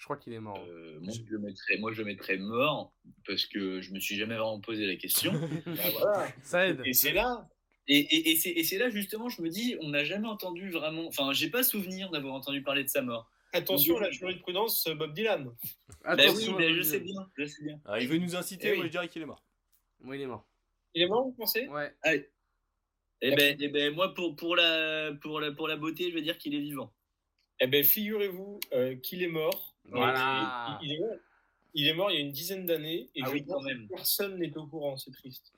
Je 0.02 0.06
crois 0.08 0.16
qu'il 0.16 0.32
est 0.32 0.40
mort. 0.40 0.58
Euh, 0.68 0.98
moi, 1.00 1.12
je 1.14 1.22
le 1.30 1.38
mettrais, 1.38 1.78
moi, 1.78 1.92
je 1.92 1.98
le 1.98 2.06
mettrais 2.06 2.36
mort 2.36 2.92
parce 3.24 3.46
que 3.46 3.80
je 3.80 3.92
me 3.92 4.00
suis 4.00 4.16
jamais 4.16 4.34
vraiment 4.34 4.60
posé 4.60 4.84
la 4.84 4.96
question. 4.96 5.30
Bah, 5.64 5.72
voilà. 5.92 6.28
Ça 6.42 6.66
aide. 6.66 6.82
Et 6.84 6.92
c'est 6.92 7.12
là, 7.12 7.48
Et, 7.86 7.98
et, 8.00 8.30
et 8.32 8.34
c'est 8.34 8.50
et 8.50 8.64
c'est 8.64 8.78
là 8.78 8.90
justement, 8.90 9.28
je 9.28 9.40
me 9.42 9.48
dis, 9.48 9.76
on 9.80 9.90
n'a 9.90 10.02
jamais 10.02 10.26
entendu 10.26 10.70
vraiment. 10.70 11.06
Enfin, 11.06 11.32
j'ai 11.32 11.50
pas 11.50 11.62
souvenir 11.62 12.10
d'avoir 12.10 12.34
entendu 12.34 12.64
parler 12.64 12.82
de 12.82 12.88
sa 12.88 13.00
mort. 13.00 13.30
attention 13.52 13.96
à 13.98 14.00
la 14.00 14.10
jurisprudence 14.10 14.88
Bob 14.88 15.14
Dylan. 15.14 15.44
Bah 15.44 16.16
oui, 16.16 16.22
Attention, 16.24 16.58
mais 16.58 16.70
je 16.70 16.80
Magnifique. 16.80 16.84
sais 16.90 16.98
bien, 16.98 17.30
je 17.36 17.44
sais 17.44 17.62
bien. 17.62 17.80
Ah, 17.84 18.00
il 18.00 18.08
veut 18.08 18.18
nous 18.18 18.34
inciter, 18.34 18.70
Eh 18.70 18.74
moi 18.74 18.80
oui. 18.80 18.86
je 18.88 18.90
dirais 18.90 19.08
qu'il 19.08 19.22
est 19.22 19.26
mort. 19.26 19.44
Oui, 20.00 20.18
il 20.18 20.22
est 20.22 20.26
mort. 20.26 20.44
Il 20.94 21.02
est 21.02 21.06
mort, 21.06 21.22
vous 21.26 21.32
pensez? 21.32 21.68
Ouais. 21.68 21.94
Et 22.04 23.36
ben, 23.36 23.56
et 23.60 23.68
ben, 23.68 23.94
moi, 23.94 24.12
pour, 24.14 24.34
pour, 24.34 24.56
la, 24.56 25.12
pour, 25.22 25.38
la, 25.38 25.52
pour 25.52 25.68
la 25.68 25.76
beauté, 25.76 26.10
je 26.10 26.14
vais 26.16 26.22
dire 26.22 26.38
qu'il 26.38 26.56
est 26.56 26.60
vivant. 26.60 26.92
Eh 27.60 27.68
bien, 27.68 27.84
figurez-vous 27.84 28.58
euh, 28.72 28.96
qu'il 28.96 29.22
est 29.22 29.28
mort. 29.28 29.71
Voilà. 29.90 30.78
Il, 30.82 30.90
il 30.90 30.96
est 30.96 31.00
mort. 31.00 31.16
Il 31.74 31.88
est 31.88 31.94
mort 31.94 32.10
il 32.10 32.14
y 32.14 32.18
a 32.18 32.20
une 32.20 32.32
dizaine 32.32 32.66
d'années 32.66 33.08
et 33.14 33.20
Ah 33.22 33.26
je 33.28 33.32
oui, 33.32 33.44
quand 33.46 33.54
pense 33.54 33.64
même. 33.64 33.86
que 33.88 33.94
personne 33.94 34.38
n'est 34.38 34.56
au 34.56 34.66
courant, 34.66 34.96
c'est 34.96 35.10
triste. 35.12 35.52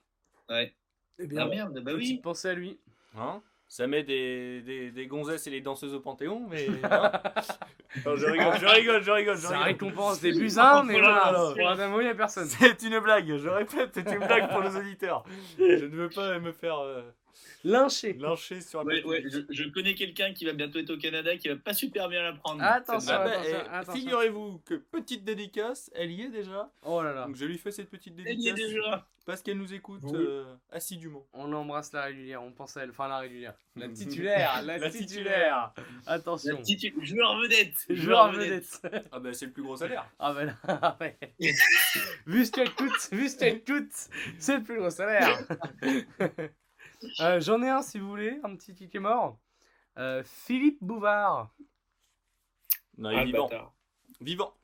Ouais. 0.48 0.72
Eh 1.18 1.28
Ah 1.36 1.46
merde, 1.46 1.80
bah 1.80 1.92
oui. 1.94 2.18
Pensée 2.22 2.48
à 2.48 2.54
lui. 2.54 2.78
Hein? 3.16 3.42
Ça 3.66 3.86
met 3.86 4.02
des, 4.04 4.60
des, 4.62 4.90
des 4.92 5.06
gonzesses 5.06 5.46
et 5.46 5.50
les 5.50 5.60
danseuses 5.60 5.94
au 5.94 6.00
Panthéon, 6.00 6.46
mais. 6.48 6.68
hein? 6.84 7.10
Non, 8.04 8.14
je 8.16 8.26
rigole, 8.26 8.58
je 8.60 8.66
rigole, 8.66 9.02
je 9.02 9.10
rigole. 9.10 9.36
Je 9.36 9.40
Ça 9.42 9.48
rigole. 9.50 9.64
récompense 9.64 10.20
des 10.20 10.32
buzzins, 10.32 10.82
mais 10.84 10.96
Oh 10.98 11.00
là. 11.00 11.52
Pour 11.56 11.68
Adamo, 11.68 12.00
il 12.00 12.04
n'y 12.04 12.10
a 12.10 12.14
personne. 12.14 12.46
C'est 12.46 12.82
une 12.82 12.98
blague, 13.00 13.36
je 13.36 13.48
répète, 13.48 13.90
c'est 13.94 14.08
une 14.12 14.18
blague 14.18 14.50
pour 14.50 14.62
nos 14.62 14.78
auditeurs. 14.78 15.24
Je 15.58 15.84
ne 15.86 15.96
veux 15.96 16.10
pas 16.10 16.38
me 16.38 16.52
faire 16.52 16.78
euh, 16.78 17.02
Lynché. 17.64 18.12
lyncher 18.14 18.60
sur 18.60 18.84
la 18.84 18.94
Ouais, 19.06 19.22
je, 19.26 19.40
je 19.48 19.64
connais 19.70 19.94
quelqu'un 19.94 20.32
qui 20.32 20.44
va 20.44 20.52
bientôt 20.52 20.78
être 20.78 20.90
au 20.90 20.98
Canada 20.98 21.36
qui 21.36 21.48
va 21.48 21.56
pas 21.56 21.74
super 21.74 22.08
bien 22.08 22.22
la 22.22 22.32
prendre. 22.34 22.62
Attention, 22.62 23.12
Ah 23.14 23.24
bah, 23.24 23.30
attention, 23.32 23.50
eh, 23.56 23.68
attention. 23.74 23.92
Figurez-vous 24.00 24.58
que 24.66 24.74
petite 24.74 25.24
dédicace, 25.24 25.90
elle 25.94 26.10
y 26.12 26.22
est 26.22 26.28
déjà. 26.30 26.70
Oh 26.82 27.02
là 27.02 27.12
là. 27.12 27.26
Donc 27.26 27.36
je 27.36 27.44
lui 27.44 27.58
fais 27.58 27.70
cette 27.70 27.90
petite 27.90 28.14
Elle 28.24 28.38
y 28.40 28.48
est 28.48 28.52
dédicace 28.52 28.70
déjà. 28.74 29.08
parce 29.26 29.42
qu'elle 29.42 29.58
nous 29.58 29.72
écoute 29.72 30.00
Oui. 30.04 30.12
euh, 30.14 30.44
assidûment. 30.70 31.26
On 31.32 31.52
embrasse 31.52 31.92
la 31.92 32.04
régulière, 32.04 32.42
on 32.42 32.52
pense 32.52 32.76
à 32.76 32.82
elle. 32.84 32.90
Enfin, 32.90 33.08
la 33.08 33.18
régulière. 33.18 33.54
La 33.76 33.88
titulaire, 33.88 34.62
la, 34.62 34.78
La 34.78 34.90
titulaire. 34.90 35.72
La 36.06 36.12
Attention. 36.12 36.56
petite 36.58 36.94
joueur 37.02 37.38
vedette. 37.38 37.74
Joueur 37.88 38.30
vedette. 38.32 38.80
Ah 39.10 39.18
bah 39.18 39.32
c'est 39.32 39.46
le 39.46 39.52
plus 39.52 39.62
gros 39.62 39.76
salaire. 39.76 40.06
Ah 40.18 40.32
ben 40.34 40.54
là, 40.68 40.96
ouais. 41.00 41.18
vu 42.26 42.44
ce 42.44 42.52
qu'elle 42.52 42.70
coûte, 42.74 43.08
vu 43.10 43.28
ce 43.28 43.36
qu'elle 43.38 43.64
coûte, 43.64 43.90
c'est 44.38 44.58
le 44.58 44.62
plus 44.62 44.78
gros 44.78 44.90
salaire. 44.90 45.38
Euh, 47.20 47.40
J'en 47.40 47.62
ai 47.62 47.68
un 47.68 47.82
si 47.82 47.98
vous 47.98 48.08
voulez, 48.08 48.38
un 48.44 48.54
petit 48.56 48.74
ticket 48.74 48.98
mort. 49.00 49.38
Euh, 49.98 50.22
Philippe 50.24 50.78
Bouvard. 50.82 51.54
Non, 52.98 53.10
il 53.10 53.16
est 53.16 53.20
Ah, 53.20 53.24
vivant. 53.24 53.48
bâtard. 53.48 53.72
Vivant. 54.20 54.54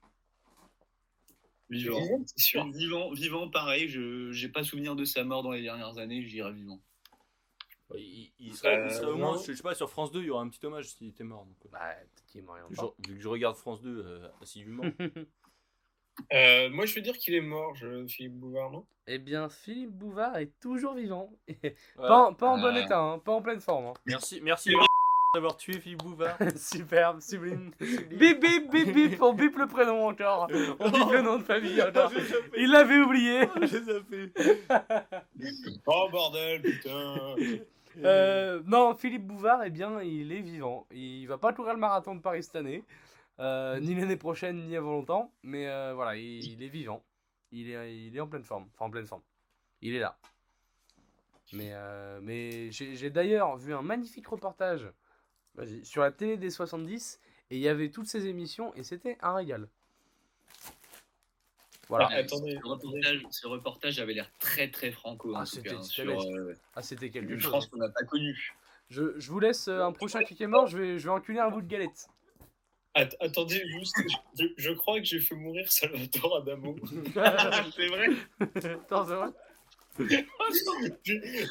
Vivant. 1.68 2.22
C'est 2.26 2.38
sûr. 2.42 2.66
Vivant, 2.72 3.12
vivant, 3.12 3.48
pareil, 3.48 3.88
je 3.88 4.32
j'ai 4.32 4.48
pas 4.48 4.64
souvenir 4.64 4.96
de 4.96 5.04
sa 5.04 5.22
mort 5.22 5.42
dans 5.42 5.52
les 5.52 5.62
dernières 5.62 5.98
années, 5.98 6.22
je 6.22 6.28
dirais 6.28 6.52
vivant. 6.52 6.80
Il, 7.96 8.32
il 8.38 8.54
serait, 8.56 8.74
il 8.74 8.78
Euh, 8.80 8.88
serait 8.90 9.10
au 9.12 9.16
moins, 9.16 9.36
je 9.36 9.52
sais 9.52 9.62
pas, 9.62 9.74
sur 9.74 9.90
France 9.90 10.10
2, 10.12 10.20
il 10.20 10.26
y 10.26 10.30
aura 10.30 10.42
un 10.42 10.48
petit 10.48 10.64
hommage 10.64 10.88
s'il 10.88 11.08
était 11.08 11.24
mort. 11.24 11.44
donc, 11.44 11.56
Bah, 11.70 11.78
peut-être 11.94 12.24
qu'il 12.26 12.40
est 12.40 12.44
mort 12.44 12.56
il 12.56 12.60
y 12.60 12.62
a 12.62 12.66
je- 12.70 12.80
longtemps. 12.82 12.94
vu 13.08 13.16
que 13.16 13.20
je 13.20 13.28
regarde 13.28 13.56
France 13.56 13.80
2 13.82 14.02
euh, 14.04 14.28
assidûment. 14.40 14.82
Euh, 16.32 16.68
moi, 16.70 16.86
je 16.86 16.94
veux 16.94 17.00
dire 17.00 17.16
qu'il 17.16 17.34
est 17.34 17.40
mort, 17.40 17.74
je... 17.74 18.06
Philippe 18.06 18.34
Bouvard, 18.34 18.70
non? 18.70 18.84
Eh 19.06 19.18
bien, 19.18 19.48
Philippe 19.48 19.90
Bouvard 19.92 20.36
est 20.36 20.52
toujours 20.60 20.94
vivant. 20.94 21.32
Ouais. 21.62 21.74
Pas, 21.96 22.26
en, 22.26 22.34
pas 22.34 22.48
en 22.48 22.58
bon 22.60 22.76
état, 22.76 22.98
hein, 22.98 23.18
pas 23.18 23.32
en 23.32 23.42
pleine 23.42 23.60
forme. 23.60 23.86
hein. 23.86 23.94
Merci, 24.06 24.40
merci 24.42 24.72
d'avoir 25.34 25.56
tué 25.56 25.74
Philippe 25.80 26.02
Bouvard. 26.02 26.36
Superbe, 26.56 27.20
sublime. 27.20 27.70
bip 27.78 28.40
bip 28.40 28.70
bip 28.70 28.92
bip, 28.92 29.22
on 29.22 29.32
bip 29.32 29.56
le 29.56 29.66
prénom 29.66 30.08
encore. 30.08 30.48
On 30.80 30.90
bip 30.90 31.10
le 31.12 31.22
nom 31.22 31.38
de 31.38 31.42
famille 31.44 31.80
encore. 31.82 32.12
Il 32.56 32.70
l'avait 32.70 32.98
oublié. 33.00 33.42
Oh 35.86 36.08
bordel, 36.10 36.62
putain 36.62 37.34
Euh, 38.04 38.62
non, 38.66 38.94
Philippe 38.94 39.26
Bouvard, 39.26 39.64
eh 39.64 39.70
bien, 39.70 40.00
il 40.02 40.32
est 40.32 40.40
vivant. 40.42 40.86
Il 40.92 41.26
va 41.26 41.38
pas 41.38 41.52
courir 41.52 41.74
le 41.74 41.80
marathon 41.80 42.14
de 42.14 42.20
Paris 42.20 42.42
cette 42.44 42.56
année, 42.56 42.84
euh, 43.40 43.80
ni 43.80 43.94
l'année 43.94 44.16
prochaine, 44.16 44.66
ni 44.66 44.76
avant 44.76 44.92
longtemps. 44.92 45.32
Mais 45.42 45.68
euh, 45.68 45.92
voilà, 45.94 46.16
il, 46.16 46.44
il 46.44 46.62
est 46.62 46.68
vivant. 46.68 47.02
Il 47.52 47.70
est, 47.70 47.96
il 48.06 48.16
est 48.16 48.20
en 48.20 48.28
pleine 48.28 48.44
forme. 48.44 48.68
Enfin, 48.74 48.86
en 48.86 48.90
pleine 48.90 49.06
forme. 49.06 49.22
Il 49.82 49.94
est 49.94 49.98
là. 49.98 50.18
Mais, 51.52 51.70
euh, 51.72 52.20
mais 52.22 52.70
j'ai 52.70 53.10
d'ailleurs 53.10 53.56
vu 53.56 53.74
un 53.74 53.82
magnifique 53.82 54.28
reportage 54.28 54.88
sur 55.82 56.02
la 56.02 56.12
télé 56.12 56.36
des 56.36 56.50
70 56.50 57.20
et 57.50 57.56
il 57.56 57.60
y 57.60 57.68
avait 57.68 57.90
toutes 57.90 58.06
ces 58.06 58.26
émissions 58.26 58.72
et 58.76 58.84
c'était 58.84 59.18
un 59.20 59.34
régal. 59.34 59.68
Voilà. 61.88 62.08
Ah, 62.12 62.16
attendez, 62.18 62.56
Ce 62.62 62.68
reportage, 62.68 63.26
ce 63.30 63.46
reportage 63.48 63.98
avait 63.98 64.14
l'air 64.14 64.30
très 64.38 64.70
très 64.70 64.92
franco. 64.92 65.32
Ah, 65.34 65.40
en 65.40 65.44
tout 65.44 65.50
c'était 65.50 65.70
hein, 65.74 65.80
euh, 66.06 66.54
Ah, 66.76 66.82
c'était 66.82 67.10
quelque 67.10 67.32
une 67.32 67.40
chose. 67.40 67.50
France 67.50 67.66
qu'on 67.66 67.78
n'a 67.78 67.88
pas 67.88 68.04
connue. 68.04 68.54
Je, 68.88 69.18
je 69.18 69.30
vous 69.32 69.40
laisse 69.40 69.66
un 69.66 69.90
prochain 69.90 70.22
clic 70.22 70.40
est 70.40 70.46
mort, 70.46 70.68
je 70.68 70.78
vais, 70.78 70.98
je 71.00 71.04
vais 71.04 71.10
enculer 71.10 71.40
un 71.40 71.50
bout 71.50 71.62
de 71.62 71.66
galette. 71.66 72.08
Att- 72.94 73.16
attendez 73.20 73.62
juste, 73.68 73.94
je, 74.38 74.46
je 74.56 74.70
crois 74.72 74.98
que 74.98 75.04
j'ai 75.06 75.20
fait 75.20 75.36
mourir 75.36 75.70
Salvatore 75.70 76.38
Adamo. 76.38 76.76
C'est 77.76 77.86
vrai 77.86 78.08
Attends, 78.64 79.06
c'est 79.06 79.14
vrai 79.14 79.28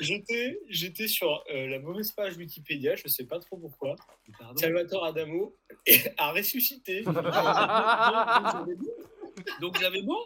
J'étais, 0.01 0.59
j'étais 0.69 1.07
sur 1.07 1.43
euh, 1.53 1.67
la 1.67 1.79
mauvaise 1.79 2.11
page 2.11 2.35
Wikipédia, 2.37 2.95
je 2.95 3.07
sais 3.07 3.25
pas 3.25 3.39
trop 3.39 3.57
pourquoi. 3.57 3.95
Pardon. 4.39 4.57
Salvatore 4.57 5.05
Adamo 5.05 5.55
a 6.17 6.31
ressuscité. 6.31 7.03
Donc 9.61 9.79
j'avais 9.79 10.01
bon 10.01 10.17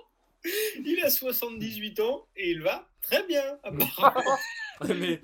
Il 0.86 1.02
a 1.04 1.10
78 1.10 2.00
ans 2.00 2.28
et 2.36 2.52
il 2.52 2.62
va 2.62 2.88
très 3.02 3.26
bien. 3.28 3.44
apparemment. 3.64 4.38
Mais 4.88 5.20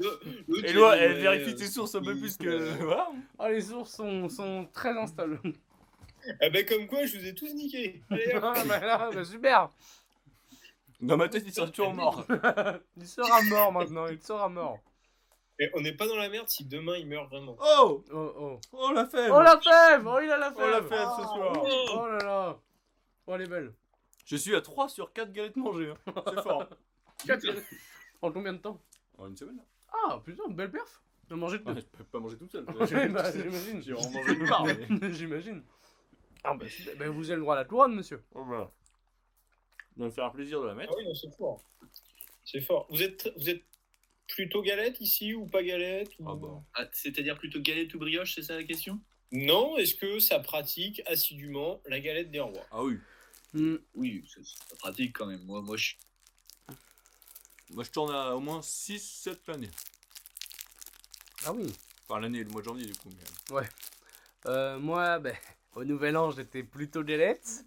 Eloi, 0.63 0.97
elle 0.97 1.13
euh, 1.13 1.21
vérifie 1.21 1.55
tes 1.55 1.67
sources 1.67 1.95
un 1.95 2.01
peu 2.03 2.17
plus 2.17 2.37
que. 2.37 2.47
euh. 2.47 2.95
Ah, 3.39 3.49
les 3.51 3.71
ours 3.71 3.89
sont, 3.95 4.29
sont 4.29 4.67
très 4.73 4.91
instables. 4.97 5.39
Eh 6.41 6.49
ben 6.49 6.65
comme 6.65 6.87
quoi, 6.87 7.05
je 7.05 7.17
vous 7.17 7.25
ai 7.25 7.33
tous 7.35 7.53
niqués. 7.53 8.01
Allez, 8.09 8.33
hop. 8.35 8.43
Ah, 8.43 8.63
bah, 8.65 8.79
là, 8.79 9.09
bah, 9.13 9.23
super 9.25 9.69
Dans 11.01 11.17
ma 11.17 11.29
tête, 11.29 11.43
il 11.45 11.53
sera 11.53 11.67
toujours 11.67 11.93
mort. 11.93 12.25
Il 12.97 13.07
sera 13.07 13.41
mort 13.43 13.71
maintenant, 13.71 14.07
il 14.07 14.21
sera 14.21 14.49
mort. 14.49 14.79
Et 15.61 15.69
on 15.75 15.81
n'est 15.81 15.93
pas 15.93 16.07
dans 16.07 16.15
la 16.15 16.29
merde 16.29 16.47
si 16.47 16.63
demain 16.65 16.95
il 16.97 17.05
meurt 17.07 17.29
vraiment. 17.29 17.57
Oh 17.59 18.03
Oh, 18.13 18.33
oh. 18.39 18.59
Oh 18.71 18.91
la 18.93 19.05
fève 19.05 19.29
Oh 19.33 19.41
la 19.41 19.59
fève 19.59 20.07
Oh, 20.07 20.19
il 20.23 20.29
a 20.31 20.37
la 20.37 20.53
Oh 20.55 20.59
la 20.69 20.81
fève 20.81 20.87
fève 20.89 21.07
ce 21.17 21.23
soir 21.23 21.63
Oh 21.95 22.07
là 22.07 22.17
là 22.23 22.59
Oh, 23.27 23.35
elle 23.35 23.41
est 23.41 23.47
belle. 23.47 23.73
Je 24.25 24.35
suis 24.37 24.55
à 24.55 24.61
3 24.61 24.87
sur 24.89 25.11
4 25.11 25.31
galettes 25.33 25.57
mangées. 25.57 25.91
hein. 25.91 26.13
C'est 26.27 26.41
fort. 26.43 26.65
En 28.21 28.31
combien 28.31 28.53
de 28.53 28.59
temps? 28.59 28.79
En 29.17 29.27
une 29.27 29.35
semaine 29.35 29.57
là 29.57 29.63
Ah, 30.07 30.21
putain, 30.23 30.43
belle 30.49 30.71
perf 30.71 31.01
De 31.29 31.35
manger 31.35 31.59
de 31.59 31.63
Ouais, 31.71 31.75
Je 31.81 31.97
peux 31.97 32.03
pas 32.05 32.19
manger 32.19 32.37
toute 32.37 32.51
seule. 32.51 32.65
Ouais, 32.79 33.07
bah, 33.09 33.31
j'imagine. 33.31 33.81
J'ai 33.81 33.93
vraiment 33.93 34.11
mangé 34.11 34.33
une 34.33 34.47
part. 34.47 34.65
mais- 34.65 35.13
J'imagine. 35.13 35.63
Ah 36.43 36.53
bah. 36.53 36.65
Bah, 36.97 37.09
vous 37.09 37.29
avez 37.29 37.35
le 37.35 37.41
droit 37.41 37.55
à 37.55 37.59
la 37.59 37.65
couronne, 37.65 37.95
monsieur. 37.95 38.23
Oh, 38.33 38.43
voilà. 38.45 38.71
Ça 39.97 40.03
me 40.05 40.09
faire 40.11 40.25
un 40.25 40.29
plaisir 40.29 40.61
de 40.61 40.65
la 40.67 40.71
Ah 40.71 40.75
mettre. 40.75 40.95
oui, 40.97 41.03
non, 41.05 41.13
c'est 41.13 41.35
fort. 41.37 41.61
C'est 42.45 42.61
fort. 42.61 42.87
Vous 42.89 43.01
êtes, 43.03 43.31
vous 43.37 43.49
êtes 43.49 43.63
plutôt 44.27 44.61
galette 44.61 44.99
ici 45.01 45.33
ou 45.33 45.45
pas 45.45 45.61
galette 45.63 46.11
ou- 46.19 46.29
Ah 46.29 46.35
bah. 46.35 46.63
Ah, 46.75 46.85
C'est-à-dire 46.93 47.37
plutôt 47.37 47.59
galette 47.59 47.93
ou 47.93 47.99
brioche, 47.99 48.35
c'est 48.35 48.43
ça 48.43 48.55
la 48.55 48.63
question? 48.63 48.99
Non, 49.31 49.77
est-ce 49.77 49.95
que 49.95 50.19
ça 50.19 50.39
pratique 50.39 51.01
assidûment 51.05 51.81
la 51.85 51.99
galette 51.99 52.31
des 52.31 52.39
rois? 52.39 52.65
Ah 52.71 52.83
oui. 52.83 52.97
Hmm. 53.53 53.75
Oui, 53.95 54.23
c'est 54.33 54.41
c'est 54.45 54.77
pratique 54.79 55.13
quand 55.17 55.25
même. 55.25 55.43
Moi, 55.43 55.61
moi 55.61 55.75
je... 55.77 55.93
Moi 57.71 57.83
je 57.83 57.91
tourne 57.91 58.11
à 58.13 58.35
au 58.35 58.39
moins 58.39 58.61
6-7 58.61 59.37
l'année. 59.47 59.69
Ah 61.45 61.53
oui. 61.53 61.71
Enfin 62.07 62.19
l'année, 62.19 62.43
le 62.43 62.49
mois 62.49 62.61
de 62.61 62.65
janvier 62.65 62.85
du 62.85 62.95
coup. 62.95 63.09
Mais... 63.51 63.61
Euh, 64.47 64.79
moi, 64.79 65.19
ben, 65.19 65.35
au 65.75 65.83
Nouvel 65.83 66.17
An, 66.17 66.31
j'étais 66.31 66.63
plutôt 66.63 67.03
galette. 67.03 67.65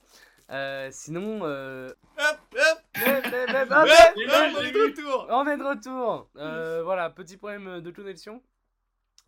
Euh, 0.51 0.89
sinon, 0.91 1.41
euh... 1.45 1.93
Hop 2.19 2.39
hop 2.55 2.79
Hop, 2.97 3.71
hop, 3.71 3.89
on 4.17 4.63
est 4.63 4.73
de 4.73 4.83
retour 4.83 5.27
on 5.31 5.47
est 5.49 5.57
de 5.57 5.63
retour. 5.63 6.29
Euh, 6.37 6.83
voilà, 6.83 7.11
petit 7.11 7.37
problème 7.37 7.81
de 7.81 7.91
connexion. 7.91 8.43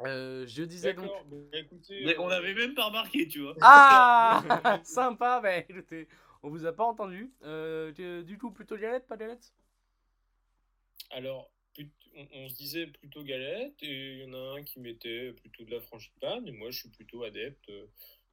Euh, 0.00 0.44
je 0.46 0.64
disais 0.64 0.92
donc. 0.92 1.10
Bah, 1.30 1.58
écoutez. 1.58 2.04
Mais 2.04 2.18
on 2.18 2.28
n'avait 2.28 2.54
même 2.54 2.74
pas 2.74 2.86
remarqué, 2.86 3.28
tu 3.28 3.40
vois. 3.40 3.54
Ah 3.60 4.42
Sympa, 4.84 5.40
ben 5.40 5.64
écoutez, 5.68 6.08
on 6.42 6.50
vous 6.50 6.66
a 6.66 6.72
pas 6.72 6.84
entendu. 6.84 7.32
Euh, 7.42 8.22
du 8.22 8.38
coup, 8.38 8.50
plutôt 8.50 8.76
galette, 8.76 9.06
pas 9.06 9.16
galette? 9.16 9.52
Alors, 11.10 11.50
on, 12.16 12.26
on 12.32 12.48
se 12.48 12.54
disait 12.56 12.86
plutôt 12.88 13.22
galette, 13.22 13.82
et 13.82 14.14
il 14.14 14.18
y 14.24 14.30
en 14.30 14.34
a 14.34 14.58
un 14.58 14.62
qui 14.64 14.80
mettait 14.80 15.32
plutôt 15.32 15.64
de 15.64 15.70
la 15.70 15.80
frangipane, 15.80 16.46
et 16.48 16.52
moi 16.52 16.70
je 16.70 16.80
suis 16.80 16.88
plutôt 16.88 17.22
adepte 17.22 17.68
euh, 17.68 17.86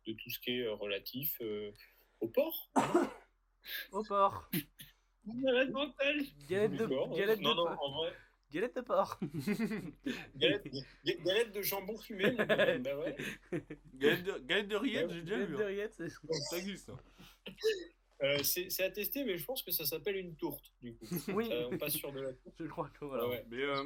de 0.07 0.13
tout 0.13 0.29
ce 0.29 0.39
qui 0.39 0.51
est 0.51 0.63
euh, 0.65 0.73
relatif 0.73 1.37
euh, 1.41 1.71
au 2.19 2.27
porc. 2.27 2.71
Au 3.91 4.03
porc. 4.03 4.49
Malade 5.25 5.69
mental. 5.71 6.21
Galette 6.49 6.75
de, 6.77 6.85
porc, 6.87 7.15
galette 7.15 7.37
de, 7.39 7.43
non, 7.43 7.53
non, 7.55 7.65
porc. 7.65 7.83
en 7.83 7.91
vrai, 7.99 8.13
galette 8.51 8.75
de 8.75 8.81
porc. 8.81 9.19
galette, 10.35 10.67
ga- 11.05 11.15
galette 11.23 11.51
de 11.51 11.61
jambon 11.61 11.97
fumé, 11.99 12.31
mon 12.31 12.45
bah 12.45 12.97
ouais. 12.97 13.15
Galette 13.95 14.23
de, 14.23 14.39
galette 14.39 14.67
de 14.67 14.75
rillettes, 14.75 15.11
j'ai 15.11 15.21
déjà 15.21 15.35
Galette 15.35 15.49
vu. 15.49 15.55
de 15.57 15.61
hein. 15.61 15.65
rillettes, 15.67 15.93
c'est- 15.95 16.09
Ça 16.49 16.57
existe. 16.57 16.89
hein. 16.89 16.99
Euh, 18.23 18.41
c'est 18.43 18.69
c'est 18.69 18.83
à 18.83 18.89
tester, 18.91 19.23
mais 19.25 19.37
je 19.37 19.45
pense 19.45 19.61
que 19.63 19.71
ça 19.71 19.85
s'appelle 19.85 20.15
une 20.17 20.35
tourte, 20.35 20.73
du 20.81 20.93
coup. 20.95 21.05
Oui, 21.35 21.47
Ça, 21.47 21.67
on 21.69 21.77
passe 21.77 21.93
sur 21.93 22.11
de 22.11 22.21
la 22.21 22.33
tourte. 22.33 22.55
je 22.59 22.65
crois 22.65 22.89
que 22.89 23.05
voilà. 23.05 23.27
Ouais, 23.27 23.35
ouais. 23.37 23.45
Mais 23.49 23.61
euh. 23.61 23.83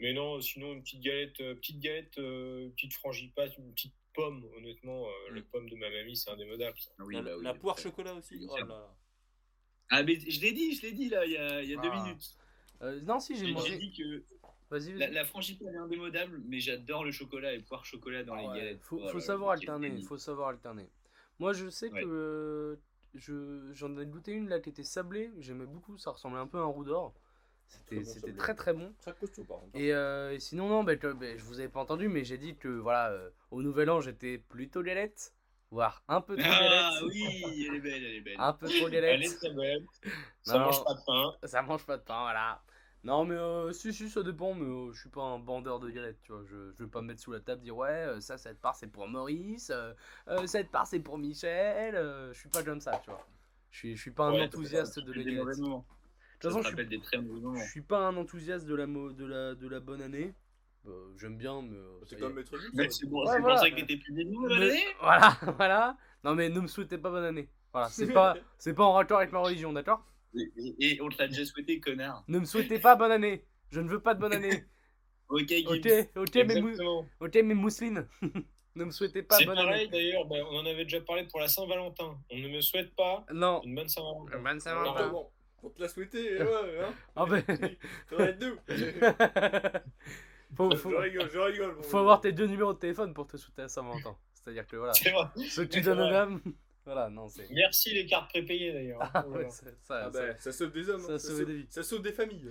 Mais 0.00 0.12
non, 0.12 0.40
sinon 0.40 0.72
une 0.72 0.82
petite 0.82 1.00
galette, 1.02 1.40
euh, 1.40 1.54
petite 1.54 1.78
galette, 1.80 2.18
euh, 2.18 2.68
petite 2.70 2.94
frangipane, 2.94 3.50
une 3.58 3.72
petite 3.72 3.94
pomme. 4.14 4.44
Honnêtement, 4.56 5.06
euh, 5.06 5.30
Mm. 5.30 5.34
les 5.34 5.42
pommes 5.42 5.68
de 5.68 5.76
ma 5.76 5.90
mamie, 5.90 6.16
c'est 6.16 6.30
indémodable. 6.30 6.78
ça. 6.78 6.90
Oui, 7.00 7.14
la, 7.14 7.22
bah 7.22 7.30
oui. 7.38 7.44
la 7.44 7.54
poire 7.54 7.78
chocolat 7.78 8.14
aussi. 8.14 8.46
Oh 8.50 8.56
là. 8.58 8.94
Ah, 9.90 10.02
mais 10.02 10.18
je 10.18 10.40
l'ai 10.40 10.52
dit, 10.52 10.74
je 10.74 10.82
l'ai 10.82 10.92
dit 10.92 11.08
là, 11.10 11.24
il 11.26 11.32
y 11.32 11.36
a, 11.36 11.62
il 11.62 11.68
y 11.70 11.74
a 11.76 11.80
deux 11.80 11.88
Ah. 11.92 12.02
minutes. 12.04 12.30
Euh, 12.82 13.00
non, 13.02 13.20
si, 13.20 13.36
j'ai 13.36 13.52
mangé. 13.52 13.76
dit 13.76 13.92
que 13.92 14.22
Vas-y, 14.70 14.92
la, 14.94 15.06
vas-y. 15.06 15.14
la 15.14 15.24
frangipane 15.26 15.74
est 15.74 15.78
indémodable, 15.78 16.40
mais 16.46 16.58
j'adore 16.58 17.04
le 17.04 17.12
chocolat 17.12 17.52
et 17.52 17.60
poire 17.60 17.84
chocolat 17.84 18.24
dans 18.24 18.34
Ah 18.34 18.40
les 18.42 18.48
ouais, 18.48 18.56
galettes. 18.58 18.82
Faut, 18.82 18.96
Voilà, 18.96 19.12
faut 19.12 19.20
savoir 19.20 19.50
alterner, 19.52 20.00
faut 20.02 20.16
savoir 20.16 20.48
alterner. 20.48 20.88
Moi, 21.38 21.52
je 21.52 21.68
sais 21.68 21.90
Ouais. 21.90 22.00
que 22.02 22.06
euh, 22.08 22.76
je 23.14 23.70
j'en 23.74 23.96
ai 23.98 24.06
goûté 24.06 24.32
une 24.32 24.48
là 24.48 24.60
qui 24.60 24.70
était 24.70 24.82
sablée, 24.82 25.30
j'aimais 25.38 25.66
beaucoup, 25.66 25.98
ça 25.98 26.10
ressemblait 26.12 26.40
un 26.40 26.46
peu 26.46 26.58
à 26.58 26.62
un 26.62 26.66
roux 26.66 26.84
d'or. 26.84 27.12
C'était 27.88 28.32
Très 28.32 28.34
très 28.36 28.54
très 28.54 28.72
bon. 28.72 28.92
Ça 29.00 29.12
costaud 29.12 29.44
par 29.44 29.58
contre. 29.60 29.70
Et, 29.76 29.92
euh, 29.92 30.32
et 30.32 30.40
sinon, 30.40 30.68
non, 30.68 30.84
bah, 30.84 30.96
que- 30.96 31.12
bah, 31.12 31.36
je 31.36 31.42
vous 31.44 31.58
avais 31.60 31.68
pas 31.68 31.80
entendu, 31.80 32.08
mais 32.08 32.24
j'ai 32.24 32.38
dit 32.38 32.56
que 32.56 32.68
voilà, 32.68 33.10
euh, 33.10 33.30
au 33.50 33.62
Nouvel 33.62 33.90
An, 33.90 34.00
j'étais 34.00 34.38
plutôt 34.38 34.82
galette, 34.82 35.34
voire 35.70 36.02
un 36.08 36.20
peu 36.20 36.36
trop 36.36 36.46
Ah 36.50 36.90
galette. 37.00 37.02
oui, 37.12 37.66
elle 37.68 37.74
est 37.76 37.80
belle, 37.80 38.04
elle 38.04 38.14
est 38.16 38.20
belle. 38.20 38.36
Un 38.38 38.52
peu 38.52 38.66
trop 38.68 38.88
Elle 38.88 38.94
est 38.94 39.00
galette. 39.02 39.36
très 39.36 39.50
belle. 39.52 39.84
Ça 40.42 40.58
Non. 40.58 40.64
mange 40.66 40.84
pas 40.84 40.94
de 40.94 41.00
pain. 41.06 41.32
Ça 41.46 41.62
mange 41.62 41.84
pas 41.84 41.96
de 41.98 42.02
pain, 42.02 42.20
voilà. 42.22 42.62
Non, 43.04 43.24
mais 43.24 43.34
euh, 43.34 43.72
si, 43.72 43.92
si, 43.92 44.08
ça 44.08 44.22
dépend, 44.22 44.54
mais 44.54 44.64
euh, 44.64 44.92
je 44.92 45.00
suis 45.00 45.10
pas 45.10 45.22
un 45.22 45.38
bandeur 45.40 45.80
de 45.80 45.90
galettes, 45.90 46.20
tu 46.22 46.30
vois. 46.32 46.44
Je, 46.44 46.70
je 46.72 46.84
vais 46.84 46.88
pas 46.90 47.00
me 47.02 47.08
mettre 47.08 47.20
sous 47.20 47.32
la 47.32 47.40
table 47.40 47.60
dire 47.62 47.76
ouais, 47.76 47.88
euh, 47.90 48.20
ça, 48.20 48.38
cette 48.38 48.60
part 48.60 48.76
c'est 48.76 48.86
pour 48.86 49.08
Maurice, 49.08 49.72
cette 50.46 50.70
part 50.70 50.86
c'est 50.86 51.00
pour 51.00 51.18
Michel. 51.18 51.94
je 52.32 52.38
suis 52.38 52.48
pas 52.48 52.62
comme 52.62 52.80
ça, 52.80 53.00
tu 53.02 53.10
vois. 53.10 53.26
Je 53.72 53.78
suis, 53.78 53.96
je 53.96 54.00
suis 54.00 54.10
pas 54.12 54.26
un 54.26 54.32
Ouais, 54.34 54.42
enthousiaste 54.44 55.00
de 55.00 55.12
la 55.12 55.22
galette. 55.24 55.58
De 56.42 56.48
toute 56.48 56.50
façon, 56.50 56.62
je 56.62 56.66
suis, 56.68 56.70
rappelle 56.76 56.88
des 56.88 57.00
très 57.00 57.18
mauvais 57.18 57.40
moments. 57.40 57.58
je 57.58 57.70
suis 57.70 57.80
pas 57.82 57.98
un 58.06 58.16
enthousiaste 58.16 58.66
de 58.66 58.74
la, 58.74 58.86
mo- 58.86 59.12
de 59.12 59.24
la, 59.24 59.54
de 59.54 59.68
la 59.68 59.80
bonne 59.80 60.02
année. 60.02 60.34
Euh, 60.86 61.12
J'aime 61.16 61.36
bien, 61.36 61.62
mais. 61.62 61.76
euh, 61.76 62.00
C'est 62.06 62.18
comme 62.18 62.34
maître 62.34 62.58
Gims, 62.58 62.70
c'est 62.74 62.90
c'est 62.92 63.08
pour 63.08 63.26
ça 63.28 63.40
que 63.70 63.74
t'étais 63.76 63.96
plus 63.96 64.12
des 64.12 64.24
bonne 64.24 64.48
Mais- 64.58 64.70
année 64.70 64.84
Voilà, 65.00 65.38
voilà. 65.56 65.96
Non, 66.24 66.34
mais 66.34 66.48
ne 66.48 66.60
me 66.60 66.66
souhaitez 66.66 66.98
pas 66.98 67.10
bonne 67.10 67.24
année. 67.24 67.48
Voilà, 67.72 67.88
c'est 67.88 68.12
pas, 68.12 68.34
c'est 68.58 68.74
pas 68.74 68.84
en 68.84 68.92
raccord 68.92 69.18
avec 69.18 69.32
ma 69.32 69.38
religion, 69.38 69.72
d'accord? 69.72 70.04
Et, 70.36 70.50
et- 70.56 70.94
et 70.96 71.00
on 71.02 71.08
te 71.08 71.18
l'a 71.18 71.28
déjà 71.28 71.44
souhaité, 71.44 71.78
connard. 71.78 72.24
Ne 72.28 72.40
me 72.40 72.44
souhaitez 72.44 72.78
pas 72.80 72.96
bonne 72.96 73.12
année. 73.12 73.44
Je 73.70 73.80
ne 73.80 73.88
veux 73.88 74.00
pas 74.00 74.14
de 74.14 74.20
bonne 74.20 74.32
année. 74.34 74.64
Ok, 75.28 75.48
Gibbs. 75.48 75.66
Ok, 75.66 75.88
ok, 76.16 76.34
mes, 76.34 76.60
mou- 76.60 76.68
Exactement. 76.68 77.06
ok, 77.20 77.34
mes 77.36 77.54
mousselines. 77.54 78.06
ne 78.74 78.84
me 78.84 78.90
souhaitez 78.90 79.22
pas 79.22 79.36
C'est 79.38 79.46
bonne 79.46 79.54
pareil 79.56 79.82
année. 79.84 79.88
d'ailleurs, 79.90 80.26
bah, 80.26 80.36
on 80.50 80.56
en 80.58 80.66
avait 80.66 80.82
déjà 80.84 81.00
parlé 81.00 81.24
pour 81.26 81.40
la 81.40 81.48
Saint-Valentin. 81.48 82.18
On 82.30 82.36
ne 82.36 82.48
me 82.48 82.60
souhaite 82.60 82.94
pas 82.94 83.24
Non. 83.32 83.62
une 83.64 83.74
bonne 83.74 83.88
Saint-Valentin. 83.88 84.38
Bonne 84.42 84.60
Saint-Valentin. 84.60 85.10
On 85.62 85.70
te 85.70 85.80
l'a 85.80 85.88
souhaité, 85.88 86.38
ouais, 86.42 86.80
hein. 86.80 86.92
Ah 87.16 87.26
ben. 87.26 87.42
Ça 88.08 88.16
va 88.16 88.24
être 88.24 88.40
nous. 88.40 88.56
faut, 90.56 90.76
faut, 90.76 90.90
Je 90.90 90.96
rigole, 90.96 91.30
je 91.32 91.38
rigole. 91.38 91.82
faut 91.82 91.98
avoir 91.98 92.20
tes 92.20 92.32
deux 92.32 92.46
numéros 92.46 92.74
de 92.74 92.78
téléphone 92.78 93.14
pour 93.14 93.26
te 93.26 93.36
souhaiter 93.36 93.62
à 93.62 93.68
Saint-Valentin. 93.68 94.16
C'est-à-dire 94.34 94.66
que 94.66 94.76
voilà, 94.76 94.92
ceux 95.48 95.64
que 95.64 95.70
tu 95.72 95.80
donnes 95.82 96.00
aux 96.00 96.10
dames, 96.10 96.40
voilà, 96.84 97.08
non, 97.08 97.28
c'est. 97.28 97.48
Merci 97.50 97.94
les 97.94 98.06
cartes 98.06 98.28
prépayées 98.30 98.72
d'ailleurs. 98.72 99.00
Ah 99.14 99.24
Voilà. 99.28 99.44
ouais, 99.46 99.50
c'est- 99.50 99.76
ça, 99.82 100.06
Ah 100.06 100.12
ça- 100.12 100.26
bah, 100.26 100.34
ça 100.38 100.52
sauve 100.52 100.72
des 100.72 100.90
hommes. 100.90 101.00
ça 101.00 101.12
hein. 101.12 101.18
sauve 101.18 101.36
sauve- 101.38 101.46
des 101.46 101.54
vies. 101.54 101.66
Ça 101.70 101.82
sauve 101.82 102.02
des 102.02 102.12
familles. 102.12 102.50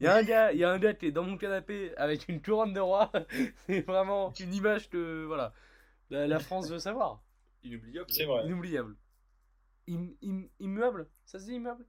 Il 0.00 0.04
y 0.04 0.06
a 0.06 0.14
un 0.14 0.22
gars, 0.22 0.52
il 0.52 0.58
y 0.58 0.64
a 0.64 0.70
un 0.70 0.78
gars 0.78 0.92
qui 0.94 1.06
est 1.06 1.12
dans 1.12 1.24
mon 1.24 1.36
canapé 1.38 1.92
avec 1.96 2.28
une 2.28 2.42
couronne 2.42 2.72
de 2.74 2.80
roi. 2.80 3.10
c'est 3.66 3.80
vraiment 3.80 4.32
une 4.38 4.52
image 4.54 4.88
que 4.90 5.24
voilà, 5.24 5.52
la, 6.10 6.26
la 6.26 6.38
France 6.38 6.70
veut 6.70 6.78
savoir. 6.78 7.22
Inoubliable. 7.64 8.06
C'est 8.10 8.26
vrai. 8.26 8.44
Inoubliable. 8.46 8.94
Im- 9.88 10.12
im- 10.22 10.48
immuable, 10.60 11.08
ça 11.24 11.38
se 11.38 11.44
dit 11.46 11.54
immuable? 11.54 11.84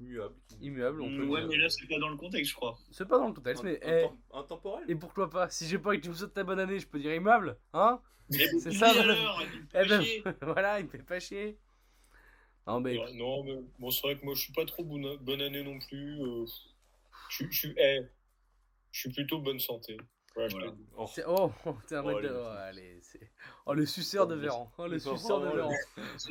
Immuable. 0.00 0.34
Immuable, 0.60 1.02
on 1.02 1.08
peut 1.16 1.26
Ouais, 1.26 1.40
dire. 1.40 1.48
mais 1.48 1.56
là, 1.56 1.68
c'est 1.68 1.86
pas 1.88 1.98
dans 1.98 2.08
le 2.08 2.16
contexte, 2.16 2.50
je 2.52 2.56
crois. 2.56 2.78
C'est 2.90 3.06
pas 3.08 3.18
dans 3.18 3.26
le 3.28 3.32
contexte, 3.34 3.64
mais 3.64 3.80
eh, 3.82 4.06
Intemporel. 4.32 4.84
et 4.88 4.94
pourquoi 4.94 5.28
pas 5.28 5.50
Si 5.50 5.66
j'ai 5.66 5.78
pas 5.78 5.96
que 5.96 6.02
tu 6.02 6.08
me 6.10 6.14
souhaites 6.14 6.34
ta 6.34 6.44
bonne 6.44 6.60
année, 6.60 6.78
je 6.78 6.86
peux 6.86 7.00
dire 7.00 7.14
immuable, 7.14 7.58
hein 7.72 8.00
C'est 8.30 8.72
ça, 8.72 8.90
alors, 8.90 9.42
il 9.42 9.66
Eh 9.74 9.78
fait 9.82 9.88
ben, 9.88 10.02
chier. 10.02 10.22
voilà, 10.42 10.78
il 10.80 10.86
me 10.86 10.90
fait 10.90 10.98
pas 11.02 11.18
chier. 11.18 11.58
Non 12.66 12.80
mais 12.80 12.98
Ouais, 12.98 13.12
Non, 13.14 13.42
mais 13.44 13.56
bon, 13.78 13.90
c'est 13.90 14.02
vrai 14.02 14.18
que 14.18 14.24
moi 14.26 14.34
je 14.34 14.40
suis 14.42 14.52
pas 14.52 14.66
trop 14.66 14.84
bonne, 14.84 15.16
bonne 15.16 15.40
année 15.40 15.62
non 15.64 15.78
plus. 15.78 16.20
euh, 16.22 16.44
je, 17.30 17.34
suis- 17.34 17.46
je, 17.50 17.58
suis, 17.58 17.74
eh, 17.78 18.02
je 18.92 19.00
suis 19.00 19.10
plutôt 19.10 19.38
bonne 19.40 19.58
santé. 19.58 19.96
Voilà. 20.50 20.72
Oh. 20.96 21.06
Oh, 21.26 21.50
un 21.66 22.04
Oh, 22.04 22.06
mec 22.06 22.22
de. 22.22 22.28
allez. 22.28 22.30
Oh, 22.30 22.46
allez, 22.58 22.98
c'est- 23.02 23.30
oh, 23.66 23.74
le 23.74 23.86
suceur 23.86 24.26
de 24.26 24.34
Véran. 24.34 24.70
Oh, 24.78 24.86
le 24.86 24.94
Il 24.96 25.00
suceur 25.00 25.40
de 25.40 25.48
Véran. 25.48 25.70
De 25.70 25.74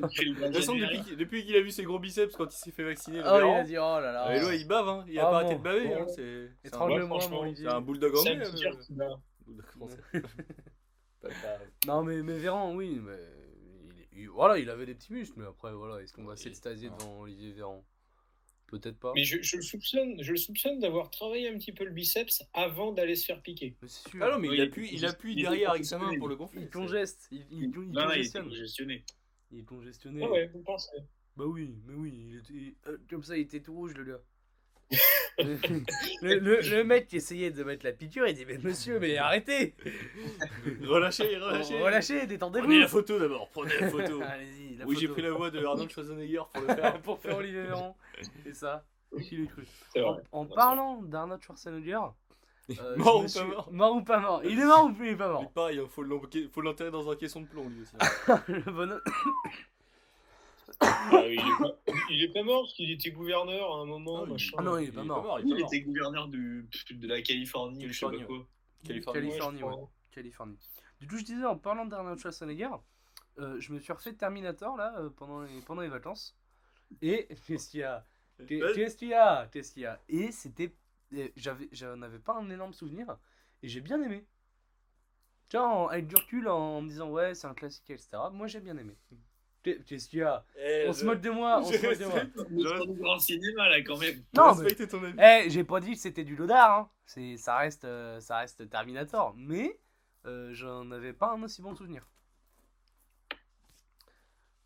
De 0.03 0.45
toute 0.47 0.55
façon, 0.55 0.75
depuis, 0.75 1.01
qu'il- 1.03 1.17
depuis 1.17 1.45
qu'il 1.45 1.55
a 1.55 1.61
vu 1.61 1.71
ses 1.71 1.83
gros 1.83 1.99
biceps 1.99 2.35
quand 2.35 2.45
il 2.53 2.57
s'est 2.57 2.71
fait 2.71 2.83
vacciner, 2.83 3.19
Oh, 3.25 3.29
il 3.35 3.37
Véran, 3.39 3.59
a 3.59 3.63
dit, 3.63 3.77
oh 3.77 3.99
là 3.99 4.11
là. 4.11 4.27
euh, 4.29 4.33
Eloi, 4.35 4.55
il 4.55 4.67
bave, 4.67 4.87
hein. 4.89 5.05
il 5.07 5.19
a 5.19 5.27
Ah 5.27 5.29
pas 5.31 5.35
arrêté 5.37 5.55
de 5.55 5.61
baver. 5.63 5.93
Hein. 5.93 6.05
C'est 6.07 6.21
Olivier. 7.41 7.65
c'est 7.67 7.73
un 7.73 7.81
bulldog 7.81 8.15
anglais. 8.17 8.35
bat. 8.91 9.19
bulldog 9.45 9.65
français. 9.71 9.99
Non, 11.87 12.03
mais, 12.03 12.21
mais 12.23 12.37
Véran, 12.37 12.73
oui, 12.75 12.99
mais. 13.03 13.17
il- 14.13 14.21
il- 14.21 14.29
voilà, 14.29 14.57
il 14.57 14.69
avait 14.69 14.85
des 14.85 14.95
petits 14.95 15.13
muscles, 15.13 15.39
mais 15.39 15.47
après, 15.47 15.73
voilà, 15.73 16.01
est-ce 16.01 16.13
qu'on 16.13 16.23
va 16.25 16.35
s'extasier 16.35 16.89
devant 16.89 17.21
Olivier 17.21 17.51
Véran? 17.53 17.83
Peut-être 18.67 18.99
pas. 18.99 19.13
Mais 19.15 19.23
je, 19.23 19.41
je 19.41 19.55
le 19.57 19.61
soupçonne, 19.61 20.21
je 20.21 20.31
le 20.31 20.37
soupçonne 20.37 20.79
d'avoir 20.79 21.09
travaillé 21.09 21.47
un 21.47 21.57
petit 21.57 21.71
peu 21.71 21.85
le 21.85 21.91
biceps 21.91 22.43
avant 22.53 22.91
d'aller 22.91 23.15
se 23.15 23.25
faire 23.25 23.41
piquer. 23.41 23.77
Sûr. 23.87 24.19
Ah 24.21 24.31
non, 24.31 24.39
mais 24.39 24.49
Oui, 24.49 24.57
il 24.57 24.61
appuie, 24.61 24.89
il 24.91 24.99
il- 24.99 25.05
appuie 25.05 25.33
il- 25.33 25.41
derrière 25.41 25.71
avec 25.71 25.85
sa 25.85 25.97
main 25.97 26.17
pour 26.17 26.27
le 26.27 26.35
gonfler. 26.35 26.63
il 26.63 26.69
congeste. 26.69 27.27
Il, 27.31 27.45
il, 27.49 27.63
il 27.63 27.69
Non, 27.91 28.03
congestionne. 28.07 28.43
congestionné. 28.49 29.05
Il 29.51 29.59
est 29.59 29.63
congestionné. 29.63 30.21
Ah 30.25 30.29
ouais, 30.29 30.47
vous 30.47 30.61
pensez 30.63 30.91
Bah 31.37 31.45
oui, 31.45 31.75
mais 31.85 31.93
oui, 31.93 32.13
il 32.29 32.37
était- 32.39 32.53
il- 32.53 32.75
euh, 32.87 32.97
comme 33.09 33.23
ça 33.23 33.37
il 33.37 33.41
était 33.43 33.61
tout 33.61 33.73
rouge 33.73 33.93
le 33.93 34.03
gars. 34.03 34.21
le, 35.39 36.39
le- 36.39 36.61
le 36.61 36.83
mec 36.83 37.07
qui 37.07 37.17
essayait 37.17 37.51
de 37.51 37.63
mettre 37.63 37.85
la 37.85 37.91
piqûre, 37.91 38.25
il 38.27 38.33
dit 38.33 38.45
Mais 38.45 38.57
monsieur, 38.57 38.99
mais 38.99 39.17
arrêtez 39.17 39.75
Relâchez, 40.83 41.37
relâchez. 41.37 41.79
Relâchez, 41.81 42.13
Prenez 42.13 42.21
la 42.21 42.25
détendez-vous 42.27 42.87
photo 42.87 43.19
d'abord, 43.19 43.49
prenez 43.49 43.77
la 43.79 43.89
photo. 43.89 44.21
Allez-y, 44.25 44.77
la 44.77 44.85
oui, 44.85 44.95
j'ai 44.99 45.07
pris 45.09 45.21
la 45.21 45.31
voix 45.31 45.51
de 45.51 45.63
Arnold 45.63 45.89
Schwarzenegger 45.91 46.41
pour 46.53 46.61
le 46.63 46.73
faire. 46.75 47.01
pour 47.03 47.19
faire 47.19 47.37
Olivier 47.37 47.63
Véran. 47.63 47.97
C'est 48.43 48.55
ça. 48.55 48.85
Qui 49.21 49.47
cru 49.47 49.63
En, 50.03 50.17
en 50.31 50.45
parlant 50.45 51.01
d'Arnold 51.01 51.41
Schwarzenegger, 51.41 51.99
euh, 52.69 52.95
Mort 52.97 53.19
ou 53.19 53.23
me 53.23 53.27
suis- 53.27 53.39
pas 53.39 53.45
mort 53.45 53.69
Mort 53.71 53.95
ou 53.95 54.01
pas 54.03 54.19
mort 54.19 54.41
Il 54.43 54.59
est 54.59 54.65
mort 54.65 54.85
ou 54.85 55.03
il 55.03 55.09
est 55.09 55.15
pas 55.15 55.27
Mais 55.27 55.33
mort 55.33 55.51
pareil, 55.53 55.81
faut 55.89 56.03
l'envoquer- 56.03 56.49
faut 56.51 56.61
l'enterrer 56.61 56.91
dans 56.91 57.09
un 57.09 57.15
caisson 57.15 57.41
de 57.41 57.47
plomb 57.47 57.69
lui 57.69 57.81
aussi. 57.81 57.93
Le 58.47 58.71
bonhomme. 58.71 59.01
Ah, 60.79 61.23
il, 61.25 61.39
est 61.39 61.57
pas, 61.59 61.77
il 62.09 62.23
est 62.23 62.33
pas 62.33 62.43
mort 62.43 62.63
parce 62.63 62.73
qu'il 62.73 62.91
était 62.91 63.11
gouverneur 63.11 63.71
à 63.71 63.81
un 63.81 63.85
moment. 63.85 64.23
Ah, 64.23 64.25
machin. 64.25 64.55
Ah 64.59 64.63
non, 64.63 64.77
il 64.77 64.89
est 64.89 64.91
pas 64.91 65.03
mort. 65.03 65.39
il 65.39 65.45
est 65.45 65.47
Il 65.47 65.53
pas 65.53 65.59
mort. 65.59 65.73
était 65.73 65.81
gouverneur 65.81 66.27
du, 66.27 66.69
de 66.91 67.07
la 67.07 67.21
Californie, 67.21 67.85
ou 67.85 67.89
je 67.89 67.97
sais 67.99 68.05
pas 68.05 68.11
Californie, 68.11 68.39
quoi. 68.39 68.47
Californie. 68.83 69.21
Californie, 69.29 69.63
ouais. 69.63 69.87
Californie. 70.11 70.57
Du 70.99 71.07
coup, 71.07 71.17
je 71.17 71.23
disais, 71.23 71.45
en 71.45 71.57
parlant 71.57 71.85
d'Arnold 71.85 72.19
Schwarzenegger, 72.19 72.69
euh, 73.39 73.59
je 73.59 73.71
me 73.71 73.79
suis 73.79 73.93
refait 73.93 74.13
Terminator 74.13 74.75
là 74.77 74.95
euh, 74.97 75.09
pendant, 75.09 75.41
les, 75.41 75.61
pendant 75.61 75.81
les 75.81 75.89
vacances. 75.89 76.35
Et 77.01 77.27
qu'est-ce 77.47 77.69
qu'il 77.69 77.81
y 77.81 77.83
a? 77.83 78.05
Qu'est-ce 78.47 78.97
qu'il 78.97 79.09
y 79.09 79.13
a? 79.13 79.47
Qu'est-ce 79.51 79.71
qu'il 79.71 79.83
y 79.83 79.85
a? 79.85 79.99
Et 80.09 80.31
c'était. 80.31 80.73
J'avais, 81.35 81.69
j'en 81.71 82.01
avais 82.01 82.19
pas 82.19 82.35
un 82.35 82.49
énorme 82.49 82.73
souvenir. 82.73 83.17
Et 83.63 83.67
j'ai 83.67 83.81
bien 83.81 84.01
aimé. 84.01 84.25
Tu 85.49 85.57
vois, 85.57 85.91
avec 85.91 86.07
du 86.07 86.15
recul, 86.15 86.47
en 86.49 86.81
me 86.81 86.89
disant 86.89 87.09
ouais, 87.09 87.33
c'est 87.33 87.47
un 87.47 87.53
classique, 87.53 87.89
etc. 87.89 88.09
Moi 88.33 88.47
j'ai 88.47 88.59
bien 88.59 88.77
aimé. 88.77 88.95
Qu'est- 89.63 89.83
Qu'est-ce 89.85 90.07
qu'il 90.09 90.19
y 90.19 90.21
a 90.23 90.45
Eh, 90.59 90.85
On 90.87 90.93
je- 90.93 90.99
se 90.99 91.05
moque 91.05 91.21
de 91.21 91.29
moi, 91.29 91.59
on 91.59 91.65
se 91.65 91.73
moque 91.85 91.97
de 91.97 92.05
moi. 92.05 92.13
respecte- 92.15 92.37
On 92.37 92.57
est 92.57 92.63
je 92.63 92.67
dans 92.69 92.85
le 92.85 92.93
grand 92.93 93.19
cinéma 93.19 93.69
là 93.69 93.81
quand 93.81 93.97
même. 93.97 94.23
Non, 94.35 94.55
mais. 94.55 94.87
ton 94.87 95.03
avis. 95.03 95.17
Eh, 95.19 95.49
j'ai 95.49 95.63
pas 95.63 95.79
dit 95.79 95.91
que 95.93 95.99
c'était 95.99 96.23
du 96.23 96.35
Lodard, 96.35 96.71
hein. 96.79 96.89
C'est, 97.05 97.37
ça 97.37 97.57
reste, 97.57 97.85
euh, 97.85 98.19
ça 98.19 98.37
reste 98.39 98.69
Terminator, 98.69 99.33
mais 99.37 99.79
euh, 100.25 100.53
j'en 100.53 100.89
avais 100.91 101.13
pas 101.13 101.31
un 101.33 101.43
aussi 101.43 101.61
bon 101.61 101.73
souvenir. 101.75 102.07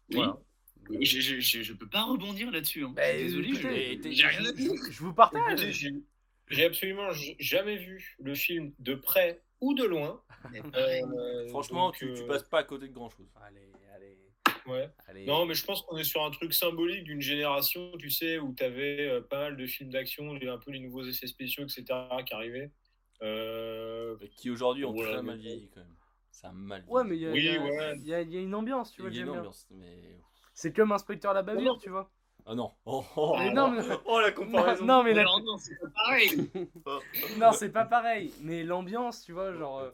Oui. 0.10 0.16
Voilà. 0.18 0.38
Je, 1.00 1.20
je, 1.22 1.40
je, 1.40 1.62
je 1.62 1.74
peux 1.74 1.88
pas 1.88 2.04
rebondir 2.04 2.52
là-dessus. 2.52 2.84
Hein. 2.84 2.94
Bah, 2.96 3.14
désolé, 3.14 3.54
j'ai 4.12 4.26
rien 4.28 4.46
à 4.46 4.52
dire. 4.52 4.72
Je 4.90 5.00
vous 5.04 5.14
partage. 5.14 5.60
J'ai 5.72 5.94
j'ai 6.50 6.66
absolument 6.66 7.08
jamais 7.40 7.78
vu 7.78 8.18
le 8.20 8.36
film 8.36 8.74
de 8.80 8.94
près 8.96 9.42
ou 9.62 9.74
de 9.74 9.84
loin. 9.86 10.22
Euh, 10.76 11.48
Franchement, 11.50 11.88
donc, 11.90 11.96
tu, 11.98 12.06
euh, 12.10 12.16
tu 12.16 12.26
passes 12.26 12.42
pas 12.44 12.60
à 12.60 12.64
côté 12.64 12.88
de 12.88 12.94
grand 12.94 13.10
chose. 13.12 13.28
Allez, 13.46 13.60
allez, 13.60 13.81
Ouais. 14.67 14.89
allez. 15.08 15.26
Non, 15.26 15.45
mais 15.45 15.54
je 15.56 15.65
pense 15.65 15.82
qu'on 15.82 15.97
est 15.97 16.04
sur 16.04 16.24
un 16.24 16.32
truc 16.32 16.54
symbolique 16.54 17.04
d'une 17.04 17.21
génération, 17.21 17.91
tu 17.97 18.10
sais, 18.10 18.38
où 18.39 18.54
tu 18.56 18.63
avais 18.63 19.21
pas 19.30 19.39
mal 19.39 19.58
de 19.58 19.65
films 19.65 19.89
d'action, 19.91 20.34
un 20.36 20.58
peu 20.58 20.71
les 20.71 20.80
nouveaux 20.80 21.04
effets 21.04 21.28
spéciaux, 21.28 21.63
etc., 21.63 21.84
qui 22.26 22.34
arrivaient. 22.34 22.71
Euh, 23.24 24.15
Qui 24.38 24.50
aujourd'hui 24.50 24.84
ont 24.86 24.93
Voilà, 24.93 25.13
très 25.13 25.21
mal 25.24 25.36
mais- 25.38 25.41
vieilli 25.41 25.69
quand 25.74 25.82
même. 25.82 25.95
Ça 26.32 26.50
a 26.50 26.52
mal 26.54 26.84
Ouais, 26.88 27.04
mais 27.04 27.15
il 27.17 27.21
y 27.21 27.28
a, 27.28 27.32
Oui, 27.32 27.39
il 27.39 27.45
y 27.45 27.56
a- 27.56 27.62
ouais. 27.62 27.93
il 27.97 28.08
y 28.08 28.13
a- 28.15 28.21
il 28.21 28.34
y 28.34 28.38
a 28.38 28.39
une 28.41 28.56
ambiance, 28.56 28.91
tu 28.93 29.02
vois, 29.02 29.12
Il 29.12 29.15
y 29.15 29.19
a 29.19 29.21
une 29.26 29.32
bien. 29.32 29.39
ambiance, 29.41 29.67
mais. 29.69 30.19
C'est 30.54 30.74
comme 30.76 30.91
Inspecteur 30.91 31.34
la 31.34 31.41
Non, 31.43 31.54
bavure, 31.54 31.74
non. 31.74 31.78
tu 31.80 31.89
vois. 31.89 32.10
Ah 32.47 32.56
non. 32.56 32.71
Oh, 32.86 33.04
oh, 33.15 33.36
Mais 33.38 33.50
oh, 33.50 33.54
non, 33.54 33.69
mais- 33.69 33.84
oh, 34.06 34.19
la 34.19 34.32
comparaison. 34.32 34.86
Non, 34.86 35.04
mais 35.04 35.13
la- 35.13 35.21
Alors 35.21 35.39
non, 35.43 35.58
c'est 35.58 35.76
pas 35.80 35.89
pareil. 35.93 36.50
Non, 37.39 37.52
c'est 37.52 37.71
pas 37.71 37.86
pareil, 37.86 38.34
mais 38.41 38.63
l'ambiance, 38.63 39.24
tu 39.24 39.34
vois, 39.34 39.54
genre. 39.54 39.91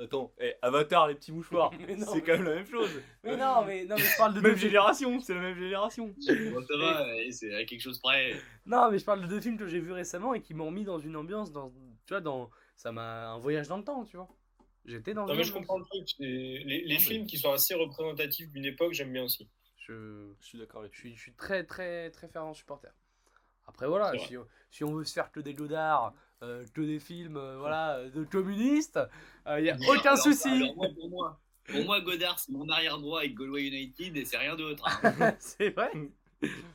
Attends, 0.00 0.32
eh, 0.38 0.54
Avatar, 0.62 1.08
les 1.08 1.14
petits 1.14 1.32
mouchoirs, 1.32 1.70
Mais 1.86 1.96
non, 1.96 2.06
c'est 2.12 2.20
quand 2.22 2.32
même 2.32 2.44
la 2.44 2.54
même 2.56 2.66
chose. 2.66 2.90
Mais 3.24 3.36
non, 3.36 3.64
mais, 3.64 3.84
non, 3.84 3.96
mais 3.96 4.02
je 4.02 4.16
parle 4.18 4.34
de 4.34 4.40
Même 4.40 4.50
deux 4.52 4.56
films. 4.56 4.70
génération, 4.70 5.20
c'est 5.20 5.34
la 5.34 5.40
même 5.40 5.56
génération. 5.58 6.06
Bon, 6.08 6.62
ça 6.66 6.76
va, 6.76 7.06
c'est 7.30 7.54
à 7.54 7.64
quelque 7.64 7.80
chose 7.80 7.98
près. 8.00 8.34
Non, 8.66 8.90
mais 8.90 8.98
je 8.98 9.04
parle 9.04 9.22
de 9.22 9.26
deux 9.26 9.40
films 9.40 9.56
que 9.56 9.66
j'ai 9.66 9.80
vus 9.80 9.92
récemment 9.92 10.34
et 10.34 10.42
qui 10.42 10.52
m'ont 10.54 10.70
mis 10.70 10.84
dans 10.84 10.98
une 10.98 11.16
ambiance, 11.16 11.50
dans, 11.52 11.70
tu 12.06 12.12
vois, 12.12 12.20
dans, 12.20 12.50
ça 12.74 12.92
m'a 12.92 13.30
un 13.30 13.38
voyage 13.38 13.68
dans 13.68 13.78
le 13.78 13.84
temps, 13.84 14.04
tu 14.04 14.16
vois. 14.16 14.28
J'étais 14.84 15.14
dans. 15.14 15.26
Non, 15.26 15.32
une 15.32 15.38
mais 15.38 15.44
je 15.44 15.50
ambiance. 15.50 15.66
comprends 15.66 15.78
le 15.78 15.84
truc. 15.84 16.08
c'est- 16.16 16.22
Les, 16.24 16.64
les 16.64 16.94
mais- 16.94 16.98
films 17.00 17.26
qui 17.26 17.38
sont 17.38 17.52
assez 17.52 17.74
représentatifs 17.74 18.50
d'une 18.50 18.64
époque, 18.66 18.92
j'aime 18.92 19.12
bien 19.12 19.24
aussi. 19.24 19.48
Je, 19.78 20.28
Je 20.40 20.46
suis 20.46 20.58
d'accord 20.58 20.80
avec 20.80 20.94
je 20.94 20.98
suis, 21.00 21.14
je 21.16 21.20
suis 21.22 21.32
très, 21.34 21.64
très, 21.64 22.10
très 22.10 22.28
fervent 22.28 22.52
supporter. 22.54 22.90
Après, 23.66 23.86
voilà, 23.88 24.10
C'est 24.12 24.16
vrai. 24.18 24.26
si, 24.28 24.36
on- 24.36 24.46
si 24.70 24.84
on 24.84 24.94
veut 24.94 25.04
se 25.04 25.12
faire 25.12 25.32
que 25.32 25.40
des 25.40 25.54
Godard, 25.54 26.14
euh, 26.42 26.64
que 26.74 26.80
des 26.82 26.98
films, 27.00 27.36
euh, 27.36 27.58
voilà, 27.58 28.08
de 28.08 28.24
communistes, 28.24 28.98
il 29.46 29.62
n'y 29.62 29.70
a 29.70 29.76
aucun 29.88 30.10
Alors, 30.12 30.18
souci. 30.18 30.48
alors, 30.48 30.76
moi, 30.76 30.88
pour 30.94 31.10
moi, 31.10 31.40
pour 31.64 31.84
moi, 31.84 32.00
Godard, 32.00 32.38
c'est 32.38 32.52
mon 32.52 32.68
arrière 32.68 32.98
droit 32.98 33.20
avec 33.20 33.34
Galway 33.36 33.66
United 33.66 34.16
et 34.16 34.24
c'est 34.24 34.36
rien 34.38 34.54
d'autre. 34.56 34.84
hein. 34.86 35.34
c'est 35.38 35.70
vrai? 35.70 35.90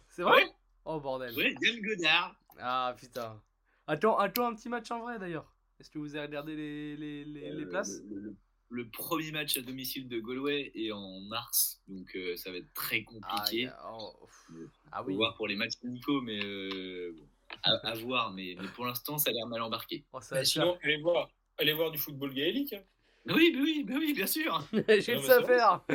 C'est 0.09 0.23
vrai? 0.23 0.43
Ouais. 0.43 0.51
Oh 0.85 0.99
bordel. 0.99 1.33
Ouais, 1.35 1.55
j'aime 1.61 1.81
Godard. 1.81 2.35
Ah 2.59 2.95
putain. 2.97 3.39
Attends, 3.87 4.17
attends 4.17 4.47
un 4.47 4.55
petit 4.55 4.69
match 4.69 4.89
en 4.91 4.99
vrai 4.99 5.19
d'ailleurs. 5.19 5.53
Est-ce 5.79 5.89
que 5.89 5.99
vous 5.99 6.15
avez 6.15 6.25
regardé 6.27 6.55
les, 6.55 6.95
les, 6.97 7.25
les, 7.25 7.51
les 7.51 7.63
Euh, 7.65 7.69
places? 7.69 8.01
le, 8.09 8.19
le- 8.19 8.35
le 8.73 8.87
premier 8.89 9.31
match 9.31 9.57
à 9.57 9.61
domicile 9.61 10.07
de 10.07 10.19
Galway 10.21 10.71
est 10.75 10.91
en 10.93 11.19
mars, 11.21 11.81
donc 11.89 12.15
euh, 12.15 12.37
ça 12.37 12.51
va 12.51 12.57
être 12.57 12.73
très 12.73 13.03
compliqué. 13.03 13.67
a- 13.67 13.91
oh, 13.99 14.13
pff. 14.21 14.69
ah 14.93 15.03
oui. 15.03 15.15
voir 15.15 15.35
pour 15.35 15.47
les 15.49 15.57
matchs 15.57 15.73
amicaux, 15.83 16.21
mais 16.21 16.39
euh, 16.41 17.11
bon, 17.17 17.27
à, 17.63 17.71
à 17.87 17.93
voir. 17.95 18.31
Mais, 18.33 18.55
mais 18.59 18.67
pour 18.69 18.85
l'instant, 18.85 19.17
ça 19.17 19.29
a 19.29 19.33
l'air 19.33 19.47
mal 19.47 19.61
embarqué. 19.61 20.05
Oh, 20.13 20.21
ça 20.21 20.35
Mais 20.35 20.45
sinon, 20.45 20.77
allez 20.83 20.97
voir, 21.01 21.29
allez 21.57 21.73
voir 21.73 21.91
du 21.91 21.97
football 21.97 22.33
gaélique. 22.33 22.73
hein. 22.73 22.83
Oui, 23.27 23.55
oui, 23.55 23.83
bah 23.87 23.93
oui, 23.99 24.13
bien 24.13 24.25
sûr. 24.25 24.59
J'ai 24.71 25.15
mais 25.15 25.15
vrai, 25.15 25.43
faire. 25.45 25.85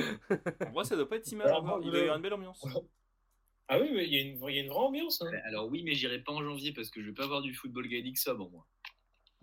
Moi, 0.72 0.84
ça 0.84 0.94
doit 0.96 1.08
pas 1.08 1.16
être 1.16 1.26
si 1.26 1.34
mal. 1.36 1.48
Alors, 1.48 1.80
Il 1.82 1.90
doit 1.90 1.98
y 1.98 2.02
avoir 2.02 2.16
une 2.16 2.22
belle 2.22 2.34
ambiance. 2.34 2.64
Ah 3.68 3.80
oui, 3.80 3.90
mais 3.92 4.04
il 4.06 4.14
y, 4.14 4.18
a 4.18 4.20
une- 4.22 4.38
il 4.48 4.54
y 4.54 4.58
a 4.60 4.62
une 4.62 4.68
vraie 4.68 4.78
ambiance. 4.78 5.20
hein. 5.22 5.30
Alors 5.46 5.68
oui, 5.68 5.82
mais 5.82 5.94
j'irai 5.94 6.20
pas 6.20 6.30
en 6.32 6.40
janvier 6.44 6.72
parce 6.72 6.88
que 6.88 7.00
je 7.02 7.08
vais 7.08 7.14
pas 7.14 7.26
voir 7.26 7.42
du 7.42 7.52
football 7.52 7.88
gaélique 7.88 8.16
sobre, 8.18 8.48
moi. 8.48 8.64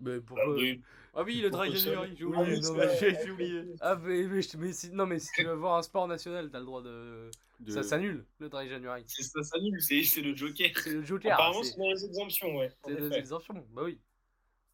Mais 0.00 0.16
Ah, 0.16 0.20
pourquoi 0.26 0.54
oui. 0.54 0.80
Ah 1.12 1.22
oui, 1.24 1.40
le 1.42 1.50
dry 1.50 1.70
January, 1.76 2.16
j'ai 2.16 2.24
Oui, 2.24 2.38
oublié. 2.38 2.56
non, 2.60 2.72
non, 2.72 2.74
mais- 2.78 2.96
j'ai 2.96 3.14
j'ai 3.22 3.30
oublié. 3.30 3.62
Ah 3.82 3.96
mais, 3.96 4.22
mais, 4.24 4.40
mais 4.58 4.72
si, 4.72 4.90
non 4.92 5.04
mais 5.06 5.18
si 5.18 5.28
tu 5.36 5.44
veux 5.44 5.52
voir 5.52 5.76
un 5.76 5.82
sport 5.82 6.08
national, 6.08 6.50
t'as 6.50 6.58
le 6.58 6.64
droit 6.64 6.82
de... 6.82 7.30
De- 7.60 7.70
Ça 7.72 7.82
s'annule, 7.82 8.26
le 8.38 8.48
dry 8.48 8.68
January. 8.68 9.04
Ça, 9.06 9.58
nul, 9.60 9.80
c'est 9.80 10.02
c'est 10.02 10.20
le 10.20 10.34
Joker. 10.34 10.70
C'est 10.76 10.90
le 10.90 11.02
Joker. 11.04 11.32
Apparemment, 11.34 11.62
c'est 11.62 11.76
dans 11.78 11.88
les 11.90 12.04
exemptions, 12.04 12.56
ouais. 12.56 12.72
c'est 12.84 12.94
des 12.96 13.06
effet. 13.06 13.18
exemptions. 13.18 13.66
Bah 13.72 13.82
oui. 13.84 13.98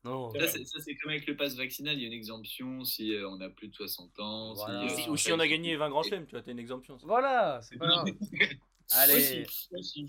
Non. 0.02 0.30
Ça, 0.32 0.46
c'est 0.48 0.96
comme 0.96 1.10
avec 1.10 1.26
le 1.26 1.36
pass 1.36 1.54
vaccinal, 1.56 1.94
il 1.96 2.00
y 2.00 2.04
a 2.04 2.06
une 2.06 2.14
exemption 2.14 2.82
si 2.84 3.14
euh, 3.14 3.28
on 3.28 3.38
a 3.42 3.50
plus 3.50 3.68
de 3.68 3.74
60 3.74 4.18
ans. 4.18 4.54
si, 4.54 4.62
Voilà. 4.64 4.80
euh, 4.80 4.84
Ou 4.86 4.88
si- 4.88 5.08
on 5.08 5.12
Ou 5.12 5.16
si 5.18 5.24
fait- 5.26 5.32
on 5.34 5.40
a 5.40 5.46
gagné 5.46 5.76
20 5.76 5.90
grands 5.90 6.02
chelems, 6.02 6.24
tu 6.26 6.34
vois, 6.34 6.42
t'as 6.42 6.52
une 6.52 6.58
exemption. 6.58 6.98
ça. 6.98 7.06
Voilà, 7.06 7.60
c'est 7.62 7.76
pas 7.76 7.86
grave. 7.86 8.06
Allez, 8.92 9.44
Aussi, 9.44 9.44
aussi. 9.78 10.06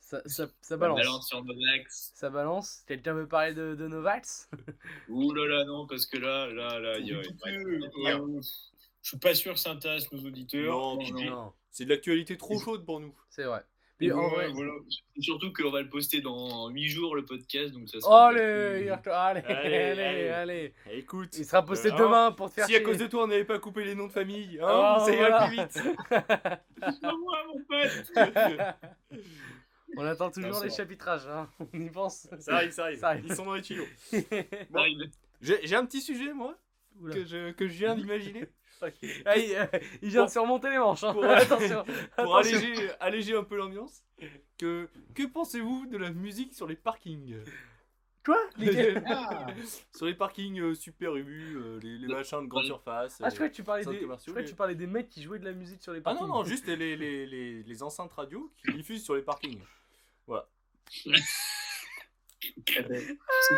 ça, 0.00 0.22
ça, 0.22 0.22
ça 0.26 0.48
Ça 0.62 0.76
balance. 0.78 0.98
balance 0.98 1.28
sur 1.28 1.44
Novax. 1.44 2.12
Ça 2.14 2.30
balance. 2.30 2.82
Quelqu'un 2.86 3.12
veut 3.12 3.28
parler 3.28 3.52
de, 3.54 3.74
de 3.74 3.86
Novax? 3.88 4.48
Ouh 5.10 5.32
là 5.34 5.46
là, 5.46 5.64
non, 5.64 5.86
parce 5.86 6.06
que 6.06 6.16
là, 6.18 6.46
là, 6.46 6.80
là, 6.80 6.98
il 6.98 7.06
y 7.08 7.12
a. 7.12 7.18
Euh, 7.18 8.40
Je 9.02 9.08
suis 9.10 9.18
pas 9.18 9.34
sûr 9.34 9.52
que 9.52 9.60
ça 9.60 9.70
intéresse 9.72 10.10
nos 10.12 10.24
auditeurs. 10.26 10.72
Non, 10.72 10.96
Non, 10.96 11.24
non. 11.30 11.52
C'est 11.74 11.84
de 11.84 11.90
l'actualité 11.90 12.36
trop 12.36 12.58
chaude 12.60 12.86
pour 12.86 13.00
nous. 13.00 13.12
c'est 13.28 13.42
vrai. 13.44 13.64
Puis 13.98 14.10
en 14.12 14.28
vrai. 14.28 14.48
voilà. 14.52 14.72
Surtout 15.20 15.52
qu'on 15.52 15.70
va 15.70 15.80
le 15.82 15.88
poster 15.88 16.20
dans 16.20 16.68
8 16.68 16.88
jours, 16.88 17.14
le 17.16 17.24
podcast, 17.24 17.72
donc 17.74 17.88
ça 17.88 18.00
sera. 18.00 18.28
Allez, 18.28 18.40
allez, 18.40 18.88
allez, 18.90 19.40
Allez, 19.40 19.44
allez, 19.44 20.02
allez. 20.02 20.28
allez. 20.30 20.74
Écoute, 20.92 21.36
Il 21.36 21.44
sera 21.44 21.64
posté 21.64 21.92
euh, 21.92 21.96
demain 21.96 22.30
pour 22.32 22.48
te 22.48 22.54
faire 22.54 22.66
si 22.66 22.74
à 22.76 22.80
cause 22.80 22.98
de 22.98 23.06
toi 23.08 23.24
on 23.24 23.26
n'avait 23.28 23.44
pas 23.44 23.58
coupé 23.58 23.84
les 23.84 23.94
noms 23.96 24.06
de 24.06 24.12
famille, 24.12 24.58
hein, 24.62 24.96
Oh, 25.00 25.04
ça 25.04 25.12
ira 25.14 25.28
voilà. 25.28 25.46
plus 25.48 25.56
vite. 25.56 27.02
moi, 27.02 27.44
mon 27.48 27.60
pote 27.64 28.12
On 29.96 30.04
attend 30.04 30.30
toujours 30.30 30.56
c'est 30.56 30.64
les 30.66 30.74
chapitrages, 30.74 31.26
hein. 31.28 31.48
on 31.72 31.80
y 31.80 31.90
pense. 31.90 32.28
Ça 32.40 32.56
arrive, 32.56 32.70
ça 32.72 32.84
arrive. 32.84 32.98
Ça 32.98 33.08
arrive. 33.10 33.24
Ils 33.28 33.34
sont 33.36 33.44
dans 33.44 33.54
les 33.54 33.62
tuyaux. 33.62 33.86
Ça 34.12 34.78
arrive. 34.80 35.08
J'ai 35.40 35.60
j'ai 35.66 35.76
un 35.76 35.86
petit 35.86 36.00
sujet, 36.00 36.32
moi, 36.32 36.56
Oula. 37.00 37.14
que 37.14 37.24
je, 37.24 37.52
que 37.52 37.68
je 37.68 37.74
viens 37.74 37.94
d'imaginer. 37.94 38.44
Ah, 39.24 39.36
il, 39.36 39.54
euh, 39.54 39.66
il 40.02 40.10
vient 40.10 40.24
de 40.26 40.30
surmonter 40.30 40.70
les 40.70 40.78
manches. 40.78 41.04
Hein. 41.04 41.12
pour- 41.12 41.24
Attention. 41.58 41.84
Pour 42.16 42.36
attention. 42.36 42.58
alléger, 42.58 42.90
alléger 43.00 43.36
un 43.36 43.44
peu 43.44 43.56
l'ambiance, 43.56 44.02
que, 44.58 44.88
que 45.14 45.22
pensez-vous 45.26 45.86
de 45.86 45.96
la 45.96 46.10
musique 46.10 46.54
sur 46.54 46.66
les 46.66 46.76
parkings? 46.76 47.36
Quoi? 48.24 48.38
Ah, 49.06 49.46
Sur 49.94 50.06
les 50.06 50.14
parkings 50.14 50.58
euh, 50.58 50.74
super 50.74 51.14
ubu, 51.14 51.56
euh, 51.56 51.78
les, 51.82 51.98
les 51.98 52.06
Le- 52.08 52.14
machins 52.14 52.40
de 52.42 52.46
grande 52.46 52.64
surface. 52.64 53.18
Ah, 53.22 53.28
je 53.28 53.34
croyais 53.34 53.50
que 53.50 53.56
tu 53.56 53.62
parlais 53.64 53.84
des, 53.84 53.96
je 53.96 54.00
commerciaux, 54.00 54.32
croyais 54.32 54.46
que 54.46 54.50
tu 54.50 54.56
parlais 54.56 54.74
des 54.74 54.86
mecs 54.86 55.10
qui 55.10 55.22
jouaient 55.22 55.38
de 55.38 55.44
la 55.44 55.52
musique 55.52 55.82
sur 55.82 55.92
les 55.92 55.98
Ah 56.00 56.04
parkings. 56.04 56.26
non, 56.26 56.34
non, 56.36 56.44
juste 56.44 56.66
les, 56.66 56.76
les, 56.76 56.96
les, 56.96 57.26
les, 57.26 57.62
les 57.62 57.82
enceintes 57.82 58.12
radio 58.14 58.50
qui 58.64 58.72
diffusent 58.72 59.04
sur 59.04 59.14
les 59.14 59.20
parkings. 59.22 59.60
c'est 60.96 61.10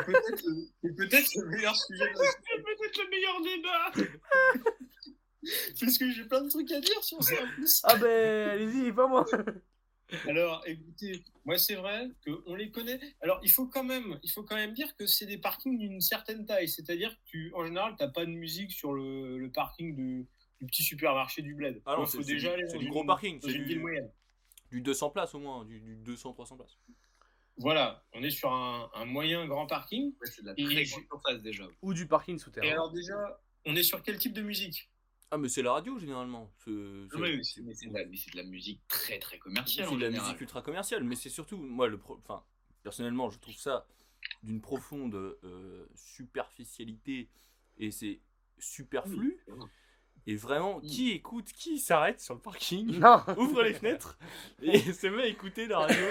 peut-être 0.04 0.42
le, 0.46 0.66
c'est 0.82 0.96
peut-être 0.96 1.34
le 1.36 1.46
meilleur 1.48 1.76
sujet 1.76 2.12
C'est 2.14 2.62
peut-être 2.62 2.98
le 2.98 3.08
meilleur 3.10 3.40
débat. 3.42 3.92
Parce 5.80 5.98
que 5.98 6.10
j'ai 6.10 6.24
plein 6.24 6.42
de 6.42 6.48
trucs 6.48 6.70
à 6.72 6.80
dire 6.80 7.02
sur 7.04 7.22
ça 7.22 7.34
en 7.42 7.46
plus. 7.54 7.80
Ah 7.84 7.96
ben, 7.96 8.50
allez-y, 8.50 8.92
pas 8.92 9.06
moi. 9.06 9.24
Alors, 10.28 10.62
écoutez, 10.66 11.24
moi 11.44 11.58
c'est 11.58 11.74
vrai 11.74 12.08
qu'on 12.24 12.54
les 12.54 12.70
connaît. 12.70 13.00
Alors, 13.20 13.40
il 13.42 13.50
faut 13.50 13.66
quand 13.66 13.82
même, 13.82 14.18
il 14.22 14.30
faut 14.30 14.44
quand 14.44 14.54
même 14.54 14.72
dire 14.72 14.94
que 14.96 15.06
c'est 15.06 15.26
des 15.26 15.38
parkings 15.38 15.78
d'une 15.78 16.00
certaine 16.00 16.46
taille. 16.46 16.68
C'est-à-dire 16.68 17.10
que 17.10 17.20
tu, 17.24 17.52
en 17.54 17.64
général, 17.66 17.96
t'as 17.98 18.06
pas 18.08 18.24
de 18.24 18.30
musique 18.30 18.70
sur 18.70 18.92
le, 18.92 19.36
le 19.38 19.50
parking 19.50 19.96
du, 19.96 20.26
du 20.60 20.66
petit 20.66 20.84
supermarché 20.84 21.42
du 21.42 21.54
bled. 21.56 21.82
Ah 21.86 21.96
non, 21.96 22.04
Il 22.04 22.06
c'est 22.08 22.16
faut 22.18 22.22
c'est 22.22 22.34
déjà 22.34 22.48
du, 22.50 22.54
aller 22.54 22.64
c'est 22.68 22.74
dans 22.74 22.78
du 22.80 22.84
une- 22.86 22.92
gros 22.92 23.04
parking, 23.04 23.40
c'est 23.42 23.50
une 23.50 23.62
du, 23.62 23.64
ville 23.64 23.80
moyenne. 23.80 24.08
du 24.70 24.80
200 24.80 25.10
places 25.10 25.34
au 25.34 25.40
moins, 25.40 25.64
du, 25.64 25.80
du 25.80 25.96
200-300 25.96 26.56
places. 26.56 26.78
Voilà, 27.58 28.04
on 28.12 28.22
est 28.22 28.30
sur 28.30 28.52
un, 28.52 28.88
un 28.94 29.06
moyen 29.06 29.46
grand 29.46 29.66
parking. 29.66 30.12
Ouais, 30.20 30.26
c'est 30.30 30.42
de 30.42 30.46
la 30.46 30.54
Et 30.56 30.64
très 30.64 30.84
je- 30.84 30.92
grande 30.92 31.04
surface 31.06 31.42
déjà. 31.42 31.64
Ou 31.82 31.94
du 31.94 32.06
parking 32.06 32.36
Et 32.36 32.38
souterrain. 32.38 32.68
alors 32.70 32.92
déjà, 32.92 33.40
on 33.64 33.74
est 33.74 33.82
sur 33.82 34.02
quel 34.02 34.18
type 34.18 34.34
de 34.34 34.42
musique? 34.42 34.88
Ah, 35.30 35.38
mais 35.38 35.48
c'est 35.48 35.62
la 35.62 35.72
radio 35.72 35.98
généralement. 35.98 36.52
C'est 36.64 36.70
c'est- 37.10 37.16
Oui, 37.16 37.36
mais 37.36 37.42
c'est- 37.42 37.62
c'est 37.62 37.74
c'est 37.74 37.88
de, 37.88 37.94
la- 37.94 38.06
mais 38.06 38.16
c'est 38.16 38.30
de 38.32 38.36
la 38.36 38.44
musique 38.44 38.80
très 38.88 39.18
très 39.18 39.36
c'est 39.36 39.40
commerciale. 39.40 39.86
de 39.88 39.92
en 39.92 39.96
la 39.98 40.06
général. 40.06 40.26
musique 40.26 40.40
ultra 40.40 40.62
commerciale, 40.62 41.02
mais 41.04 41.16
c'est 41.16 41.30
surtout, 41.30 41.56
moi, 41.56 41.88
le 41.88 41.98
pro- 41.98 42.18
enfin, 42.22 42.44
personnellement, 42.82 43.28
je 43.30 43.38
trouve 43.40 43.54
ça 43.56 43.86
d'une 44.42 44.60
profonde 44.60 45.14
euh, 45.44 45.86
superficialité 45.94 47.28
et 47.78 47.90
c'est 47.90 48.20
superflu. 48.58 49.38
Et 50.28 50.34
vraiment, 50.34 50.78
Oui. 50.78 50.88
qui 50.88 51.10
écoute, 51.12 51.52
qui 51.52 51.78
s'arrête 51.78 52.20
sur 52.20 52.34
le 52.34 52.40
parking 52.40 52.98
Non 52.98 53.22
ouvre 53.38 53.62
les 53.62 53.74
fenêtres 53.74 54.18
et 54.60 54.78
se 54.92 55.06
met 55.06 55.22
à 55.22 55.26
écouter 55.26 55.66
la 55.66 55.80
radio. 55.80 56.04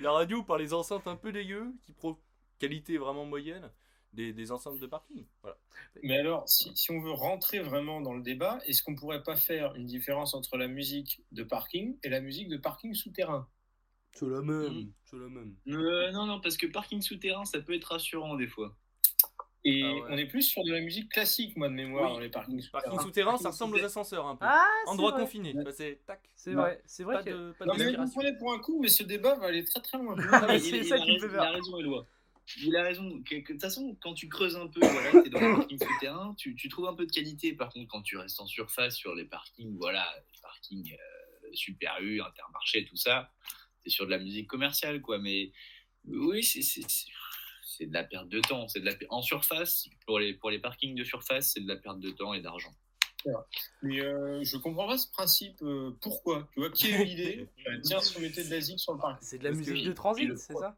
La 0.00 0.10
radio 0.12 0.42
par 0.42 0.58
les 0.58 0.72
enceintes 0.72 1.06
un 1.06 1.14
peu 1.16 1.30
dégueu, 1.32 1.72
qui 1.84 1.92
pro 1.92 2.20
qualité 2.58 2.96
vraiment 2.98 3.24
moyenne, 3.24 3.70
des, 4.12 4.32
des 4.32 4.52
enceintes 4.52 4.78
de 4.78 4.86
parking. 4.86 5.24
Voilà. 5.42 5.56
Mais 6.02 6.16
alors, 6.18 6.48
si, 6.48 6.70
si 6.74 6.90
on 6.90 7.00
veut 7.00 7.12
rentrer 7.12 7.60
vraiment 7.60 8.00
dans 8.00 8.14
le 8.14 8.22
débat, 8.22 8.58
est-ce 8.66 8.82
qu'on 8.82 8.94
pourrait 8.94 9.22
pas 9.22 9.36
faire 9.36 9.74
une 9.74 9.86
différence 9.86 10.34
entre 10.34 10.56
la 10.56 10.68
musique 10.68 11.22
de 11.32 11.42
parking 11.44 11.96
et 12.02 12.08
la 12.08 12.20
musique 12.20 12.48
de 12.48 12.56
parking 12.56 12.94
souterrain? 12.94 13.48
C'est 14.12 14.26
la 14.28 14.42
même. 14.42 14.72
Mm. 14.82 14.92
C'est 15.04 15.16
la 15.16 15.28
même. 15.28 15.54
Euh, 15.68 16.10
non, 16.12 16.26
non, 16.26 16.40
parce 16.40 16.56
que 16.56 16.66
parking 16.66 17.00
souterrain, 17.00 17.44
ça 17.46 17.60
peut 17.60 17.74
être 17.74 17.84
rassurant 17.92 18.34
des 18.36 18.46
fois. 18.48 18.76
Et 19.64 19.82
Ah 19.84 19.94
ouais. 19.94 20.02
on 20.10 20.16
est 20.18 20.26
plus 20.26 20.42
sur 20.42 20.64
de 20.64 20.72
la 20.72 20.80
musique 20.80 21.08
classique, 21.10 21.56
moi, 21.56 21.68
de 21.68 21.74
mémoire, 21.74 22.08
Oui. 22.10 22.14
dans 22.14 22.20
les 22.20 22.28
parkings 22.28 22.60
souterrains. 22.60 22.82
Parking 22.82 23.00
souterrain, 23.00 23.36
ça 23.38 23.50
ressemble 23.50 23.76
aux 23.76 23.84
ascenseurs 23.84 24.26
un 24.26 24.34
peu. 24.34 24.44
Ah, 24.46 24.66
c'est 24.84 24.90
Endroit 24.90 25.12
vrai. 25.12 25.20
confiné. 25.20 25.54
Bah, 25.54 25.70
c'est 25.72 26.00
tac. 26.04 26.20
C'est 26.34 26.50
Non. 26.50 26.62
vrai, 26.62 26.82
c'est 26.84 27.04
vrai 27.04 27.14
Pas 27.14 27.22
que. 27.22 27.30
de, 27.30 27.52
pas 27.52 27.64
Non, 27.66 27.74
mais 27.78 27.94
vous 27.94 28.10
prenez 28.10 28.36
pour 28.36 28.52
un 28.52 28.58
coup, 28.58 28.80
mais 28.82 28.88
ce 28.88 29.04
débat 29.04 29.36
va 29.36 29.46
aller 29.46 29.64
très 29.64 29.80
très 29.80 29.98
loin. 29.98 30.16
C'est 30.58 30.82
ça 30.82 30.98
qui 30.98 31.12
me 31.12 31.12
raison- 31.12 31.28
fait 31.28 31.32
Il 31.32 31.38
a 31.38 31.42
peur. 31.44 31.52
raison, 31.54 31.78
Eloi. 31.78 32.06
Il 32.60 32.76
a 32.76 32.82
raison. 32.82 33.04
De 33.08 33.40
toute 33.46 33.60
façon, 33.60 33.96
quand 34.02 34.14
tu 34.14 34.28
creuses 34.28 34.56
un 34.56 34.66
peu, 34.68 34.80
voilà, 34.80 35.22
t'es 35.22 35.30
dans 35.30 35.40
le 35.40 35.52
parking 35.52 35.78
souterrain, 35.78 36.34
tu, 36.38 36.54
tu 36.54 36.68
trouves 36.68 36.86
un 36.88 36.94
peu 36.94 37.06
de 37.06 37.12
qualité. 37.12 37.52
Par 37.54 37.70
contre, 37.72 37.88
quand 37.88 38.02
tu 38.02 38.16
restes 38.16 38.40
en 38.40 38.46
surface 38.46 38.96
sur 38.96 39.14
les 39.14 39.24
parkings, 39.24 39.76
voilà, 39.78 40.06
les 40.32 40.40
parkings 40.42 40.92
euh, 40.94 41.48
Super 41.54 41.98
U, 42.00 42.20
Intermarché, 42.20 42.84
tout 42.84 42.96
ça, 42.96 43.32
c'est 43.82 43.90
sur 43.90 44.06
de 44.06 44.10
la 44.10 44.18
musique 44.18 44.48
commerciale, 44.48 45.00
quoi. 45.00 45.18
Mais 45.18 45.52
oui, 46.04 46.42
c'est 46.44 47.86
de 47.86 47.92
la 47.94 48.04
perte 48.04 48.28
de 48.28 48.40
temps. 48.40 48.68
C'est 48.68 48.80
de 48.80 48.84
la 48.84 48.94
per- 48.94 49.06
en 49.10 49.22
surface 49.22 49.88
pour 50.06 50.18
les 50.20 50.34
pour 50.34 50.50
les 50.50 50.58
parkings 50.58 50.94
de 50.94 51.04
surface, 51.04 51.52
c'est 51.52 51.60
de 51.60 51.68
la 51.68 51.76
perte 51.76 52.00
de 52.00 52.10
temps 52.10 52.34
et 52.34 52.40
d'argent. 52.40 52.72
Mais 53.82 54.00
euh, 54.00 54.42
je 54.42 54.56
comprends 54.56 54.86
pas 54.88 54.98
ce 54.98 55.08
principe. 55.10 55.62
euh, 55.62 55.96
pourquoi? 56.00 56.48
Tu 56.54 56.60
vois, 56.60 56.70
qui 56.70 56.92
a 56.92 57.00
eu 57.00 57.04
l'idée? 57.04 57.48
Tiens, 57.84 58.00
si 58.00 58.16
on 58.16 58.20
mettait 58.20 58.44
de 58.44 58.50
la 58.50 58.60
zik 58.60 58.78
sur 58.80 58.94
le 58.94 58.98
parking. 59.00 59.26
C'est 59.26 59.38
de 59.38 59.44
la 59.44 59.50
musique 59.52 59.84
de 59.84 59.92
transit, 59.92 60.28
c'est 60.36 60.54
ça? 60.54 60.76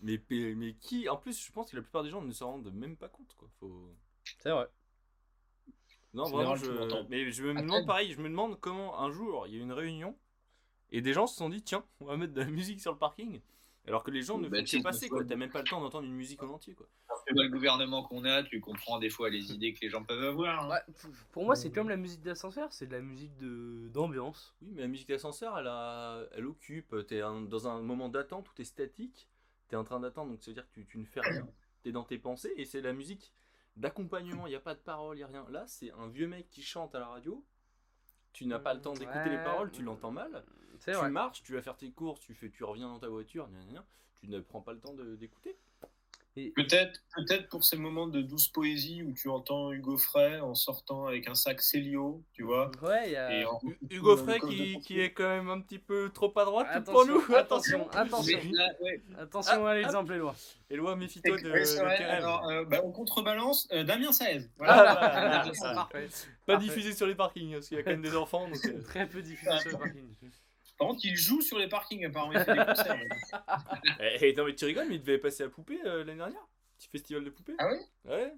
Mais, 0.00 0.20
mais, 0.30 0.74
qui 0.74 1.08
En 1.08 1.16
plus, 1.16 1.44
je 1.44 1.50
pense 1.52 1.70
que 1.70 1.76
la 1.76 1.82
plupart 1.82 2.02
des 2.04 2.10
gens 2.10 2.22
ne 2.22 2.32
s'en 2.32 2.52
rendent 2.52 2.72
même 2.72 2.96
pas 2.96 3.08
compte. 3.08 3.34
Quoi. 3.36 3.48
Faut... 3.58 3.92
C'est 4.38 4.50
vrai. 4.50 4.68
Non, 6.14 6.24
En 6.24 6.30
vraiment, 6.30 6.56
je... 6.56 7.06
mais 7.08 7.30
je 7.30 7.42
me 7.44 7.54
demande 7.60 7.86
pareil. 7.86 8.12
Je 8.12 8.20
me 8.20 8.28
demande 8.28 8.58
comment 8.60 9.00
un 9.00 9.10
jour 9.10 9.46
il 9.46 9.54
y 9.54 9.56
a 9.56 9.58
eu 9.58 9.62
une 9.62 9.72
réunion 9.72 10.16
et 10.90 11.02
des 11.02 11.12
gens 11.12 11.26
se 11.26 11.36
sont 11.36 11.50
dit 11.50 11.62
tiens, 11.62 11.84
on 12.00 12.06
va 12.06 12.16
mettre 12.16 12.32
de 12.32 12.40
la 12.40 12.46
musique 12.46 12.80
sur 12.80 12.92
le 12.92 12.98
parking. 12.98 13.40
Alors 13.86 14.04
que 14.04 14.10
les 14.10 14.20
gens 14.22 14.36
ne 14.38 14.48
Bah, 14.48 14.58
font 14.58 14.64
que 14.78 14.82
passer, 14.82 15.08
quoi. 15.08 15.24
T'as 15.24 15.36
même 15.36 15.50
pas 15.50 15.60
le 15.62 15.68
temps 15.68 15.80
d'entendre 15.80 16.06
une 16.06 16.14
musique 16.14 16.42
en 16.42 16.48
entier, 16.50 16.74
quoi. 16.74 16.86
Tu 17.26 17.32
vois 17.34 17.44
le 17.44 17.48
gouvernement 17.50 18.02
qu'on 18.02 18.24
a, 18.24 18.42
tu 18.42 18.60
comprends 18.60 18.98
des 18.98 19.08
fois 19.08 19.30
les 19.30 19.50
idées 19.52 19.72
que 19.72 19.80
les 19.80 19.88
gens 19.88 20.04
peuvent 20.04 20.22
avoir. 20.24 20.64
hein. 20.64 20.68
Ouais, 20.70 20.94
pour 21.32 21.44
moi, 21.44 21.56
c'est 21.56 21.70
comme 21.70 21.88
la 21.88 21.96
musique 21.96 22.20
d'ascenseur, 22.22 22.70
c'est 22.72 22.86
de 22.86 22.92
la 22.92 23.00
musique 23.00 23.34
de 23.38 23.88
d'ambiance. 23.88 24.54
Oui, 24.60 24.72
mais 24.74 24.82
la 24.82 24.88
musique 24.88 25.08
d'ascenseur, 25.08 25.58
elle, 25.58 25.68
a... 25.68 26.22
elle 26.32 26.46
occupe. 26.46 26.94
T'es 27.06 27.22
un- 27.22 27.40
dans 27.42 27.66
un 27.66 27.80
moment 27.80 28.08
d'attente 28.10 28.48
où 28.50 28.52
t'es 28.54 28.64
statique. 28.64 29.26
T'es 29.68 29.76
en 29.76 29.84
train 29.84 30.00
d'attendre, 30.00 30.30
donc 30.32 30.42
ça 30.42 30.50
veut 30.50 30.54
dire 30.54 30.66
que 30.68 30.74
tu, 30.74 30.86
tu 30.86 30.98
ne 30.98 31.04
fais 31.04 31.20
rien. 31.20 31.46
T'es 31.82 31.92
dans 31.92 32.04
tes 32.04 32.18
pensées 32.18 32.52
et 32.56 32.64
c'est 32.64 32.80
la 32.80 32.92
musique 32.92 33.32
d'accompagnement. 33.76 34.46
Il 34.46 34.50
n'y 34.50 34.56
a 34.56 34.60
pas 34.60 34.74
de 34.74 34.80
parole, 34.80 35.16
il 35.16 35.20
n'y 35.20 35.24
a 35.24 35.28
rien. 35.28 35.46
Là, 35.50 35.64
c'est 35.66 35.90
un 35.92 36.08
vieux 36.08 36.26
mec 36.26 36.48
qui 36.50 36.62
chante 36.62 36.94
à 36.94 36.98
la 36.98 37.06
radio. 37.08 37.44
Tu 38.32 38.46
n'as 38.46 38.58
pas 38.58 38.74
le 38.74 38.80
temps 38.80 38.92
d'écouter 38.94 39.30
les 39.30 39.36
paroles, 39.44 39.70
tu 39.70 39.82
l'entends 39.82 40.10
mal. 40.10 40.44
Tu 40.80 40.92
vrai. 40.92 41.10
marches, 41.10 41.42
tu 41.42 41.54
vas 41.54 41.62
faire 41.62 41.76
tes 41.76 41.90
courses, 41.90 42.20
tu, 42.20 42.34
fais, 42.34 42.50
tu 42.50 42.62
reviens 42.64 42.88
dans 42.88 42.98
ta 42.98 43.08
voiture, 43.08 43.48
gna, 43.48 43.58
gna, 43.64 43.72
gna. 43.72 43.86
tu 44.14 44.28
ne 44.28 44.38
prends 44.40 44.60
pas 44.60 44.72
le 44.72 44.80
temps 44.80 44.94
de- 44.94 45.16
d'écouter. 45.16 45.56
Et- 46.46 46.52
Peut-être 46.56 47.00
peut 47.16 47.48
pour 47.50 47.64
ces 47.64 47.76
moments 47.76 48.06
de 48.06 48.22
douce 48.22 48.48
poésie 48.48 49.02
où 49.02 49.12
tu 49.12 49.28
entends 49.28 49.72
Hugo 49.72 49.96
Frey 49.96 50.38
en 50.40 50.54
sortant 50.54 51.06
avec 51.06 51.26
un 51.28 51.34
sac 51.34 51.60
Célio, 51.60 52.22
tu 52.32 52.44
vois. 52.44 52.70
Ouais, 52.82 53.06
il 53.06 53.12
y 53.12 53.16
a. 53.16 53.40
Et 53.40 53.44
en- 53.44 53.60
Hugo 53.90 54.16
Frey 54.16 54.38
qui, 54.40 55.00
est 55.00 55.10
quand 55.12 55.28
même 55.28 55.48
un 55.48 55.60
petit 55.60 55.78
peu 55.78 56.10
trop 56.10 56.32
à 56.38 56.44
droite 56.44 56.68
Attention, 56.70 56.92
pour 56.92 57.06
nous. 57.28 57.34
attention, 57.36 57.90
attention. 57.90 58.38
Mais 58.44 58.50
là, 58.52 58.70
ouais, 58.82 59.02
Attention 59.18 59.66
Ah, 59.66 59.70
à 59.70 59.74
l'exemple, 59.74 60.12
Éloi. 60.12 60.34
Éloi, 60.70 60.96
méfie-toi 60.96 61.36
de, 61.38 61.42
de. 61.42 62.04
Alors, 62.04 62.48
euh, 62.48 62.64
bah, 62.64 62.80
on 62.84 62.92
contrebalance 62.92 63.66
euh, 63.72 63.82
Damien 63.84 64.12
Saez. 64.12 64.42
Ah, 64.44 64.52
Voilà. 64.58 64.74
voilà, 64.82 64.98
Ah, 65.42 65.50
voilà. 65.58 65.74
parfait. 65.74 66.08
Pas 66.46 66.52
Parfait. 66.54 66.68
diffusé 66.68 66.92
sur 66.92 67.06
les 67.06 67.14
parkings, 67.14 67.52
parce 67.54 67.68
qu'il 67.68 67.76
y 67.76 67.80
a 67.80 67.82
quand 67.82 67.90
même 67.90 68.02
des 68.02 68.14
enfants. 68.16 68.48
Donc, 68.48 68.64
euh, 68.66 68.82
Très 68.82 69.08
peu 69.08 69.22
diffusé 69.22 69.58
sur 69.60 69.70
le 69.72 69.78
parking. 69.78 70.04
Par 70.78 70.88
contre, 70.88 71.04
il 71.04 71.16
joue 71.16 71.40
sur 71.40 71.58
les 71.58 71.68
parkings, 71.68 72.04
apparemment. 72.06 72.32
Il 72.32 72.40
fait 72.40 72.54
des 72.54 72.64
concerts. 72.64 72.98
Eh, 74.00 74.28
eh, 74.28 74.34
non 74.34 74.44
mais 74.44 74.54
tu 74.54 74.64
rigoles, 74.64 74.86
mais 74.88 74.94
il 74.96 75.00
devait 75.00 75.18
passer 75.18 75.42
à 75.42 75.48
Poupée 75.48 75.80
euh, 75.84 76.04
l'année 76.04 76.18
dernière. 76.18 76.46
Petit 76.78 76.88
festival 76.88 77.24
de 77.24 77.30
Poupée. 77.30 77.54
Ah 77.58 77.68
oui? 77.70 77.78
Ouais. 78.10 78.32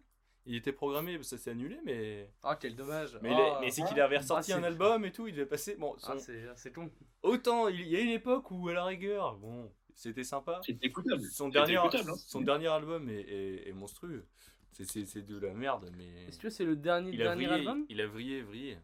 Il 0.47 0.55
était 0.57 0.73
programmé, 0.73 1.23
ça 1.23 1.37
s'est 1.37 1.51
annulé, 1.51 1.79
mais. 1.85 2.31
Ah, 2.43 2.57
quel 2.59 2.75
dommage. 2.75 3.19
Mais, 3.21 3.29
Ah. 3.33 3.59
est- 3.59 3.61
mais 3.61 3.71
c'est 3.71 3.85
qu'il 3.85 4.01
avait 4.01 4.17
ressorti 4.19 4.53
Ah, 4.55 4.57
un 4.57 4.63
album 4.63 5.05
et 5.05 5.13
tout, 5.13 5.27
il 5.29 5.35
devait 5.35 5.45
passer. 5.47 5.77
Bon, 5.77 5.95
son- 5.99 6.13
Ah, 6.13 6.55
c'est 6.57 6.73
con. 6.73 6.91
autant 7.23 7.69
il 7.69 7.87
y 7.87 7.97
a 7.97 8.01
une 8.01 8.09
époque 8.11 8.51
où, 8.51 8.69
à 8.71 8.73
la 8.73 8.85
rigueur, 8.85 9.37
bon, 9.37 9.71
c'était 9.95 10.25
sympa. 10.25 10.61
c'est 10.65 10.83
écoutable. 10.83 11.23
Son 11.25 11.47
C'est 11.47 11.51
dernier, 11.53 11.75
écoutable, 11.75 12.11
hein. 12.11 12.17
son 12.17 12.41
dernier 12.41 12.69
album 12.69 13.11
est, 13.11 13.21
est- 13.21 13.69
est 13.69 13.73
monstrueux. 13.73 14.27
C'est- 14.73 15.27
de 15.27 15.39
la 15.39 15.53
merde, 15.53 15.91
mais. 15.99 16.25
Est-ce 16.29 16.39
que 16.39 16.49
c'est 16.49 16.65
le 16.65 16.75
dernier, 16.77 17.11
Il 17.13 17.21
a 17.21 17.25
dernier 17.25 17.47
vrillé, 17.47 17.59
album? 17.69 17.85
il 17.91 18.01
a 18.01 18.07
vrillé, 18.07 18.41
vrillé. 18.43 18.79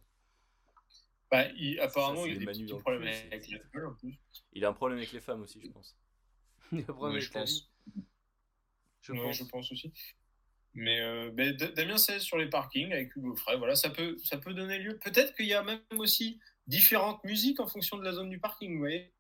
Bah, 1.31 1.49
il- 1.57 1.81
apparemment, 1.81 2.23
Ça, 2.23 2.29
il 2.29 2.37
a 2.37 2.39
des 2.39 2.45
Manu 2.45 2.59
petits 2.59 2.71
dans 2.71 2.77
le 2.77 2.83
problèmes 2.83 3.03
cul, 3.03 3.27
avec 3.33 3.45
c'est- 3.45 3.53
l'alcool 3.53 3.87
en 3.87 3.95
plus. 3.95 4.15
Il 4.53 4.65
a 4.65 4.69
un 4.69 4.73
problème 4.73 4.99
avec 4.99 5.13
les 5.13 5.21
femmes 5.21 5.43
aussi, 5.43 5.61
je 5.63 5.71
pense. 5.71 5.97
Il 6.73 6.79
a 6.79 6.83
un 6.83 6.85
problème 6.95 7.17
avec 7.17 7.23
je 7.27 7.31
pense. 7.33 7.51
vie. 7.51 8.03
Je 9.03 9.13
Ouais, 9.13 9.23
pense. 9.23 9.37
je 9.39 9.45
pense 9.45 9.73
aussi. 9.73 9.93
Mais 10.75 11.01
euh, 11.01 11.31
D- 11.31 11.53
Damien 11.75 11.97
Saez 11.97 12.21
sur 12.21 12.37
les 12.39 12.49
parkings 12.49 12.93
avec 12.93 13.15
Hugo 13.17 13.35
Frey, 13.37 13.57
voilà, 13.57 13.75
ça 13.77 13.91
peut, 13.91 14.17
ça 14.23 14.37
peut 14.39 14.53
donner 14.53 14.79
lieu. 14.79 14.99
Peut-être 14.99 15.35
qu'il 15.35 15.47
y 15.47 15.55
a 15.55 15.63
même 15.63 15.81
aussi 15.99 16.39
différentes 16.67 17.23
musiques 17.25 17.61
en 17.61 17.67
fonction 17.67 17.97
de 17.99 18.05
la 18.05 18.13
zone 18.13 18.29
du 18.31 18.39
parking, 18.41 18.73
vous 18.75 18.81
voyez. 18.81 19.13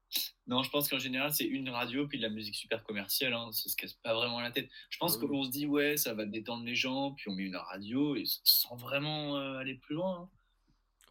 Non, 0.46 0.62
je 0.62 0.70
pense 0.70 0.88
qu'en 0.88 0.98
général, 0.98 1.32
c'est 1.34 1.44
une 1.44 1.68
radio 1.70 2.06
puis 2.06 2.18
de 2.18 2.22
la 2.22 2.28
musique 2.28 2.54
super 2.54 2.84
commerciale. 2.84 3.32
Hein. 3.34 3.50
Ça 3.52 3.68
se 3.68 3.74
casse 3.76 3.94
pas 3.94 4.14
vraiment 4.14 4.40
la 4.40 4.50
tête. 4.52 4.68
Je 4.90 4.98
pense 4.98 5.16
Ah 5.16 5.20
oui. 5.22 5.28
qu'on 5.28 5.42
se 5.44 5.50
dit, 5.50 5.66
ouais, 5.66 5.96
ça 5.96 6.14
va 6.14 6.24
détendre 6.26 6.64
les 6.64 6.76
gens, 6.76 7.12
puis 7.14 7.28
on 7.28 7.34
met 7.34 7.42
une 7.44 7.56
radio 7.56 8.14
et 8.16 8.22
sans 8.44 8.76
vraiment 8.76 9.36
euh, 9.38 9.58
aller 9.58 9.74
plus 9.76 9.94
loin. 9.96 10.22
hein. 10.22 10.35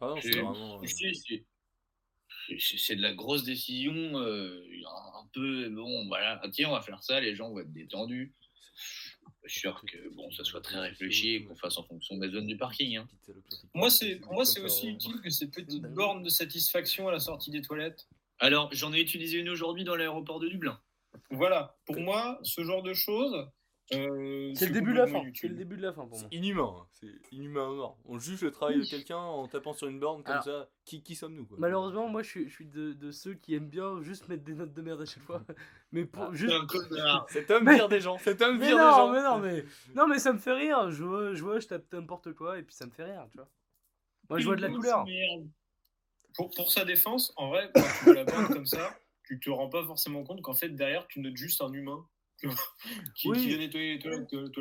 Ah 0.00 0.06
non, 0.08 0.16
c'est 0.20 0.32
C'est- 0.32 0.40
vraiment. 0.40 0.82
euh, 0.82 0.86
C'est- 2.58 2.94
de 2.96 3.02
la 3.02 3.12
grosse 3.12 3.42
décision, 3.44 3.92
euh, 4.20 4.62
un 4.86 5.18
un 5.20 5.26
peu, 5.32 5.68
bon, 5.70 6.06
voilà, 6.06 6.38
ah, 6.42 6.48
tiens, 6.48 6.68
on 6.68 6.72
va 6.72 6.80
faire 6.82 7.02
ça, 7.02 7.20
les 7.20 7.34
gens 7.34 7.50
vont 7.50 7.58
être 7.60 7.72
détendus. 7.72 8.32
Je 9.44 9.50
suis 9.52 9.60
sûr 9.60 9.82
que 9.86 10.08
bon, 10.14 10.30
ça 10.32 10.44
soit 10.44 10.60
très 10.60 10.78
réfléchi 10.78 11.30
et 11.34 11.44
qu'on 11.44 11.56
fasse 11.56 11.76
en 11.78 11.82
fonction 11.84 12.16
des 12.18 12.28
zones 12.30 12.46
du 12.46 12.56
parking. 12.56 12.96
hein. 12.98 13.08
Moi, 13.74 13.90
c'est, 13.90 14.20
moi, 14.30 14.44
c'est 14.44 14.60
aussi 14.60 14.88
euh, 14.88 14.92
utile 14.92 15.20
que 15.22 15.30
ces 15.30 15.48
petites 15.50 15.82
bornes 15.82 16.22
de 16.22 16.28
satisfaction 16.28 17.08
à 17.08 17.12
la 17.12 17.20
sortie 17.20 17.50
des 17.50 17.62
toilettes. 17.62 18.06
Alors, 18.38 18.68
j'en 18.72 18.92
ai 18.92 19.00
utilisé 19.00 19.38
une 19.38 19.48
aujourd'hui 19.48 19.84
dans 19.84 19.96
l'aéroport 19.96 20.38
de 20.40 20.48
Dublin. 20.48 20.78
Voilà, 21.30 21.76
pour 21.86 21.98
moi, 22.00 22.38
ce 22.42 22.62
genre 22.64 22.82
de 22.82 22.92
choses, 22.92 23.48
euh, 23.94 24.52
C'est 24.54 24.66
le 24.66 24.72
début 24.72 24.92
de 24.92 24.98
la 24.98 25.06
fin. 25.06 25.22
C'est 25.34 25.48
le 25.48 25.54
début 25.54 25.76
de 25.76 25.82
la 25.82 25.92
fin 25.92 26.06
pour 26.06 26.18
moi. 26.18 26.28
C'est 26.30 26.36
inhumain, 26.36 26.74
hein. 26.76 26.86
c'est 26.92 27.08
inhumain 27.32 27.66
à 27.66 27.72
mort. 27.72 27.98
On 28.04 28.18
juge 28.18 28.42
le 28.42 28.50
travail 28.50 28.78
de 28.80 28.84
quelqu'un 28.84 29.18
en 29.18 29.46
tapant 29.46 29.72
sur 29.72 29.86
une 29.88 30.00
borne 30.00 30.22
comme 30.24 30.32
Alors, 30.32 30.44
ça. 30.44 30.68
Qui, 30.84 31.02
qui 31.02 31.14
sommes-nous 31.14 31.46
quoi? 31.46 31.56
Malheureusement, 31.60 32.08
moi 32.08 32.22
je 32.22 32.28
suis, 32.28 32.48
je 32.48 32.54
suis 32.54 32.66
de, 32.66 32.92
de 32.92 33.10
ceux 33.10 33.34
qui 33.34 33.54
aiment 33.54 33.68
bien 33.68 34.02
juste 34.02 34.28
mettre 34.28 34.44
des 34.44 34.54
notes 34.54 34.72
de 34.72 34.82
merde 34.82 35.02
à 35.02 35.06
chaque 35.06 35.22
fois. 35.22 35.42
Mais 35.92 36.04
pour 36.04 36.24
Ah, 36.24 36.30
juste. 36.32 36.52
C'est 36.52 36.58
un 36.58 36.66
connard. 36.66 37.26
Cet 37.30 37.50
homme 37.50 37.70
vire 37.70 37.88
des 37.88 38.00
gens, 38.00 38.18
cet 38.18 38.42
homme 38.42 38.58
Mais 38.58 38.66
vire 38.66 38.76
des 38.76 38.82
non, 38.82 38.90
gens. 38.90 39.12
mais 39.12 39.22
non, 39.22 39.38
mais 39.38 39.64
non, 39.94 40.08
mais 40.08 40.18
ça 40.18 40.32
me 40.32 40.38
fait 40.38 40.52
rire. 40.52 40.90
Je 40.90 41.04
vois, 41.04 41.34
je 41.34 41.42
vois, 41.42 41.60
je 41.60 41.66
tape 41.68 41.92
n'importe 41.92 42.32
quoi 42.32 42.58
et 42.58 42.62
puis 42.62 42.74
ça 42.74 42.86
me 42.86 42.90
fait 42.90 43.04
rire, 43.04 43.26
tu 43.30 43.36
vois. 43.38 43.48
Moi, 44.28 44.40
je 44.40 44.44
vois 44.46 44.56
de 44.56 44.62
la 44.62 44.68
couleur. 44.70 45.04
Pour, 46.34 46.50
pour 46.50 46.70
sa 46.72 46.84
défense, 46.84 47.32
en 47.36 47.48
vrai, 47.50 47.70
quand 47.74 47.82
tu 47.82 48.04
vois 48.04 48.14
la 48.14 48.24
bande 48.24 48.48
comme 48.48 48.66
ça, 48.66 48.94
tu 49.24 49.38
te 49.40 49.48
rends 49.48 49.70
pas 49.70 49.84
forcément 49.84 50.22
compte 50.24 50.42
qu'en 50.42 50.54
fait, 50.54 50.68
derrière, 50.70 51.06
tu 51.06 51.20
notes 51.20 51.36
juste 51.36 51.62
un 51.62 51.72
humain 51.72 52.06
qui, 53.14 53.28
Oui. 53.28 53.58
qui 53.58 53.98
toi, 54.00 54.10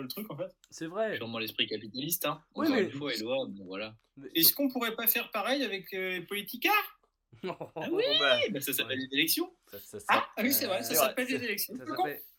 le 0.01 0.07
truc, 0.07 0.31
en 0.31 0.37
fait. 0.37 0.51
C'est 0.69 0.87
vrai. 0.87 1.17
Sûrement 1.17 1.39
l'esprit 1.39 1.67
capitaliste, 1.67 2.25
hein. 2.25 2.41
Oui, 2.55 2.67
mais- 2.69 2.83
une 2.83 2.91
fois, 2.91 3.11
bon 3.47 3.65
voilà. 3.65 3.95
Mais- 4.17 4.29
Est-ce 4.35 4.53
qu'on 4.53 4.69
pourrait 4.69 4.95
pas 4.95 5.07
faire 5.07 5.29
pareil 5.31 5.63
avec 5.63 5.93
euh, 5.93 6.11
les 6.11 6.21
politicards 6.21 6.99
Non. 7.43 7.57
Ah 7.75 7.87
oui, 7.91 8.03
Bon, 8.07 8.19
bah, 8.19 8.37
ben, 8.49 8.61
ça 8.61 8.73
s'appelle 8.73 8.99
une 8.99 9.13
élection. 9.13 9.51
ça- 9.69 9.79
ça- 9.79 9.99
ça- 9.99 10.05
Ah, 10.09 10.25
ah 10.37 10.41
oui, 10.41 10.53
c'est 10.53 10.67
vrai, 10.67 10.83
ça 10.83 10.95
s'appelle 10.95 11.27
des 11.27 11.43
élections. 11.43 11.73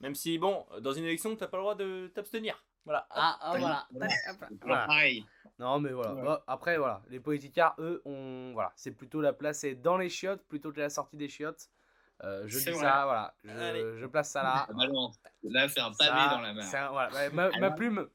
Même 0.00 0.14
si, 0.14 0.38
bon, 0.38 0.64
dans 0.80 0.92
une 0.92 1.04
élection, 1.04 1.34
t'as 1.36 1.46
pas 1.48 1.58
le 1.58 1.62
droit 1.62 1.74
de 1.74 2.10
t'abstenir. 2.14 2.62
Voilà. 2.84 3.06
Ah, 3.10 3.36
ah, 3.40 3.58
voilà. 3.58 3.86
Voilà. 3.90 4.08
Voilà. 4.62 4.86
Pareil. 4.86 5.24
Non, 5.58 5.80
mais 5.80 5.90
voilà. 5.90 6.14
Ouais. 6.14 6.22
Bah, 6.22 6.44
après, 6.46 6.78
voilà. 6.78 7.02
Les 7.08 7.18
politicards, 7.18 7.74
eux, 7.78 8.00
on... 8.04 8.52
voilà. 8.52 8.72
c'est 8.76 8.92
plutôt 8.92 9.20
la 9.20 9.32
place 9.32 9.64
est 9.64 9.74
dans 9.74 9.96
les 9.96 10.08
chiottes 10.08 10.44
plutôt 10.46 10.70
que 10.72 10.80
la 10.80 10.90
sortie 10.90 11.16
des 11.16 11.28
chiottes. 11.28 11.68
Euh, 12.24 12.44
je 12.46 12.58
dis 12.58 12.64
ça, 12.64 13.04
voilà. 13.04 13.34
Je, 13.44 13.98
je 13.98 14.06
place 14.06 14.30
ça 14.30 14.42
là. 14.42 14.66
Ah 14.68 14.72
bah. 14.72 14.86
Là, 15.42 15.68
c'est 15.68 15.80
un 15.80 15.92
pavé 15.92 16.10
Ça, 16.10 16.28
dans 16.30 16.40
la 16.40 16.48
un- 16.50 16.90
voilà. 16.90 17.12
Ouais, 17.12 17.30
Ma, 17.30 17.50
ma 17.58 17.70
plume, 17.70 18.08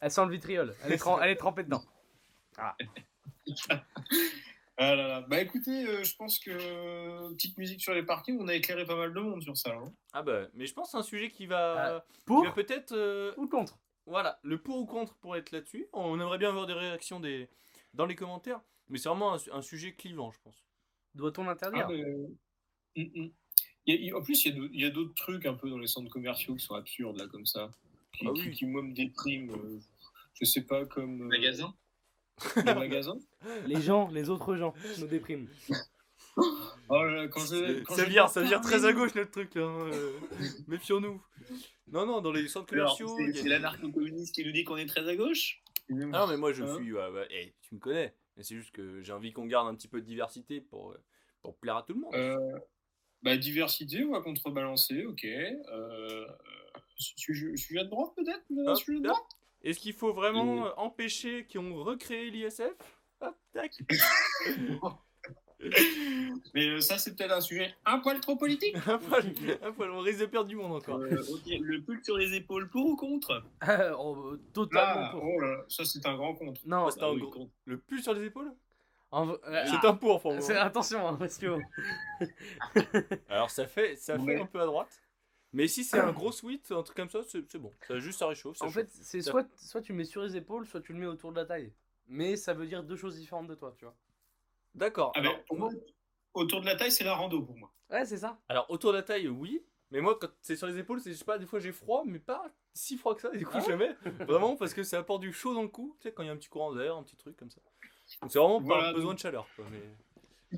elle 0.00 0.10
sent 0.10 0.24
le 0.26 0.30
vitriol. 0.32 0.74
Elle 0.84 0.92
est, 0.92 0.98
trem- 0.98 1.18
elle 1.22 1.30
est 1.30 1.36
trempée 1.36 1.64
dedans. 1.64 1.82
Ah 4.82 4.94
là 4.96 5.08
là. 5.08 5.20
Bah 5.22 5.40
écoutez, 5.40 5.86
euh, 5.86 6.02
je 6.02 6.16
pense 6.16 6.38
que 6.38 6.50
euh, 6.50 7.28
petite 7.34 7.58
musique 7.58 7.82
sur 7.82 7.92
les 7.92 8.02
parkings, 8.02 8.38
on 8.40 8.48
a 8.48 8.54
éclairé 8.54 8.84
pas 8.86 8.96
mal 8.96 9.12
de 9.12 9.20
monde 9.20 9.42
sur 9.42 9.56
ça. 9.56 9.70
hein. 9.72 9.92
Ah 10.12 10.22
bah, 10.22 10.46
mais 10.54 10.66
je 10.66 10.72
pense 10.72 10.88
que 10.88 10.90
c'est 10.92 10.96
un 10.98 11.02
sujet 11.02 11.30
qui 11.30 11.46
va, 11.46 12.02
Pour 12.24 12.44
va 12.44 12.52
peut-être, 12.52 12.92
euh, 12.92 13.34
ou 13.36 13.46
contre 13.48 13.78
voilà, 14.06 14.38
le 14.42 14.60
pour 14.60 14.76
ou 14.78 14.86
contre 14.86 15.14
pour 15.16 15.36
être 15.36 15.50
là-dessus. 15.52 15.86
On 15.92 16.18
aimerait 16.18 16.38
bien 16.38 16.48
avoir 16.48 16.66
des 16.66 16.72
réactions 16.72 17.20
des 17.20 17.48
dans 17.92 18.06
les 18.06 18.14
commentaires, 18.16 18.60
mais 18.88 18.98
c'est 18.98 19.08
vraiment 19.08 19.34
un, 19.34 19.38
su- 19.38 19.52
un 19.52 19.62
sujet 19.62 19.94
clivant, 19.94 20.30
je 20.30 20.38
pense. 20.42 20.64
Doit-on 21.14 21.42
Ah, 21.44 21.48
l'interdire 21.48 21.88
mais, 21.88 22.04
mm, 22.96 23.02
mm. 23.02 23.30
Il 23.86 23.94
y 23.94 23.98
a- 23.98 24.00
il- 24.00 24.14
en 24.14 24.22
plus, 24.22 24.44
il 24.44 24.80
y 24.80 24.84
a 24.84 24.90
d'autres 24.90 25.14
trucs 25.14 25.46
un 25.46 25.54
peu 25.54 25.68
dans 25.70 25.78
les 25.78 25.86
centres 25.86 26.10
commerciaux 26.10 26.54
qui 26.54 26.64
sont 26.64 26.74
absurdes, 26.74 27.18
là, 27.18 27.26
comme 27.28 27.46
ça. 27.46 27.70
Qui, 28.18 28.26
Ah 28.28 28.32
qui- 28.34 28.48
oui. 28.48 28.54
qui, 28.54 28.66
moi, 28.66 28.82
me 28.82 28.92
dépriment. 28.92 29.50
euh, 29.50 29.78
je 30.34 30.44
sais 30.44 30.62
pas, 30.62 30.84
comme. 30.86 31.22
euh, 31.22 31.26
Magasin. 31.26 31.74
Les 32.56 32.74
magasins. 32.74 33.18
Les 33.66 33.80
gens, 33.82 34.08
les 34.10 34.30
autres 34.30 34.56
gens 34.56 34.72
me 34.98 35.06
dépriment. 35.06 35.46
Oh 36.88 37.04
là 37.04 37.28
quand 37.28 37.40
je, 37.40 37.82
quand 37.82 37.94
ça 37.96 38.04
vire, 38.04 38.28
ça 38.28 38.42
vire 38.42 38.60
très 38.62 38.84
à 38.84 38.92
gauche 38.92 39.14
notre 39.14 39.30
truc 39.30 39.54
là. 39.54 39.62
hein, 39.62 39.90
euh, 39.92 40.12
Méfions-nous. 40.68 41.22
Non, 41.88 42.06
non, 42.06 42.20
dans 42.20 42.32
les 42.32 42.46
centres 42.48 42.66
commerciaux. 42.68 43.14
c'est 43.34 43.40
a 43.40 43.48
l'anarcho-communiste 43.48 44.34
qui 44.34 44.44
nous 44.44 44.52
dit 44.52 44.64
qu'on 44.64 44.76
est 44.76 44.86
très 44.86 45.06
à 45.08 45.16
gauche? 45.16 45.62
Ah 45.90 45.94
non, 45.94 46.26
mais 46.28 46.36
moi 46.36 46.52
je 46.52 46.62
Hein 46.64 46.76
suis. 46.76 46.92
ouais, 46.92 47.08
ouais, 47.10 47.26
eh, 47.30 47.52
tu 47.62 47.74
me 47.74 47.80
connais. 47.80 48.14
Mais 48.36 48.42
c'est 48.42 48.54
juste 48.56 48.70
que 48.70 49.02
j'ai 49.02 49.12
envie 49.12 49.32
qu'on 49.32 49.46
garde 49.46 49.68
un 49.68 49.74
petit 49.74 49.88
peu 49.88 50.00
de 50.00 50.06
diversité 50.06 50.60
pour, 50.60 50.92
euh, 50.92 51.02
pour 51.42 51.56
plaire 51.58 51.76
à 51.78 51.82
tout 51.82 51.94
le 51.94 52.00
monde. 52.00 52.14
Euh, 52.14 52.58
bah, 53.22 53.36
diversité, 53.36 54.04
on 54.04 54.12
va 54.12 54.20
contrebalancer, 54.20 55.04
ok. 55.06 55.24
Euh, 55.24 56.26
sujet, 56.96 57.56
sujet 57.56 57.84
de 57.84 57.88
droite, 57.90 58.12
peut-être 58.16 58.42
un 58.50 58.74
droite? 59.00 59.16
Est-ce 59.62 59.78
qu'il 59.78 59.92
faut 59.92 60.12
vraiment 60.12 60.66
euh, 60.66 60.70
empêcher 60.76 61.46
qu'ils 61.46 61.60
ont 61.60 61.82
recréé 61.84 62.30
l'ISF? 62.30 62.72
Hop, 63.20 63.36
tac. 63.52 63.78
Mais 66.54 66.68
euh, 66.68 66.80
ça, 66.80 66.96
c'est 66.96 67.14
peut-être 67.14 67.32
un 67.32 67.40
sujet 67.42 67.74
un 67.84 67.98
poil 67.98 68.18
trop 68.20 68.36
politique. 68.36 68.74
un 68.86 68.96
poil, 68.96 69.24
un 69.62 69.72
poil, 69.72 69.90
on 69.90 70.00
risque 70.00 70.20
de 70.20 70.26
perdre 70.26 70.48
du 70.48 70.56
monde 70.56 70.72
encore. 70.72 70.98
Euh, 71.00 71.10
Le 71.10 71.82
pull 71.82 72.02
sur 72.02 72.16
les 72.16 72.34
épaules, 72.34 72.70
pour 72.70 72.86
ou 72.86 72.96
contre? 72.96 73.44
Oh, 73.98 74.36
totalement 74.54 75.02
Ah, 75.04 75.10
pour. 75.12 75.22
oh 75.22 75.38
là 75.40 75.64
ça, 75.68 75.84
c'est 75.84 76.06
un 76.06 76.16
grand 76.16 76.34
contre. 76.34 76.62
Non, 76.64 76.90
c'est 76.90 77.02
un 77.02 77.08
Ah 77.08 77.12
oui, 77.12 77.20
gros- 77.20 77.30
contre. 77.30 77.52
Le 77.66 77.78
pull 77.78 78.02
sur 78.02 78.14
les 78.14 78.24
épaules? 78.24 78.50
En 79.12 79.30
euh, 79.30 79.64
C'est 79.66 79.86
un 79.86 79.94
pour 79.94 80.20
pour 80.20 80.32
moi. 80.32 80.40
c'est- 80.40 80.56
attention, 80.56 81.06
hein, 81.08 81.16
parce 81.18 81.36
que 81.38 81.46
Alors 83.28 83.50
ça 83.50 83.66
fait, 83.66 83.96
ça 83.96 84.16
fait 84.18 84.24
Ouais. 84.24 84.40
un 84.40 84.46
peu 84.46 84.60
à 84.60 84.66
droite. 84.66 85.00
Mais 85.52 85.66
si 85.66 85.82
c'est 85.82 85.98
un 85.98 86.12
gros 86.12 86.30
sweat, 86.30 86.70
un 86.70 86.82
truc 86.84 86.96
comme 86.96 87.10
ça, 87.10 87.20
c'est 87.24 87.58
bon. 87.58 87.72
Ça 87.88 87.98
juste 87.98 88.20
ça 88.20 88.28
réchauffe. 88.28 88.56
ça 88.56 88.64
en 88.64 88.68
chauffe. 88.68 88.74
fait, 88.74 88.88
c'est 88.90 89.20
soit, 89.20 89.46
soit 89.56 89.82
tu 89.82 89.92
mets 89.92 90.04
sur 90.04 90.22
les 90.22 90.36
épaules, 90.36 90.64
soit 90.66 90.80
tu 90.80 90.92
le 90.92 90.98
mets 91.00 91.06
autour 91.06 91.32
de 91.32 91.40
la 91.40 91.44
taille. 91.46 91.72
Mais 92.06 92.36
ça 92.36 92.54
veut 92.54 92.66
dire 92.66 92.84
deux 92.84 92.96
choses 92.96 93.16
différentes 93.16 93.48
de 93.48 93.54
toi, 93.56 93.74
tu 93.76 93.84
vois. 93.84 93.96
D'accord. 94.74 95.12
Ah, 95.16 95.22
moi, 95.52 95.70
autour 96.34 96.60
de 96.60 96.66
la 96.66 96.76
taille, 96.76 96.92
c'est 96.92 97.02
la 97.04 97.14
rando 97.14 97.42
pour 97.42 97.56
moi. 97.56 97.72
Ouais, 97.90 98.04
c'est 98.04 98.18
ça. 98.18 98.38
alors, 98.48 98.70
autour 98.70 98.92
de 98.92 98.98
la 98.98 99.02
taille, 99.02 99.26
oui. 99.26 99.64
Mais 99.90 100.00
moi, 100.00 100.16
quand 100.20 100.28
c'est 100.40 100.54
sur 100.54 100.68
les 100.68 100.78
épaules, 100.78 101.00
c'est 101.00 101.10
je 101.12 101.16
sais 101.16 101.24
pas, 101.24 101.36
des 101.36 101.46
fois 101.46 101.58
j'ai 101.58 101.72
froid, 101.72 102.04
mais 102.06 102.20
pas 102.20 102.48
si 102.72 102.96
froid 102.96 103.16
que 103.16 103.22
ça. 103.22 103.30
Du 103.30 103.44
coup, 103.44 103.54
Ah 103.56 103.60
jamais. 103.68 103.90
Vraiment 104.28 104.54
parce 104.54 104.72
que 104.72 104.84
ça 104.84 104.98
apporte 104.98 105.20
du 105.22 105.32
chaud 105.32 105.52
dans 105.52 105.62
le 105.62 105.68
cou. 105.68 105.96
Tu 105.98 106.04
sais, 106.06 106.14
quand 106.14 106.22
il 106.22 106.26
y 106.26 106.28
a 106.28 106.32
un 106.32 106.36
petit 106.36 106.48
courant 106.48 106.72
d'air, 106.72 106.94
un 106.94 107.02
petit 107.02 107.16
truc 107.16 107.36
comme 107.36 107.50
ça. 107.50 107.60
Donc 108.22 108.30
c'est 108.32 108.38
vraiment 108.38 108.60
pas 108.60 108.66
Voilà, 108.66 108.92
besoin 108.92 109.10
donc- 109.10 109.16
de 109.16 109.20
chaleur. 109.22 109.46
Quoi, 109.56 109.64
mais... 109.70 109.82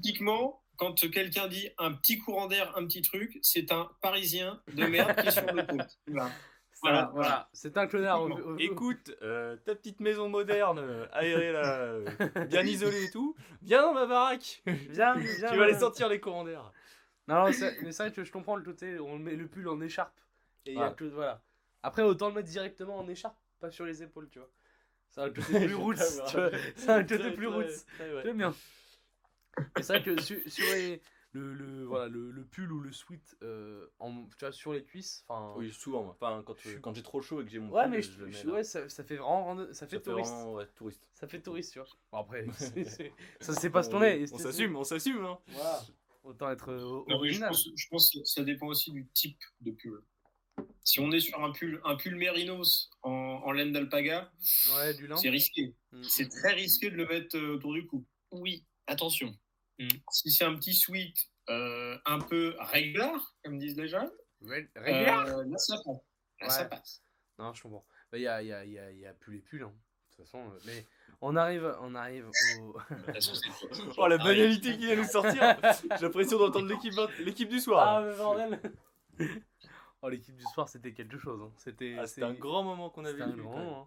Typiquement, 0.00 0.62
quand 0.76 0.94
quelqu'un 1.10 1.48
dit 1.48 1.68
un 1.78 1.92
petit 1.92 2.18
courant 2.18 2.46
d'air, 2.46 2.72
un 2.76 2.86
petit 2.86 3.02
truc, 3.02 3.38
c'est 3.42 3.70
un 3.72 3.90
Parisien 4.00 4.60
de 4.74 4.84
merde 4.86 5.14
qui 5.20 5.28
est 5.28 5.30
sur 5.30 5.44
le 5.52 5.62
côte. 5.66 5.98
Voilà. 6.06 6.30
Voilà, 6.84 7.04
Voilà. 7.04 7.10
voilà. 7.14 7.48
C'est 7.52 7.76
un 7.76 7.86
clonard. 7.86 8.26
Écoute, 8.58 9.12
euh, 9.22 9.56
ta 9.58 9.74
petite 9.76 10.00
maison 10.00 10.28
moderne, 10.28 10.78
euh, 10.80 11.06
aérée 11.12 11.52
là, 11.52 11.78
euh, 11.82 12.04
bien 12.48 12.62
isolée 12.66 13.04
et 13.04 13.10
tout, 13.10 13.36
viens 13.62 13.82
dans 13.82 13.94
ma 13.94 14.06
baraque. 14.06 14.62
Viens, 14.66 15.14
viens. 15.18 15.50
tu 15.50 15.56
vas 15.56 15.64
aller 15.64 15.74
sentir 15.78 16.08
les 16.08 16.18
courants 16.20 16.44
d'air. 16.44 16.72
Non, 17.28 17.44
non, 17.46 17.52
c'est- 17.52 17.80
mais 17.82 17.92
c'est 17.92 18.02
vrai 18.04 18.12
que 18.12 18.24
je 18.24 18.32
comprends 18.32 18.56
le 18.56 18.64
côté. 18.64 18.98
On 18.98 19.16
met 19.18 19.36
le 19.36 19.46
pull 19.46 19.68
en 19.68 19.80
écharpe. 19.80 20.18
Et 20.66 20.72
il 20.72 20.78
y 20.78 20.82
a 20.82 20.88
Ouais. 20.88 20.94
que- 20.96 21.04
voilà. 21.04 21.40
Après, 21.84 22.02
autant 22.02 22.28
le 22.28 22.34
mettre 22.34 22.48
directement 22.48 22.96
en 22.98 23.06
écharpe, 23.08 23.36
pas 23.60 23.70
sur 23.70 23.84
les 23.84 24.02
épaules, 24.02 24.28
tu 24.30 24.38
vois. 24.40 24.48
C'est 25.14 25.20
un 25.20 25.30
côté 25.30 25.66
plus 25.66 25.74
roots, 25.74 25.94
tu 26.28 26.36
vois. 26.36 26.50
C'est 26.76 26.88
un 26.90 27.04
côté 27.04 27.30
plus 27.32 27.46
roots. 27.48 27.84
J'aime 28.24 28.38
bien. 28.38 28.54
C'est 29.76 29.98
vrai 29.98 30.02
que 30.02 30.20
sur, 30.22 30.38
sur 30.50 30.64
les, 30.72 31.02
le, 31.32 31.52
le, 31.52 31.84
voilà, 31.84 32.08
le, 32.08 32.30
le 32.30 32.44
pull 32.44 32.72
ou 32.72 32.80
le 32.80 32.90
sweat 32.92 33.36
euh, 33.42 33.86
en, 33.98 34.24
tu 34.24 34.36
vois, 34.40 34.52
sur 34.52 34.72
les 34.72 34.82
cuisses. 34.82 35.24
Oui, 35.56 35.70
souvent. 35.72 36.04
moi. 36.04 36.16
Enfin, 36.18 36.42
quand, 36.46 36.54
quand 36.80 36.94
j'ai 36.94 37.02
trop 37.02 37.20
chaud 37.20 37.42
et 37.42 37.44
que 37.44 37.50
j'ai 37.50 37.58
mon 37.58 37.70
Ouais, 37.70 37.82
pull, 37.82 37.90
mais 37.90 38.02
je 38.02 38.30
je- 38.30 38.48
ouais, 38.48 38.64
ça, 38.64 38.88
ça 38.88 39.04
fait 39.04 39.16
vraiment 39.16 39.54
rando- 39.54 39.72
ça 39.74 39.86
fait 39.86 39.96
Ça 39.96 40.00
fait 40.02 40.10
touriste. 40.10 40.32
vraiment, 40.32 40.54
ouais, 40.54 40.66
touriste. 40.74 41.02
Ça 41.12 41.28
fait 41.28 41.40
touriste, 41.40 41.72
tu 41.74 41.78
vois. 41.80 41.88
Bon, 42.12 42.18
après, 42.20 42.46
c'est- 42.56 42.84
c'est- 42.84 43.12
ça 43.40 43.52
c'est 43.52 43.70
pas 43.70 43.82
ce 43.82 43.90
qu'on 43.90 44.02
est. 44.02 44.32
On 44.32 44.38
s'assume, 44.38 44.76
on 44.76 44.84
s'assume. 44.84 45.24
Hein. 45.24 45.38
Voilà. 45.48 45.82
Autant 46.24 46.50
être 46.50 46.70
euh, 46.70 46.78
Non, 46.80 47.04
mais 47.08 47.10
je, 47.10 47.14
original. 47.16 47.48
pense, 47.50 47.68
je 47.76 47.88
pense 47.90 48.10
que 48.12 48.24
ça 48.24 48.42
dépend 48.44 48.68
aussi 48.68 48.92
du 48.92 49.06
type 49.08 49.38
de 49.60 49.72
pull. 49.72 50.00
Si 50.84 50.98
on 51.00 51.12
est 51.12 51.20
sur 51.20 51.42
un 51.42 51.52
pull, 51.52 51.80
un 51.84 51.96
pull 51.96 52.16
mérinos 52.16 52.90
en, 53.02 53.10
en 53.44 53.52
laine 53.52 53.72
d'alpaga, 53.72 54.30
Ouais, 54.74 54.94
c'est 55.16 55.28
risqué. 55.30 55.74
Mm. 55.92 56.02
C'est 56.02 56.28
très 56.28 56.52
risqué 56.54 56.90
de 56.90 56.96
le 56.96 57.06
mettre 57.06 57.36
euh, 57.36 57.54
autour 57.54 57.72
du 57.74 57.86
cou. 57.86 58.04
Oui, 58.32 58.64
attention. 58.86 59.36
Si 60.10 60.30
c'est 60.30 60.44
un 60.44 60.54
petit 60.56 60.74
sweat 60.74 61.16
euh, 61.50 61.98
un 62.06 62.20
peu 62.20 62.54
réglard, 62.58 63.34
comme 63.44 63.58
disent 63.58 63.76
les 63.76 63.88
jeunes, 63.88 64.10
euh, 64.46 64.64
là 64.76 65.58
ça 65.58 65.76
passe. 65.84 65.96
Là, 66.40 66.50
ça 66.50 66.64
passe. 66.66 67.02
Non, 67.38 67.52
je 67.54 67.62
comprends. 67.62 67.84
Il 68.12 68.20
y 68.20 68.28
a, 68.28 68.42
y, 68.42 68.52
a, 68.52 68.64
y, 68.64 68.78
a, 68.78 68.90
y 68.92 69.06
a 69.06 69.12
plus 69.14 69.34
les 69.36 69.40
pulls, 69.40 69.62
hein. 69.62 69.72
de 69.72 70.16
toute 70.16 70.24
façon. 70.26 70.38
euh, 70.50 70.58
mais 70.66 70.86
on 71.20 71.34
arrive, 71.36 71.74
on 71.80 71.94
arrive 71.94 72.28
au. 72.60 72.76
Oh 73.96 74.06
la 74.06 74.16
Ah, 74.20 74.24
banalité 74.24 74.72
qui 74.76 74.86
vient 74.86 74.96
nous 74.96 75.04
sortir 75.04 75.56
J'ai 75.98 76.02
l'impression 76.06 76.38
d'entendre 76.38 76.68
l'équipe 76.68 76.94
l'équipe 77.20 77.48
du 77.48 77.56
ah, 77.56 77.60
soir. 77.60 78.02
mais 78.02 78.16
bordel 78.16 78.60
Oh, 80.02 80.08
l'équipe 80.08 80.36
du 80.36 80.44
soir, 80.44 80.68
c'était 80.68 80.92
quelque 80.92 81.18
chose. 81.18 81.40
hein. 81.42 81.52
C'était 81.56 81.96
Ah, 81.98 82.06
C'était 82.06 82.24
un 82.24 82.32
grand 82.34 82.62
moment 82.64 82.90
qu'on 82.90 83.04
avait 83.04 83.12
C'était 83.12 83.22
un 83.24 83.30
vu, 83.36 83.46
hein. 83.46 83.86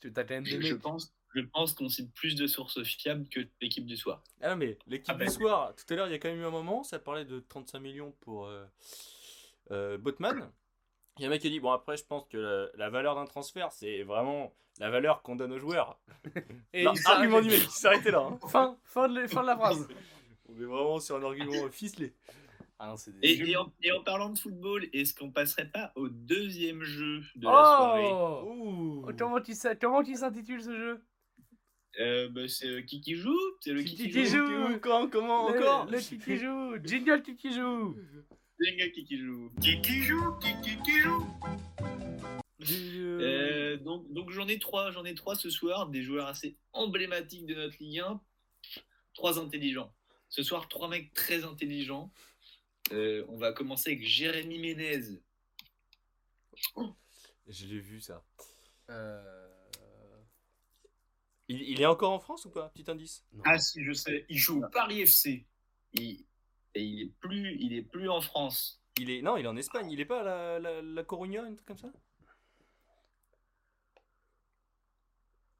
Tu 0.00 0.12
as 0.16 0.24
quand 0.24 0.34
même 0.34 0.44
des 0.44 0.60
Je, 0.62 0.74
pense, 0.74 1.14
je 1.34 1.40
pense 1.42 1.74
qu'on 1.74 1.88
cite 1.88 2.12
plus 2.14 2.34
de 2.34 2.46
sources 2.46 2.82
fiables 2.82 3.28
que 3.28 3.40
l'équipe 3.60 3.86
du 3.86 3.96
soir. 3.96 4.22
Ah 4.40 4.50
non, 4.50 4.56
mais 4.56 4.78
l'équipe 4.88 5.14
Ah, 5.18 5.24
du 5.24 5.30
soir, 5.30 5.74
tout 5.76 5.84
à 5.92 5.96
l'heure, 5.96 6.08
il 6.08 6.12
y 6.12 6.14
a 6.14 6.18
quand 6.18 6.28
même 6.28 6.40
eu 6.40 6.44
un 6.44 6.50
moment, 6.50 6.82
ça 6.82 6.98
parlait 6.98 7.24
de 7.24 7.38
35 7.40 7.78
millions 7.80 8.12
pour 8.20 8.46
euh, 8.46 8.64
euh, 9.70 9.98
Botman. 9.98 10.50
Il 11.18 11.22
y 11.22 11.24
a 11.24 11.28
un 11.28 11.30
mec 11.30 11.42
qui 11.42 11.46
a 11.48 11.50
dit, 11.50 11.60
bon 11.60 11.70
après, 11.70 11.96
je 11.98 12.04
pense 12.04 12.26
que 12.28 12.38
la, 12.38 12.68
la 12.86 12.90
valeur 12.90 13.14
d'un 13.14 13.26
transfert, 13.26 13.70
c'est 13.70 14.02
vraiment 14.02 14.52
la 14.80 14.88
valeur 14.90 15.22
qu'on 15.22 15.36
donne 15.36 15.52
aux 15.52 15.58
joueurs. 15.58 16.00
Et 16.72 16.84
Non, 16.84 16.94
il 16.94 16.98
s'est 16.98 17.08
argument 17.10 17.36
arrêté. 17.36 17.50
du 17.56 17.60
mec, 17.60 17.68
il 17.68 17.70
s'est 17.70 17.86
arrêté 17.86 18.10
là. 18.10 18.20
hein. 18.20 18.38
Fin, 18.48 18.78
fin, 18.84 19.08
de, 19.08 19.20
la- 19.20 19.28
fin 19.28 19.42
de 19.42 19.46
la 19.48 19.56
phrase. 19.56 19.86
On 20.48 20.54
est 20.60 20.64
vraiment 20.64 20.98
sur 20.98 21.16
un 21.16 21.22
argument 21.22 21.70
ficelé. 21.70 22.14
Ah 22.84 22.88
non, 22.88 22.96
c'est 22.96 23.12
Et, 23.22 23.36
des. 23.36 23.50
et 23.50 23.56
en, 23.56 23.72
et 23.80 23.92
en 23.92 24.02
parlant 24.02 24.28
de 24.30 24.36
football, 24.36 24.88
est-ce 24.92 25.14
qu'on 25.14 25.30
passerait 25.30 25.68
pas 25.70 25.92
au 25.94 26.08
deuxième 26.08 26.82
jeu 26.82 27.20
de 27.36 27.44
la 27.46 27.52
soirée? 27.52 28.08
Oh 28.10 28.42
Ouh. 28.44 29.04
Oh, 29.06 29.12
Comment 29.16 29.40
tu 29.40 29.54
sais- 29.54 29.78
comment 29.80 30.02
il 30.02 30.16
s'intitule 30.16 30.60
ce 30.60 30.76
jeu? 30.76 31.04
Euh, 32.00 32.28
bah, 32.30 32.48
C'est 32.48 32.66
euh, 32.66 32.82
qui 32.82 33.00
qui 33.00 33.14
joue? 33.14 33.38
C'est 33.60 33.72
le 33.72 33.84
Qui 33.84 33.94
qui 33.94 34.02
qui, 34.04 34.10
qui 34.10 34.26
joue. 34.26 34.44
joue 34.46 34.78
Quand, 34.80 35.08
comment, 35.08 35.48
Le- 35.52 35.58
encore? 35.60 35.86
Le 35.88 36.00
qui 36.00 36.18
qui 36.18 36.36
joue 36.38 36.74
Jingle 36.82 37.22
qui 37.22 37.36
qui 37.36 37.52
joue 37.52 37.96
C'est 38.58 38.70
le 38.72 38.76
gars 38.78 38.88
qui 38.90 39.04
qui 39.04 39.16
joue. 39.18 39.52
Qui 39.60 39.80
qui 39.80 40.02
joue 40.02 40.32
Qui 40.40 40.52
qui 40.60 40.82
qui 40.82 40.98
joue? 41.02 41.24
Euh, 43.20 43.76
donc 43.76 44.12
donc 44.12 44.30
j'en 44.30 44.48
ai 44.48 44.58
trois, 44.58 44.90
j'en 44.90 45.04
ai 45.04 45.14
trois 45.14 45.36
ce 45.36 45.50
soir, 45.50 45.88
des 45.88 46.02
joueurs 46.02 46.26
assez 46.26 46.56
emblématiques 46.72 47.46
de 47.46 47.54
notre 47.54 47.76
Ligue 47.78 48.00
1, 48.00 48.20
trois 49.14 49.38
intelligents. 49.38 49.94
Ce 50.30 50.42
soir, 50.42 50.66
trois 50.68 50.88
mecs 50.88 51.12
très 51.12 51.44
intelligents. 51.44 52.10
Euh, 52.90 53.24
on 53.28 53.36
va 53.36 53.52
commencer 53.52 53.90
avec 53.90 54.02
Jérémy 54.04 54.58
Ménez. 54.58 55.20
Je 57.46 57.66
l'ai 57.66 57.80
vu 57.80 58.00
ça. 58.00 58.24
Euh, 58.90 59.48
Il, 61.48 61.62
il 61.62 61.80
est 61.80 61.86
encore 61.86 62.12
en 62.12 62.18
France 62.20 62.44
ou 62.44 62.50
pas 62.50 62.68
Petit 62.70 62.90
indice? 62.90 63.24
non. 63.32 63.42
Ah 63.46 63.58
si, 63.58 63.82
je 63.84 63.92
sais. 63.92 64.26
Il 64.28 64.38
joue 64.38 64.62
au 64.64 64.68
Paris 64.68 65.00
FC. 65.02 65.46
Il, 65.94 66.24
et 66.74 66.82
il 66.82 67.02
est 67.02 67.12
plus, 67.20 67.56
il 67.60 67.74
est 67.74 67.82
plus 67.82 68.08
en 68.08 68.20
France. 68.20 68.82
Il 68.98 69.10
est 69.10 69.22
non, 69.22 69.36
il 69.36 69.44
est 69.44 69.48
en 69.48 69.56
Espagne. 69.56 69.90
Il 69.90 70.00
est 70.00 70.04
pas 70.06 70.20
à 70.20 70.24
la, 70.24 70.58
la, 70.58 70.82
la 70.82 71.04
Coruña, 71.04 71.42
un 71.44 71.54
truc 71.54 71.66
comme 71.66 71.78
ça? 71.78 71.92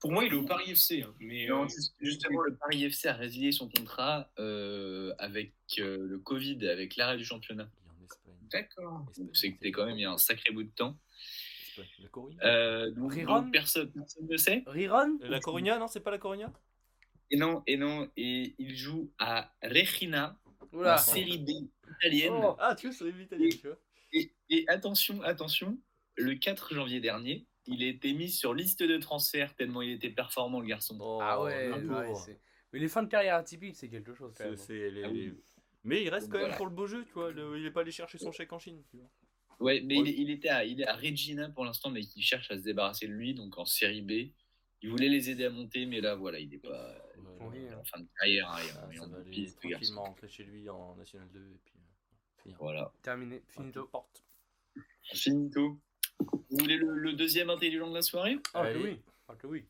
Pour 0.03 0.11
moi, 0.11 0.25
il 0.25 0.33
est 0.33 0.37
au 0.37 0.45
Paris 0.45 0.73
FC. 0.73 1.03
hein, 1.03 1.15
mais 1.21 1.47
Non, 1.47 1.63
euh, 1.63 1.69
justement, 2.01 2.41
le 2.41 2.57
Paris 2.57 2.83
FC 2.83 3.07
a 3.07 3.13
résilié 3.13 3.53
son 3.53 3.69
contrat 3.69 4.33
euh, 4.41 5.15
avec 5.19 5.55
euh, 5.79 5.97
le 6.09 6.19
Covid, 6.19 6.67
avec 6.67 6.97
l'arrêt 6.97 7.17
du 7.17 7.25
championnat. 7.25 7.71
Il 7.71 7.87
est 7.87 8.03
en 8.03 8.05
Espagne. 8.05 8.49
D'accord. 8.51 9.07
Que 9.15 9.69
quand 9.69 9.87
même 9.87 9.97
il 9.97 10.03
y 10.03 10.05
a 10.05 10.11
un 10.11 10.19
sacré 10.19 10.51
bout 10.51 10.65
de 10.65 10.73
temps. 10.75 10.99
La. 11.77 11.85
Euh, 12.45 12.91
donc, 12.91 13.15
Riron 13.15 13.43
donc, 13.43 13.53
personne, 13.53 13.93
personne 13.93 14.27
ne 14.29 14.37
sait. 14.37 14.65
Riron 14.67 15.19
La 15.21 15.39
Coruña, 15.39 15.79
non, 15.79 15.87
c'est 15.87 16.01
pas 16.01 16.11
la 16.11 16.19
Coruña? 16.19 16.53
Et 17.31 17.37
non, 17.37 17.63
et 17.69 17.77
non, 17.77 18.11
et 18.17 18.57
il 18.59 18.77
joue 18.77 19.13
à 19.21 19.55
Regina, 19.63 20.37
en 20.73 20.99
série 20.99 21.39
B 21.39 21.51
italienne. 22.01 22.33
Oh. 22.35 22.57
Ah, 22.59 22.75
tu 22.75 22.89
vois, 22.89 22.97
c'est 22.97 23.09
l'italien, 23.09 23.49
tu 23.51 23.69
vois. 23.69 23.79
Et, 24.13 24.35
et 24.51 24.65
attention, 24.69 25.23
attention, 25.23 25.79
le 26.17 26.35
4 26.35 26.75
janvier 26.75 27.01
dernier, 27.01 27.47
il 27.67 27.83
a 27.83 27.87
été 27.87 28.13
mis 28.13 28.31
sur 28.31 28.55
liste 28.55 28.83
de 28.83 28.97
transfert 28.99 29.55
tellement 29.55 29.83
il 29.83 29.91
était 29.93 30.11
performant 30.11 30.61
le 30.61 30.67
garçon. 30.67 30.97
Oh, 31.01 31.19
Ah 31.23 31.43
ouais, 31.43 31.71
ouais, 31.71 32.15
Mais 32.73 32.79
les 32.79 32.89
fins 32.89 33.03
de 33.03 33.09
carrière 33.09 33.37
atypiques, 33.37 33.77
c'est 33.77 33.89
quelque 33.89 34.15
chose 34.15 34.33
quand 34.37 34.45
même. 34.45 34.57
les- 34.69 35.05
Ah 35.05 35.09
oui. 35.11 35.27
les- 35.27 35.35
Mais 35.85 36.03
il 36.03 36.09
reste 36.09 36.31
quand 36.31 36.39
même 36.39 36.57
pour 36.57 36.67
le 36.67 36.73
beau 36.75 36.87
jeu, 36.87 37.05
tu 37.05 37.13
vois. 37.13 37.31
le- 37.33 37.59
il 37.59 37.67
est 37.67 37.71
pas 37.71 37.81
allé 37.81 37.91
chercher 37.91 38.19
son 38.19 38.33
chèque 38.33 38.53
en 38.53 38.59
Chine. 38.59 38.83
Tu 38.91 38.97
vois. 38.97 39.11
Ouais, 39.61 39.81
mais 39.85 39.97
il, 39.97 40.09
il 40.21 40.31
était 40.31 40.49
à, 40.49 40.65
il 40.65 40.81
est 40.81 40.87
à 40.87 40.95
Regina 40.97 41.49
pour 41.51 41.65
l'instant, 41.65 41.91
mais 41.91 42.01
il 42.17 42.23
cherche 42.23 42.51
à 42.51 42.57
se 42.59 42.63
débarrasser 42.63 43.07
de 43.07 43.13
lui, 43.13 43.35
donc 43.35 43.59
en 43.59 43.65
série 43.65 44.03
B. 44.03 44.33
Il 44.85 44.91
voulait 44.91 45.09
les 45.09 45.31
aider 45.31 45.45
à 45.45 45.51
monter, 45.51 45.87
mais 45.87 46.01
là, 46.01 46.17
voilà, 46.17 46.41
il 46.41 46.53
est 46.55 46.59
pas 46.59 46.69
Ouais, 47.17 47.23
Oui, 47.41 47.47
ouais. 47.59 47.63
il 47.67 47.73
est 47.73 47.75
en 47.75 47.85
fin 47.85 48.01
de 48.01 48.09
carrière. 48.19 48.51
hein, 48.51 48.57
il 48.63 48.69
est 48.69 48.73
en- 48.73 48.77
Ah, 48.83 48.89
il 48.91 48.95
est 48.95 48.99
ça 48.99 49.01
va 49.03 49.07
bout 49.07 49.15
de 49.15 49.21
aller 49.21 49.31
piste, 49.31 49.59
le 49.63 49.71
garçon. 49.71 49.77
tranquillement 49.95 50.05
rentrer 50.05 50.29
chez 50.29 50.45
lui 50.45 50.69
en 50.69 50.97
National 50.97 51.29
2 51.31 51.41
et 51.41 51.59
puis 51.65 51.75
euh, 51.79 52.43
finir. 52.43 52.57
Voilà. 52.59 52.93
Terminé, 53.03 53.43
finito. 53.49 53.87
Porte. 53.87 54.25
Finito. 55.03 55.81
Vous 56.21 56.59
voulez 56.59 56.77
le, 56.77 56.95
le 56.97 57.13
deuxième 57.15 57.51
intelligent 57.51 57.89
de 57.89 57.95
la 57.95 58.03
soirée? 58.03 58.37
Ah 58.55 58.63
que 58.63 58.69
Allez. 58.69 58.81
oui, 58.83 59.01
ah 59.29 59.35
que 59.37 59.47
oui. 59.47 59.67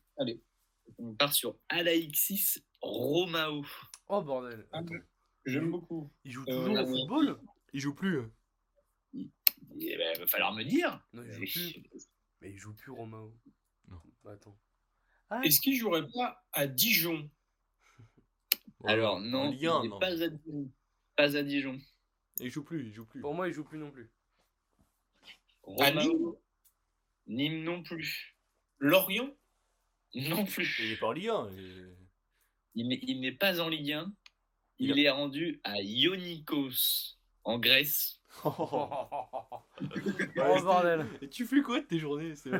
On 0.97 1.13
part 1.15 1.33
sur 1.33 1.57
Alexis 1.69 2.63
Romao. 2.81 3.65
Oh 4.09 4.21
bordel. 4.21 4.67
Ah. 4.71 4.81
J'aime 5.45 5.71
beaucoup. 5.71 6.11
Il 6.23 6.31
joue 6.31 6.43
Euh, 6.47 6.53
toujours 6.55 6.73
là, 6.75 6.83
au 6.83 6.87
football? 6.87 7.39
Il 7.73 7.79
joue 7.79 7.93
plus. 7.95 8.17
euh. 8.19 8.29
Il 9.13 9.97
va 10.19 10.27
falloir 10.27 10.53
me 10.53 10.63
dire. 10.63 11.01
Non, 11.13 11.23
il 11.23 11.31
joue 11.31 11.39
plus. 11.39 11.83
Mais 12.41 12.51
il 12.51 12.57
joue 12.57 12.73
plus 12.73 12.91
Romao. 12.91 13.33
Non. 13.89 14.01
Attends. 14.29 14.57
Ah, 15.29 15.41
Est-ce 15.43 15.59
qu'il 15.61 15.75
jouerait 15.75 16.07
pas 16.13 16.45
à 16.51 16.67
Dijon? 16.67 17.29
Alors 18.85 19.19
non, 19.19 19.49
Ligue 19.51 19.65
1, 19.67 19.81
il 19.83 19.89
n'est 19.91 19.99
pas 19.99 20.21
à 20.23 20.27
Dijon. 20.29 20.71
Pas 21.15 21.35
à 21.37 21.43
Dijon. 21.43 21.79
Il 22.39 22.49
joue 22.49 22.63
plus, 22.63 22.87
il 22.87 22.93
joue 22.93 23.05
plus. 23.05 23.21
pour 23.21 23.33
moi, 23.33 23.47
il 23.47 23.53
joue 23.53 23.63
plus 23.63 23.77
non 23.77 23.91
plus. 23.91 24.11
À 25.65 25.89
Romao, 25.89 26.41
Nîmes 27.27 27.63
non 27.63 27.83
plus. 27.83 28.35
Lorient 28.79 29.29
Non 30.15 30.45
plus. 30.45 30.79
Il 30.83 30.91
est 30.93 30.97
pas 30.97 31.07
en 31.07 31.11
Ligue 31.13 31.29
1. 31.29 31.49
il- 31.55 31.95
Il 32.75 32.87
n'est- 32.87 32.99
n'est 33.19 33.31
pas 33.31 33.59
en 33.61 33.69
Ligue 33.69 33.91
1. 33.93 34.11
Il 34.79 34.89
Il 34.91 34.99
est 34.99 35.09
rendu 35.09 35.61
à 35.63 35.79
Ionikos, 35.81 37.17
en 37.43 37.59
Grèce. 37.59 38.19
Oh, 38.43 38.89
Ouais, 40.35 40.61
bordel. 40.61 41.05
Et 41.21 41.29
tu 41.29 41.45
fais 41.45 41.61
quoi 41.61 41.79
de 41.81 41.85
tes 41.85 41.99
journées 41.99 42.33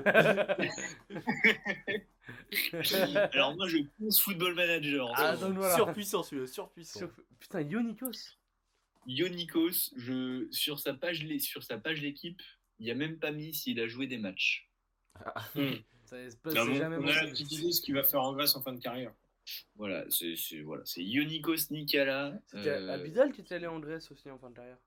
Alors 3.34 3.56
moi, 3.56 3.68
je 3.68 3.78
pense 4.00 4.22
Football 4.22 4.56
Manager. 4.56 5.12
Ah, 5.16 5.36
donc 5.36 5.56
voilà. 5.56 5.76
Surpuissant 5.76 6.24
celui-là, 6.24 6.48
surpuissant. 6.48 7.00
Sur- 7.00 7.12
Putain, 7.40 7.62
Ionikos. 7.62 8.38
Ionikos, 9.08 9.92
je... 9.98 10.48
sur 10.52 10.80
sa 10.80 10.94
page 10.94 11.26
sur 11.40 11.64
sa 11.64 11.78
page 11.78 12.02
l'équipe, 12.02 12.42
il 12.84 12.88
n'y 12.88 12.92
a 12.92 12.96
même 12.96 13.18
pas 13.18 13.32
mis 13.32 13.54
s'il 13.54 13.80
a 13.80 13.88
joué 13.88 14.08
des 14.08 14.18
matchs. 14.18 14.70
Ça 15.16 15.32
c'est 16.30 16.42
pas- 16.42 16.52
Non, 16.52 16.64
c'est 16.66 16.70
mais 16.72 16.76
jamais 16.76 16.98
On 16.98 17.04
a 17.04 17.06
la 17.06 17.14
possible. 17.14 17.32
petite 17.32 17.52
idée 17.54 17.68
de 17.68 17.72
ce 17.72 17.82
qu'il 17.82 17.94
va 17.96 18.04
faire 18.04 18.22
en 18.22 18.34
Grèce 18.34 18.54
en 18.58 18.62
fin 18.62 18.74
de 18.74 18.82
carrière. 18.82 19.14
Voilà, 19.78 20.04
c'est 20.10 20.36
c'est- 20.36 20.60
voilà, 20.62 20.84
c'est 20.86 21.02
Ionikos 21.02 21.72
Nikala. 21.72 22.38
C'était 22.48 22.68
euh, 22.72 22.94
Abidal 22.94 23.32
qui 23.32 23.40
était 23.40 23.56
allé 23.56 23.68
en 23.68 23.80
Grèce 23.80 24.12
aussi 24.12 24.30
en 24.30 24.38
fin 24.38 24.50
de 24.50 24.56
carrière. 24.56 24.78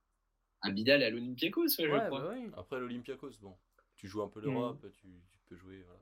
Abidal 0.61 1.03
à 1.03 1.09
l'Olympiakos, 1.09 1.63
ouais, 1.63 1.69
je 1.79 1.87
crois. 1.87 2.11
bah 2.21 2.31
oui. 2.35 2.51
Après 2.55 2.79
l'Olympiakos, 2.79 3.31
bon, 3.41 3.57
tu 3.97 4.09
joues 4.09 4.21
un 4.23 4.29
peu 4.29 4.41
l'Europe, 4.43 4.85
tu, 5.01 5.07
tu 5.33 5.39
peux 5.49 5.57
jouer. 5.57 5.83
Voilà. 5.87 6.01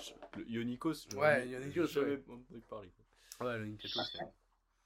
Là, 0.00 0.04
je- 0.36 0.40
le 0.40 0.48
Ionikos, 0.50 0.94
je- 1.10 1.16
Ouais, 1.16 1.48
Ionikos, 1.48 1.98
ouais. 1.98 2.22
entendu 2.28 2.60
parler. 2.68 2.90
quoi. 3.38 3.46
Ouais, 3.48 3.58
l'Olympiakos. 3.58 4.00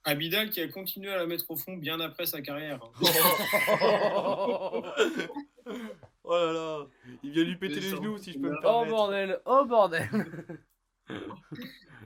Abidal 0.04 0.48
qui 0.50 0.60
a 0.62 0.68
continué 0.68 1.10
à 1.12 1.16
la 1.18 1.26
mettre 1.26 1.50
au 1.50 1.56
fond 1.56 1.76
bien 1.76 2.00
après 2.00 2.24
sa 2.26 2.40
carrière. 2.40 2.80
Oh 6.24 6.32
là 6.36 6.52
là, 6.52 6.86
il 7.22 7.30
vient 7.32 7.44
lui 7.44 7.56
péter 7.56 7.76
les 7.80 7.88
genoux 7.90 8.16
si 8.18 8.32
je 8.32 8.38
peux 8.38 8.48
me 8.50 8.56
oh 8.58 8.60
permettre. 8.60 8.90
bordel, 8.90 9.40
oh 9.44 9.64
bordel. 9.66 10.08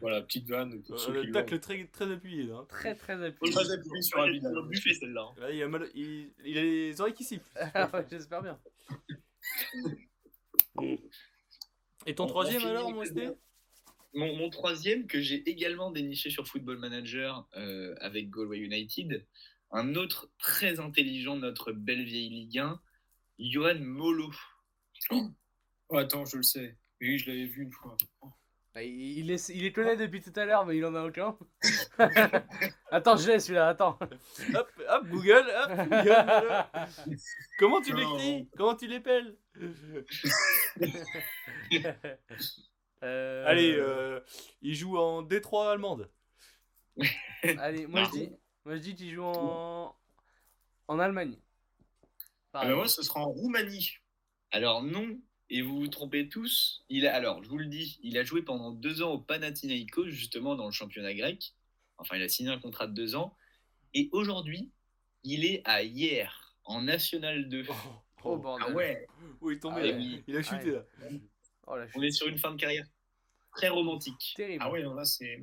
Voilà, 0.00 0.20
petite 0.22 0.48
vanne 0.48 0.82
Euh, 0.90 1.22
le 1.22 1.30
tacle 1.32 1.58
très, 1.58 1.86
très 1.86 2.10
appuyé 2.12 2.42
là. 2.44 2.56
hein. 2.56 2.66
très 2.68 2.94
très 2.94 3.14
appuyé. 3.24 3.52
Très 3.54 3.70
appuyé 3.70 4.02
sur 4.02 4.20
le 4.20 4.68
buffet 4.68 4.92
celle-là. 4.94 5.22
hein. 5.22 5.40
Là, 5.40 5.50
il, 5.50 5.62
a 5.62 5.68
mal- 5.68 5.88
il, 5.94 6.32
il 6.44 6.58
a 6.58 6.62
les 6.62 7.00
oreilles 7.00 7.14
qui 7.14 7.24
sifflent. 7.24 7.46
Ah 7.74 7.90
J'espère 8.10 8.42
bien. 8.42 8.58
Et 12.06 12.14
ton 12.14 12.24
On- 12.24 12.26
on 12.26 12.28
troisième 12.28 12.64
alors, 12.66 12.90
mon 12.92 13.02
mon, 14.14 14.34
mon 14.36 14.50
troisième, 14.50 15.06
que 15.06 15.20
j'ai 15.20 15.48
également 15.48 15.90
déniché 15.90 16.30
sur 16.30 16.46
Football 16.46 16.78
Manager 16.78 17.46
euh, 17.56 17.94
avec 18.00 18.30
Galway 18.30 18.58
United, 18.60 19.26
un 19.72 19.94
autre 19.94 20.30
très 20.38 20.80
intelligent 20.80 21.36
notre 21.36 21.72
belle 21.72 22.04
vieille 22.04 22.30
Ligue 22.30 22.58
1, 22.58 22.80
Johan 23.38 23.78
Molo. 23.80 24.30
Oh, 25.10 25.96
attends, 25.96 26.24
je 26.24 26.38
le 26.38 26.42
sais. 26.42 26.76
Oui, 27.00 27.18
je 27.18 27.30
l'avais 27.30 27.46
vu 27.46 27.62
une 27.64 27.72
fois. 27.72 27.96
Bah, 28.74 28.82
Il, 28.82 29.30
est, 29.30 29.48
il 29.50 29.64
est 29.64 29.72
connaît 29.72 29.96
depuis 29.96 30.20
tout 30.20 30.32
à 30.36 30.44
l'heure, 30.44 30.66
mais 30.66 30.76
il 30.76 30.84
en 30.84 30.94
a 30.94 31.04
aucun. 31.04 31.36
attends, 32.90 33.16
je 33.16 33.28
l'ai 33.28 33.40
celui-là, 33.40 33.68
attends. 33.68 33.98
Hop, 34.54 34.70
hop, 34.88 35.06
Google, 35.08 35.46
hop, 35.62 35.70
Google. 35.88 36.66
Comment 37.58 37.80
tu 37.80 37.94
l'écris 37.94 38.48
Comment 38.56 38.74
tu 38.76 38.86
l'épelles 38.86 39.36
Euh, 43.02 43.44
Allez, 43.46 43.74
euh, 43.78 44.20
il 44.62 44.74
joue 44.74 44.96
en 44.96 45.20
Détroit 45.20 45.70
allemande. 45.70 46.10
Allez, 47.58 47.86
moi 47.86 48.04
je 48.04 48.10
dis, 48.10 48.32
moi 48.64 48.76
je 48.76 48.80
dis 48.80 48.94
qu'il 48.94 49.12
joue 49.12 49.22
en, 49.22 49.94
en 50.88 50.98
Allemagne. 50.98 51.36
Ah 52.60 52.66
ben 52.66 52.74
moi, 52.74 52.88
ce 52.88 53.02
sera 53.02 53.20
en 53.20 53.28
Roumanie. 53.28 53.90
Alors 54.50 54.82
non, 54.82 55.18
et 55.50 55.62
vous 55.62 55.78
vous 55.78 55.88
trompez 55.88 56.28
tous. 56.28 56.84
Il 56.88 57.06
a, 57.06 57.14
alors, 57.14 57.42
je 57.42 57.48
vous 57.48 57.58
le 57.58 57.66
dis, 57.66 57.98
il 58.02 58.18
a 58.18 58.24
joué 58.24 58.42
pendant 58.42 58.72
deux 58.72 59.02
ans 59.02 59.12
au 59.12 59.18
Panathinaikos, 59.18 60.08
justement 60.08 60.56
dans 60.56 60.66
le 60.66 60.72
championnat 60.72 61.14
grec. 61.14 61.54
Enfin, 61.98 62.16
il 62.16 62.22
a 62.22 62.28
signé 62.28 62.50
un 62.50 62.58
contrat 62.58 62.86
de 62.86 62.94
deux 62.94 63.14
ans. 63.14 63.36
Et 63.94 64.08
aujourd'hui, 64.12 64.70
il 65.22 65.44
est 65.44 65.62
à 65.64 65.82
hier, 65.82 66.56
en 66.64 66.82
National 66.82 67.48
2. 67.48 67.66
Oh 68.24 68.36
bordel. 68.36 68.66
Ah 68.68 68.72
ouais 68.72 69.06
Où 69.40 69.50
il 69.50 69.56
est 69.56 69.60
tombé 69.60 69.80
Ah 69.82 69.86
là 69.86 69.92
oui. 69.92 70.24
Il 70.26 70.36
a 70.36 70.42
chuté 70.42 70.72
là. 70.72 70.84
Oh 71.66 71.76
On 71.94 72.02
est 72.02 72.10
sur 72.10 72.26
une 72.26 72.38
fin 72.38 72.50
de 72.50 72.56
carrière 72.60 72.86
très 73.54 73.68
romantique. 73.68 74.34
Terrible. 74.36 74.64
Ah 74.66 74.70
ouais, 74.70 74.82
non, 74.82 74.94
là, 74.94 75.04
c'est... 75.04 75.42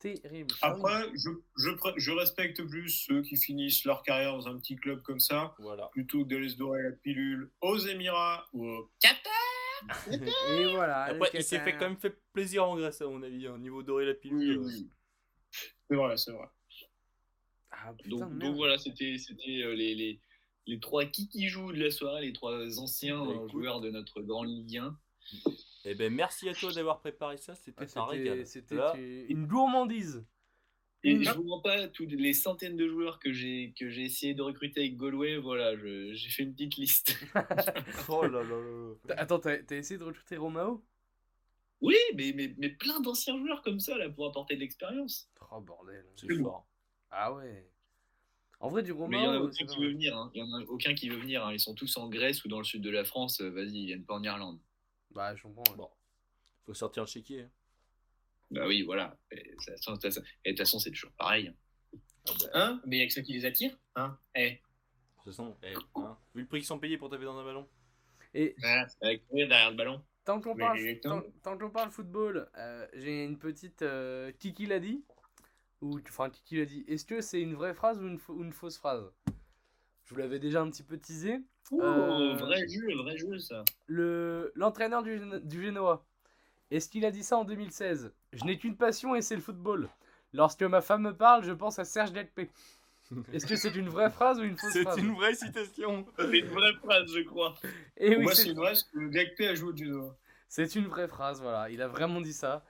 Terrible. 0.00 0.54
Ah 0.62 0.74
oui. 0.74 0.80
Après, 0.80 1.10
je, 1.14 1.28
je, 1.58 1.70
pr- 1.70 1.94
je 1.98 2.10
respecte 2.10 2.62
plus 2.66 2.88
ceux 2.88 3.20
qui 3.22 3.36
finissent 3.36 3.84
leur 3.84 4.02
carrière 4.02 4.32
dans 4.32 4.48
un 4.48 4.58
petit 4.58 4.76
club 4.76 5.02
comme 5.02 5.20
ça, 5.20 5.54
Voilà. 5.58 5.88
plutôt 5.92 6.24
que 6.24 6.28
d'aller 6.30 6.48
se 6.48 6.56
dorer 6.56 6.82
la 6.82 6.92
pilule 6.92 7.50
aux 7.60 7.76
Émirats 7.78 8.46
ou 8.54 8.66
au 8.66 8.90
Et 10.10 10.66
voilà. 10.72 11.04
Après, 11.04 11.30
il 11.34 11.42
s'est 11.42 11.56
Qatar. 11.58 11.64
fait 11.72 11.78
quand 11.78 11.88
même 11.88 11.98
fait 11.98 12.18
plaisir 12.32 12.64
en 12.66 12.76
Grèce, 12.76 13.00
à 13.02 13.06
mon 13.06 13.22
avis, 13.22 13.46
au 13.48 13.58
niveau 13.58 13.82
doré 13.82 14.06
la 14.06 14.14
pilule. 14.14 14.58
euh. 14.58 14.68
C'est 15.88 15.96
vrai, 15.96 16.16
c'est 16.16 16.32
vrai. 16.32 16.46
Ah 17.70 17.92
putain, 17.94 18.16
Donc, 18.28 18.38
de 18.38 18.48
voilà, 18.48 18.78
c'était 18.78 19.16
c'était 19.18 19.62
euh, 19.62 19.74
les, 19.74 19.94
les, 19.94 20.20
les 20.66 20.80
trois 20.80 21.04
qui 21.06 21.28
qui 21.28 21.48
jouent 21.48 21.72
de 21.72 21.82
la 21.82 21.90
soirée, 21.90 22.22
les 22.26 22.32
trois 22.32 22.78
anciens 22.78 23.18
Bah, 23.24 23.30
euh, 23.30 23.34
écoute. 23.36 23.50
joueurs 23.52 23.80
de 23.80 23.90
notre 23.90 24.20
grand 24.22 24.44
Ligue 24.44 24.78
1. 24.78 24.98
Eh 25.84 25.94
ben, 25.94 26.12
merci 26.12 26.48
à 26.48 26.54
toi 26.54 26.72
d'avoir 26.72 27.00
préparé 27.00 27.36
ça, 27.38 27.54
c'était 27.54 27.80
Ouais, 27.82 27.98
un 27.98 28.04
régal. 28.04 28.46
C'était 28.46 29.26
une 29.28 29.46
gourmandise. 29.46 30.24
Et 31.02 31.14
Mm. 31.16 31.24
je 31.24 31.32
vous 31.32 31.44
mens 31.44 31.60
pas, 31.62 31.88
toutes 31.88 32.12
les 32.12 32.34
centaines 32.34 32.76
de 32.76 32.86
joueurs 32.86 33.18
que 33.18 33.32
j'ai 33.32 33.72
que 33.78 33.88
j'ai 33.88 34.02
essayé 34.02 34.34
de 34.34 34.42
recruter 34.42 34.80
avec 34.80 34.98
Galway, 34.98 35.38
voilà, 35.38 35.74
j'ai 35.76 36.28
fait 36.28 36.42
une 36.42 36.52
petite 36.52 36.76
liste. 36.76 37.16
Oh 38.10 38.22
là 38.26 38.42
là 38.42 38.56
là. 38.60 38.94
T'as- 39.08 39.14
Attends, 39.14 39.38
t'as 39.40 39.76
essayé 39.76 39.96
de 39.96 40.04
recruter 40.04 40.36
Romao? 40.36 40.84
Oui, 41.80 41.96
mais, 42.14 42.34
mais, 42.36 42.54
mais 42.58 42.68
plein 42.68 43.00
d'anciens 43.00 43.38
joueurs 43.38 43.62
comme 43.62 43.80
ça 43.80 43.96
là 43.96 44.10
pour 44.10 44.26
apporter 44.26 44.56
de 44.56 44.60
l'expérience. 44.60 45.30
Oh 45.50 45.60
bordel. 45.62 46.04
C'est 46.16 46.34
fort. 46.36 46.66
Ah 47.10 47.32
ouais. 47.32 47.66
En 48.60 48.68
vrai, 48.68 48.82
du 48.82 48.92
Mais 48.92 49.16
il 49.16 49.22
y 49.22 49.26
en 49.26 49.30
a 49.30 49.36
Romao. 49.38 49.48
aucun 49.48 49.64
qui 49.64 49.78
veut 49.80 49.88
venir. 49.92 50.14
hein. 50.14 50.30
Il 50.34 50.40
y 50.40 50.42
en 50.42 50.52
a 50.52 50.62
aucun 50.64 50.92
qui 50.92 51.08
veut 51.08 51.16
venir. 51.18 51.46
hein. 51.46 51.54
Ils 51.54 51.60
sont 51.60 51.74
tous 51.74 51.96
en 51.96 52.10
Grèce 52.10 52.44
ou 52.44 52.48
dans 52.48 52.58
le 52.58 52.64
sud 52.64 52.82
de 52.82 52.90
la 52.90 53.04
France. 53.06 53.40
Euh, 53.40 53.48
Vas-y, 53.48 53.78
ils 53.78 53.86
viennent 53.86 54.04
pas 54.04 54.16
en 54.16 54.22
Irlande. 54.22 54.60
Bah, 55.10 55.34
je 55.34 55.42
comprends. 55.42 55.64
ouais. 55.72 55.76
Bon. 55.76 55.90
Faut 56.66 56.74
sortir 56.74 57.02
le 57.02 57.08
chéquier. 57.08 57.42
hein. 57.42 57.50
Bah 58.50 58.66
oui, 58.66 58.82
voilà. 58.82 59.16
Et 59.30 59.36
de 59.36 60.50
toute 60.50 60.58
façon, 60.58 60.78
c'est 60.78 60.90
toujours 60.90 61.12
pareil. 61.12 61.52
Ah 62.28 62.32
bah, 62.40 62.46
Hein? 62.54 62.80
Mais 62.84 62.96
il 62.96 63.00
y 63.00 63.02
a 63.02 63.06
que 63.06 63.12
ça 63.12 63.22
qui 63.22 63.32
les 63.32 63.44
attire 63.44 63.76
Hein? 63.96 64.18
Eh 64.34 64.50
de 64.50 65.24
toute 65.24 65.34
façon, 65.36 65.56
eh, 65.62 65.74
hein, 65.96 66.16
vu 66.34 66.42
le 66.42 66.46
prix 66.48 66.60
qu'ils 66.60 66.66
sont 66.66 66.78
payés 66.78 66.96
pour 66.96 67.10
taper 67.10 67.24
dans 67.24 67.36
un 67.38 67.44
ballon. 67.44 67.68
Et 68.34 68.56
Voilà, 68.58 68.86
avec 69.02 69.26
courir 69.28 69.48
derrière 69.48 69.70
le 69.70 69.76
ballon? 69.76 70.02
tant 70.24 70.40
qu'on 70.40 70.56
parle, 70.56 70.78
tant, 71.42 71.68
parle 71.70 71.90
football, 71.90 72.48
euh, 72.56 72.86
j'ai 72.94 73.24
une 73.24 73.38
petite 73.38 73.82
euh, 73.82 74.32
Kiki 74.32 74.66
l'a 74.66 74.80
dit? 74.80 75.04
Ou 75.82 75.98
enfin 76.08 76.30
Kiki 76.30 76.56
l'a 76.56 76.64
dit? 76.64 76.84
Est-ce 76.88 77.04
que 77.04 77.20
c'est 77.20 77.40
une 77.40 77.54
vraie 77.54 77.74
phrase 77.74 78.00
ou 78.00 78.06
une, 78.06 78.18
fau- 78.18 78.34
ou 78.34 78.42
une 78.42 78.52
fausse 78.52 78.78
phrase? 78.78 79.12
Je 80.10 80.14
vous 80.16 80.20
l'avais 80.20 80.40
déjà 80.40 80.60
un 80.60 80.68
petit 80.68 80.82
peu 80.82 80.98
teasé. 80.98 81.40
Oh, 81.70 81.80
Euh, 81.80 82.34
vrai 82.34 82.66
jeu, 82.66 82.96
vrai 82.96 83.16
jeu 83.16 83.38
ça. 83.38 83.64
Le 83.86 84.50
l'entraîneur 84.56 85.04
du, 85.04 85.20
du 85.44 85.64
Genoa. 85.64 86.04
Est-ce 86.72 86.88
qu'il 86.88 87.04
a 87.04 87.12
dit 87.12 87.22
ça 87.22 87.36
en 87.36 87.44
2016 87.44 88.12
Je 88.32 88.44
n'ai 88.44 88.58
qu'une 88.58 88.76
passion 88.76 89.14
et 89.14 89.22
c'est 89.22 89.36
le 89.36 89.40
football. 89.40 89.88
Lorsque 90.32 90.62
ma 90.64 90.80
femme 90.80 91.02
me 91.02 91.14
parle, 91.16 91.44
je 91.44 91.52
pense 91.52 91.78
à 91.78 91.84
Serge 91.84 92.10
Delpé. 92.12 92.50
Est-ce 93.32 93.46
que 93.46 93.54
c'est 93.54 93.76
une 93.76 93.88
vraie 93.88 94.10
phrase 94.10 94.40
ou 94.40 94.42
une 94.42 94.56
fausse 94.56 94.72
C'est 94.72 94.82
phrase? 94.82 94.98
une 94.98 95.14
vraie 95.14 95.34
citation. 95.34 96.04
C'est 96.18 96.38
une 96.40 96.46
vraie 96.48 96.74
phrase, 96.82 97.12
je 97.14 97.20
crois. 97.22 97.54
Et 97.96 98.16
oui, 98.16 98.22
Moi, 98.24 98.34
c'est- 98.34 98.44
c'est 98.48 98.52
vrai, 98.54 98.68
parce 98.70 98.82
que 98.84 98.98
Gakpé 99.08 99.46
a 99.48 99.54
joué 99.54 99.72
au 99.72 99.76
judo. 99.76 100.12
c'est 100.48 100.74
une 100.74 100.86
vraie 100.88 101.06
phrase, 101.08 101.40
voilà. 101.40 101.70
Il 101.70 101.80
a 101.82 101.86
vraiment 101.88 102.20
dit 102.20 102.32
ça. 102.32 102.64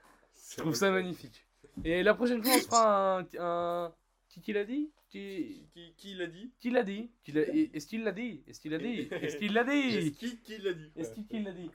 Je 0.51 0.57
trouve 0.57 0.73
C'est 0.73 0.79
ça 0.81 0.91
magnifique. 0.91 1.43
Et 1.83 2.03
la 2.03 2.13
prochaine 2.13 2.43
fois, 2.43 2.53
on 2.53 2.59
se 2.59 2.65
fera 2.67 3.17
un. 3.19 3.25
un... 3.39 3.93
Qui, 4.29 4.41
qui 4.41 4.53
l'a 4.53 4.63
dit? 4.63 4.89
Qui, 5.11 5.67
Qui, 5.73 5.93
qui 5.97 6.13
l'a 6.15 6.27
dit? 6.27 6.51
Qui 6.59 6.69
l'a 6.69 6.83
dit? 6.83 7.11
Qui 7.23 7.31
l'a- 7.33 7.41
Est-ce 7.41 7.85
qu'il 7.85 8.03
l'a 8.03 8.11
dit? 8.13 8.43
Est-ce 8.47 8.59
qu'il 8.61 8.71
l'a 8.71 8.77
dit? 8.77 9.09
Est-ce 9.11 9.35
qu'il 9.37 9.53
l'a 9.53 9.61
Est-ce 9.61 9.99
dit 9.99 10.11
qui, 10.13 10.37
qui 10.41 10.57
l'a 10.57 10.73
dit? 10.73 10.91
Est-ce 10.95 11.11
qu'il 11.29 11.43
l'a 11.43 11.51
dit? 11.51 11.69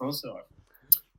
Non, 0.00 0.12
c'est 0.12 0.28
vrai. 0.28 0.44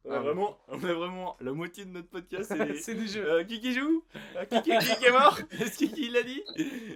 on, 0.06 0.12
a 0.12 0.20
vraiment, 0.20 0.60
on 0.68 0.84
a 0.84 0.94
vraiment 0.94 1.38
la 1.42 1.52
moitié 1.52 1.86
de 1.86 1.90
notre 1.90 2.10
podcast. 2.10 2.54
C'est 2.80 2.94
des- 2.96 3.08
jeux. 3.08 3.28
Euh, 3.28 3.44
qui 3.44 3.60
qui 3.60 3.74
joue? 3.74 4.04
Euh, 4.36 4.46
qui, 4.46 4.62
qui, 4.62 4.78
qui, 4.78 4.96
qui 5.00 5.06
est 5.06 5.12
mort? 5.12 5.40
Est-ce 5.52 5.78
qui, 5.80 5.92
qui 5.92 6.10
l'a 6.10 6.22
dit? 6.24 6.44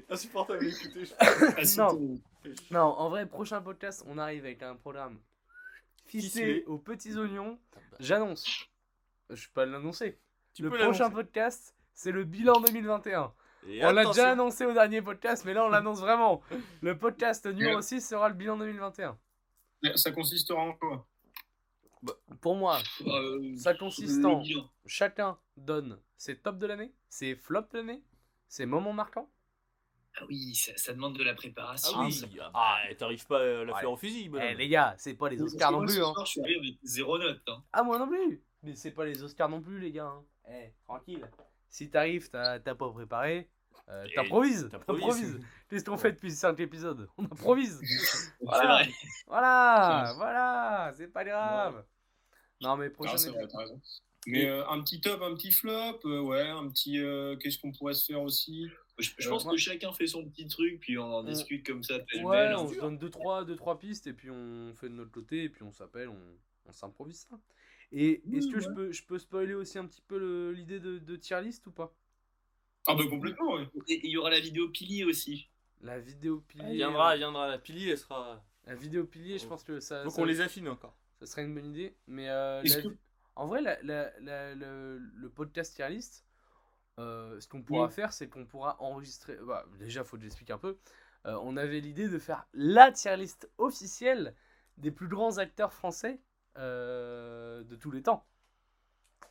Insupportable 0.09 0.63
à 0.63 0.67
écouter. 0.67 1.05
je. 1.05 1.13
Ah, 1.19 1.87
Non. 1.89 2.19
Non, 2.69 2.79
en 2.81 3.09
vrai, 3.09 3.25
prochain 3.27 3.59
podcast, 3.61 4.03
on 4.07 4.19
arrive 4.19 4.45
avec 4.45 4.61
un 4.61 4.75
programme 4.75 5.19
ficelé 6.05 6.29
Ficelé. 6.29 6.63
aux 6.67 6.77
petits 6.77 7.17
oignons. 7.17 7.57
J'annonce. 7.99 8.67
Je 9.31 9.47
peux 9.51 9.63
l'annoncer. 9.65 10.19
Tu 10.53 10.61
Le 10.61 10.69
peux 10.69 10.77
prochain 10.77 11.05
l'annoncer. 11.05 11.15
podcast, 11.23 11.75
c'est 11.95 12.11
le 12.11 12.23
bilan 12.23 12.59
2021. 12.61 13.33
Et 13.67 13.83
On 13.85 13.91
l'a 13.91 14.05
déjà 14.05 14.31
annoncé 14.31 14.65
au 14.65 14.73
dernier 14.73 15.01
podcast, 15.01 15.43
mais 15.45 15.53
là 15.53 15.65
on 15.65 15.69
l'annonce 15.69 15.99
vraiment. 15.99 16.41
Le 16.81 16.97
podcast 16.97 17.45
numéro 17.45 17.77
Ouais. 17.77 17.81
6 17.81 18.01
sera 18.01 18.29
le 18.29 18.35
bilan 18.35 18.57
2021. 18.57 19.17
Ça 19.95 20.11
consistera 20.11 20.59
en 20.61 20.73
quoi? 20.73 21.05
Pour 22.41 22.55
moi, 22.55 22.77
Euh, 23.07 23.55
ça 23.57 23.73
consiste 23.73 24.23
en 24.25 24.43
chacun 24.85 25.37
donne 25.57 25.99
ses 26.17 26.37
tops 26.37 26.59
de 26.59 26.67
l'année, 26.67 26.93
ses 27.09 27.35
flops 27.35 27.71
de 27.71 27.77
l'année, 27.79 28.03
ses 28.47 28.65
moments 28.67 28.93
marquants. 28.93 29.29
Ah 30.17 30.23
oui, 30.29 30.53
ça, 30.55 30.71
ça 30.77 30.93
demande 30.93 31.17
de 31.17 31.23
la 31.23 31.33
préparation. 31.33 31.97
Ah 31.99 32.05
oui, 32.05 32.11
ça. 32.13 32.27
ah 32.53 32.77
bah, 32.87 32.95
t'arrives 32.95 33.25
pas 33.25 33.39
à 33.41 33.63
la 33.65 33.73
Ouais. 33.73 33.79
faire 33.79 33.91
au 33.91 33.97
fusil. 33.97 34.31
Eh 34.39 34.53
les 34.53 34.69
gars, 34.69 34.93
c'est 34.97 35.15
pas 35.15 35.29
les 35.29 35.41
Oscars 35.41 35.71
non 35.71 35.85
plus. 35.85 35.99
Hein. 36.01 36.13
soir, 36.13 36.25
je 36.25 36.31
suis 36.31 36.41
avec 36.41 36.75
zéro 36.83 37.17
note. 37.17 37.41
hein. 37.47 37.63
Ah 37.73 37.83
moi 37.83 37.97
non 37.97 38.07
plus. 38.07 38.41
Mais 38.63 38.75
c'est 38.75 38.91
pas 38.91 39.05
les 39.05 39.23
Oscars 39.23 39.49
non 39.49 39.61
plus 39.61 39.79
les 39.79 39.91
gars. 39.91 40.05
hein. 40.05 40.23
Eh, 40.49 40.71
tranquille. 40.85 41.27
Si 41.67 41.89
t'arrives, 41.89 42.29
t'as 42.29 42.59
pas 42.59 42.89
préparé, 42.91 43.49
euh, 43.89 44.05
t'improvises. 44.15 44.67
t'improvises. 44.71 45.39
Qu'est-ce 45.69 45.83
qu'on 45.85 45.97
fait 45.97 46.11
depuis 46.13 46.31
5 46.31 46.59
épisodes? 46.59 47.07
On 47.17 47.25
improvise. 47.25 47.79
Voilà. 48.41 48.83
vrai. 48.83 48.89
Voilà, 49.27 50.13
voilà, 50.17 50.93
c'est 50.97 51.07
pas 51.07 51.23
grave. 51.23 51.83
Non 52.61 52.77
mais 52.77 52.89
prochain. 52.89 53.17
Mais 54.27 54.45
euh, 54.47 54.67
un 54.69 54.81
petit 54.81 55.01
top, 55.01 55.21
un 55.21 55.35
petit 55.35 55.51
flop, 55.51 55.99
euh, 56.05 56.19
ouais, 56.21 56.41
un 56.49 56.67
petit. 56.69 56.99
euh, 56.99 57.35
Qu'est-ce 57.37 57.59
qu'on 57.59 57.71
pourrait 57.71 57.93
se 57.93 58.05
faire 58.05 58.21
aussi? 58.21 58.67
Je, 58.97 59.11
je 59.19 59.27
Euh, 59.27 59.31
pense 59.31 59.43
moi- 59.45 59.53
que 59.53 59.59
chacun 59.59 59.91
fait 59.93 60.07
son 60.07 60.25
petit 60.27 60.47
truc, 60.47 60.79
puis 60.79 60.97
on 60.97 61.03
en 61.03 61.19
On- 61.19 61.23
discute 61.23 61.65
comme 61.65 61.83
ça. 61.83 61.97
Ouais, 62.23 62.53
on 62.55 62.67
se 62.69 62.79
donne 62.79 62.97
2 62.97 63.09
trois, 63.09 63.43
deux, 63.45 63.55
trois 63.55 63.77
pistes 63.77 64.07
et 64.07 64.13
puis 64.13 64.31
on 64.31 64.73
fait 64.73 64.89
de 64.89 64.93
notre 64.95 65.11
côté 65.11 65.43
et 65.43 65.49
puis 65.49 65.61
on 65.63 65.71
s'appelle, 65.71 66.09
on, 66.09 66.17
on 66.65 66.71
s'improvise 66.71 67.27
ça. 67.29 67.37
Et 67.91 68.23
est-ce 68.35 68.47
que 68.51 68.59
je, 68.59 68.69
peux, 68.69 68.91
je 68.91 69.03
peux 69.05 69.19
spoiler 69.19 69.53
aussi 69.53 69.77
un 69.77 69.85
petit 69.85 70.01
peu 70.01 70.51
l'idée 70.51 70.79
de, 70.79 70.97
de 70.97 71.15
tier 71.17 71.39
list 71.41 71.67
ou 71.67 71.71
pas? 71.71 71.93
Ah, 72.87 72.95
bah 72.95 73.03
complètement, 73.09 73.53
ouais. 73.55 73.67
Et 73.87 74.01
il 74.05 74.11
y 74.11 74.17
aura 74.17 74.29
la 74.29 74.39
vidéo 74.39 74.69
pilier 74.69 75.03
aussi. 75.05 75.49
La 75.81 75.99
vidéo 75.99 76.39
pilier. 76.41 76.65
Elle 76.69 76.75
viendra, 76.75 77.13
elle 77.13 77.19
viendra. 77.19 77.47
La 77.47 77.57
pilier, 77.57 77.91
elle 77.91 77.97
sera. 77.97 78.43
La 78.65 78.75
vidéo 78.75 79.05
pilier, 79.05 79.37
je 79.37 79.45
pense 79.47 79.63
que 79.63 79.79
ça, 79.79 80.03
Donc 80.03 80.13
ça, 80.13 80.21
on 80.21 80.25
les 80.25 80.41
affine 80.41 80.67
encore. 80.67 80.95
ça 81.19 81.25
serait 81.25 81.43
une 81.43 81.53
bonne 81.53 81.65
idée. 81.71 81.95
Mais 82.07 82.29
euh, 82.29 82.61
la 82.63 82.81
que- 82.81 82.87
en 83.35 83.47
vrai, 83.47 83.61
la- 83.61 83.81
la- 83.83 84.11
la- 84.19 84.55
le, 84.55 84.97
le 84.97 85.29
podcast 85.29 85.75
tier 85.75 85.89
list, 85.89 86.25
euh, 86.99 87.39
ce 87.39 87.47
qu'on 87.47 87.61
pourra 87.61 87.87
Oui. 87.87 87.91
faire, 87.91 88.13
c'est 88.13 88.29
qu'on 88.29 88.45
pourra 88.45 88.81
enregistrer. 88.81 89.37
Bah, 89.45 89.65
déjà, 89.77 90.03
faut 90.03 90.17
que 90.17 90.23
j'explique 90.23 90.49
un 90.51 90.57
peu. 90.57 90.77
Euh, 91.25 91.37
on 91.43 91.57
avait 91.57 91.79
l'idée 91.79 92.07
de 92.07 92.17
faire 92.19 92.45
la 92.53 92.91
tier 92.91 93.17
list 93.17 93.49
officielle 93.57 94.35
des 94.77 94.91
plus 94.91 95.07
grands 95.07 95.37
acteurs 95.37 95.73
français 95.73 96.19
euh, 96.57 97.63
de 97.63 97.75
tous 97.75 97.91
les 97.91 98.01
temps. 98.03 98.25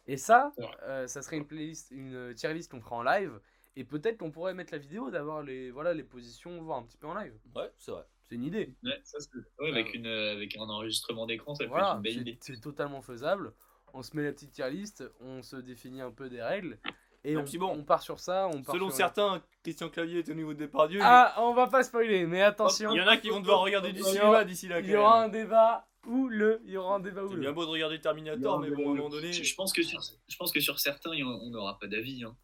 Et 0.07 0.17
ça, 0.17 0.53
euh, 0.83 1.07
ça 1.07 1.23
serait 1.23 1.37
une 1.37 1.47
playlist, 1.47 1.91
une 1.91 2.35
tier 2.35 2.53
list 2.53 2.71
qu'on 2.71 2.81
fera 2.81 2.97
en 2.97 3.03
live. 3.03 3.41
Et 3.77 3.85
peut-être 3.85 4.19
qu'on 4.19 4.31
pourrait 4.31 4.55
mettre 4.55 4.73
la 4.73 4.79
vidéo, 4.79 5.11
d'avoir 5.11 5.43
les, 5.43 5.71
voilà, 5.71 5.95
les 5.95 6.05
positions, 6.05 6.63
voir 6.63 6.79
un 6.79 6.83
petit 6.85 6.97
peu 6.99 7.07
en 7.09 7.15
live. 7.15 7.35
Ouais, 7.57 7.71
c'est 7.79 7.91
vrai. 7.91 8.05
C'est 8.29 8.37
une 8.37 8.45
idée. 8.45 8.75
Ouais, 8.85 9.01
ça, 9.03 9.19
ouais, 9.61 9.71
avec, 9.71 9.95
une, 9.95 10.07
euh, 10.07 10.33
avec 10.33 10.57
un 10.57 10.63
enregistrement 10.63 11.27
d'écran, 11.27 11.55
ça 11.55 11.65
peut 11.65 11.65
être 11.65 11.71
Voilà, 11.71 11.95
une 11.97 12.03
belle 12.03 12.15
c'est 12.15 12.21
idée. 12.21 12.39
c'est 12.41 12.61
totalement 12.61 13.03
faisable. 13.03 13.53
On 13.93 14.03
se 14.03 14.17
met 14.17 14.25
la 14.25 14.33
petite 14.33 14.53
tier 14.53 14.71
list, 14.71 15.05
on 15.21 15.43
se 15.43 15.57
définit 15.57 16.01
un 16.01 16.11
peu 16.11 16.29
des 16.29 16.43
règles. 16.43 16.79
Et 17.25 17.33
Et 17.33 17.37
on, 17.39 17.45
puis 17.45 17.59
bon, 17.59 17.71
on 17.71 17.83
part 17.85 18.03
sur 18.03 18.21
ça. 18.21 18.49
On 18.49 18.63
part 18.63 18.75
Selon 18.75 18.89
sur- 18.89 18.97
certains, 18.97 19.43
Christian 19.63 19.89
Clavier 19.89 20.19
est 20.21 20.29
au 20.29 20.35
niveau 20.35 20.53
des 20.53 20.67
Depardieu. 20.67 21.01
Ah, 21.03 21.35
on 21.39 21.55
va 21.55 21.67
pas 21.69 21.83
spoiler, 21.83 22.27
mais 22.27 22.43
attention. 22.43 22.93
Il 22.93 22.99
y 22.99 23.01
en 23.01 23.07
a 23.07 23.17
qui 23.17 23.31
vont 23.31 23.41
devoir 23.41 23.61
regarder 23.61 23.93
cinéma 24.01 24.29
aura- 24.29 24.45
d'ici 24.45 24.69
là. 24.69 24.81
Il 24.81 24.87
y 24.91 24.95
aura 24.97 25.23
un 25.23 25.29
débat 25.29 25.87
ou 26.07 26.29
le. 26.29 26.61
Il 26.65 26.73
y 26.73 26.77
aura 26.77 26.97
un 26.97 27.01
débat 27.01 27.25
ou 27.25 27.31
C'est 27.31 27.37
bien 27.37 27.53
beau 27.53 27.65
de 27.65 27.71
regarder 27.71 28.01
Terminator, 28.01 28.61
mais 28.61 28.71
bon, 28.71 28.89
à 28.89 28.93
un 28.93 28.95
moment 28.97 29.09
donné. 29.09 29.33
Je, 29.33 29.55
pense 29.55 29.73
que 29.73 29.83
sur, 29.83 30.01
je 30.29 30.37
pense 30.37 30.53
que 30.53 30.61
sur 30.61 30.79
certains, 30.81 31.11
on 31.11 31.51
n'aura 31.51 31.79
pas 31.79 31.87
d'avis. 31.87 32.25
hein. 32.25 32.37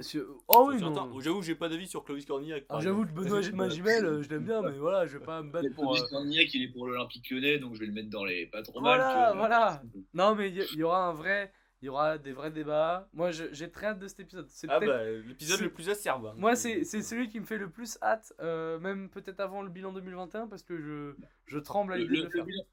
Sur- 0.00 0.24
Oh 0.48 0.68
oui, 0.70 0.78
J'avoue, 1.20 1.42
j'ai 1.42 1.54
pas 1.56 1.68
d'avis 1.68 1.88
sur 1.88 2.04
Clovis 2.04 2.24
Cornillac. 2.24 2.64
Alors, 2.68 2.80
J'avoue 2.80 3.04
que. 3.06 3.10
Benoît 3.12 3.40
Magimel, 3.54 4.04
euh, 4.04 4.22
je 4.22 4.28
l'aime 4.28 4.44
bien, 4.44 4.62
mais 4.62 4.78
voilà, 4.78 5.06
je 5.06 5.18
vais 5.18 5.24
pas 5.24 5.42
me 5.42 5.50
battre 5.50 5.68
pour. 5.74 5.84
euh, 5.92 5.96
Clovis 5.96 6.10
Cornillac, 6.10 6.54
il 6.54 6.62
est 6.62 6.68
pour 6.68 6.86
l'Olympique 6.86 7.28
lyonnais, 7.30 7.58
donc 7.58 7.74
je 7.74 7.80
vais 7.80 7.86
le 7.86 7.92
mettre 7.92 8.08
dans 8.08 8.24
les 8.24 8.46
pas 8.46 8.62
trop 8.62 8.80
mal. 8.80 8.98
Voilà, 9.00 9.32
voilà. 9.34 9.82
Non, 10.14 10.34
mais 10.34 10.48
il 10.48 10.56
y, 10.58 10.64
il 10.72 10.78
y 10.78 10.82
aura 10.84 11.06
un 11.08 11.12
vrai. 11.12 11.52
Il 11.82 11.86
y 11.86 11.88
aura 11.88 12.18
des 12.18 12.32
vrais 12.32 12.50
débats. 12.50 13.08
Moi, 13.14 13.30
j'ai 13.30 13.70
très 13.70 13.86
hâte 13.86 13.98
de 13.98 14.06
cet 14.06 14.20
épisode. 14.20 14.46
C'est 14.50 14.66
Ah 14.70 14.78
peut-être- 14.78 14.90
bah, 14.92 15.04
l'épisode 15.28 15.60
le 15.60 15.70
plus 15.72 15.88
acerbe. 15.88 16.26
hein. 16.26 16.34
Moi, 16.36 16.54
c'est 16.54 16.84
c'est 16.84 17.00
celui 17.00 17.28
qui 17.30 17.40
me 17.40 17.46
fait 17.46 17.56
le 17.56 17.70
plus 17.70 17.96
hâte, 18.02 18.34
euh, 18.40 18.78
même 18.80 19.08
peut-être 19.08 19.40
avant 19.40 19.62
le 19.62 19.70
bilan 19.70 19.92
2021, 19.92 20.46
parce 20.46 20.62
que 20.62 20.78
je, 20.78 21.14
je 21.46 21.58
tremble 21.58 21.94
à 21.94 21.96
l'idée 21.96 22.10
de 22.10 22.16
le- 22.16 22.22
le 22.24 22.30
faire. 22.30 22.44
le 22.44 22.50
bilan, 22.50 22.64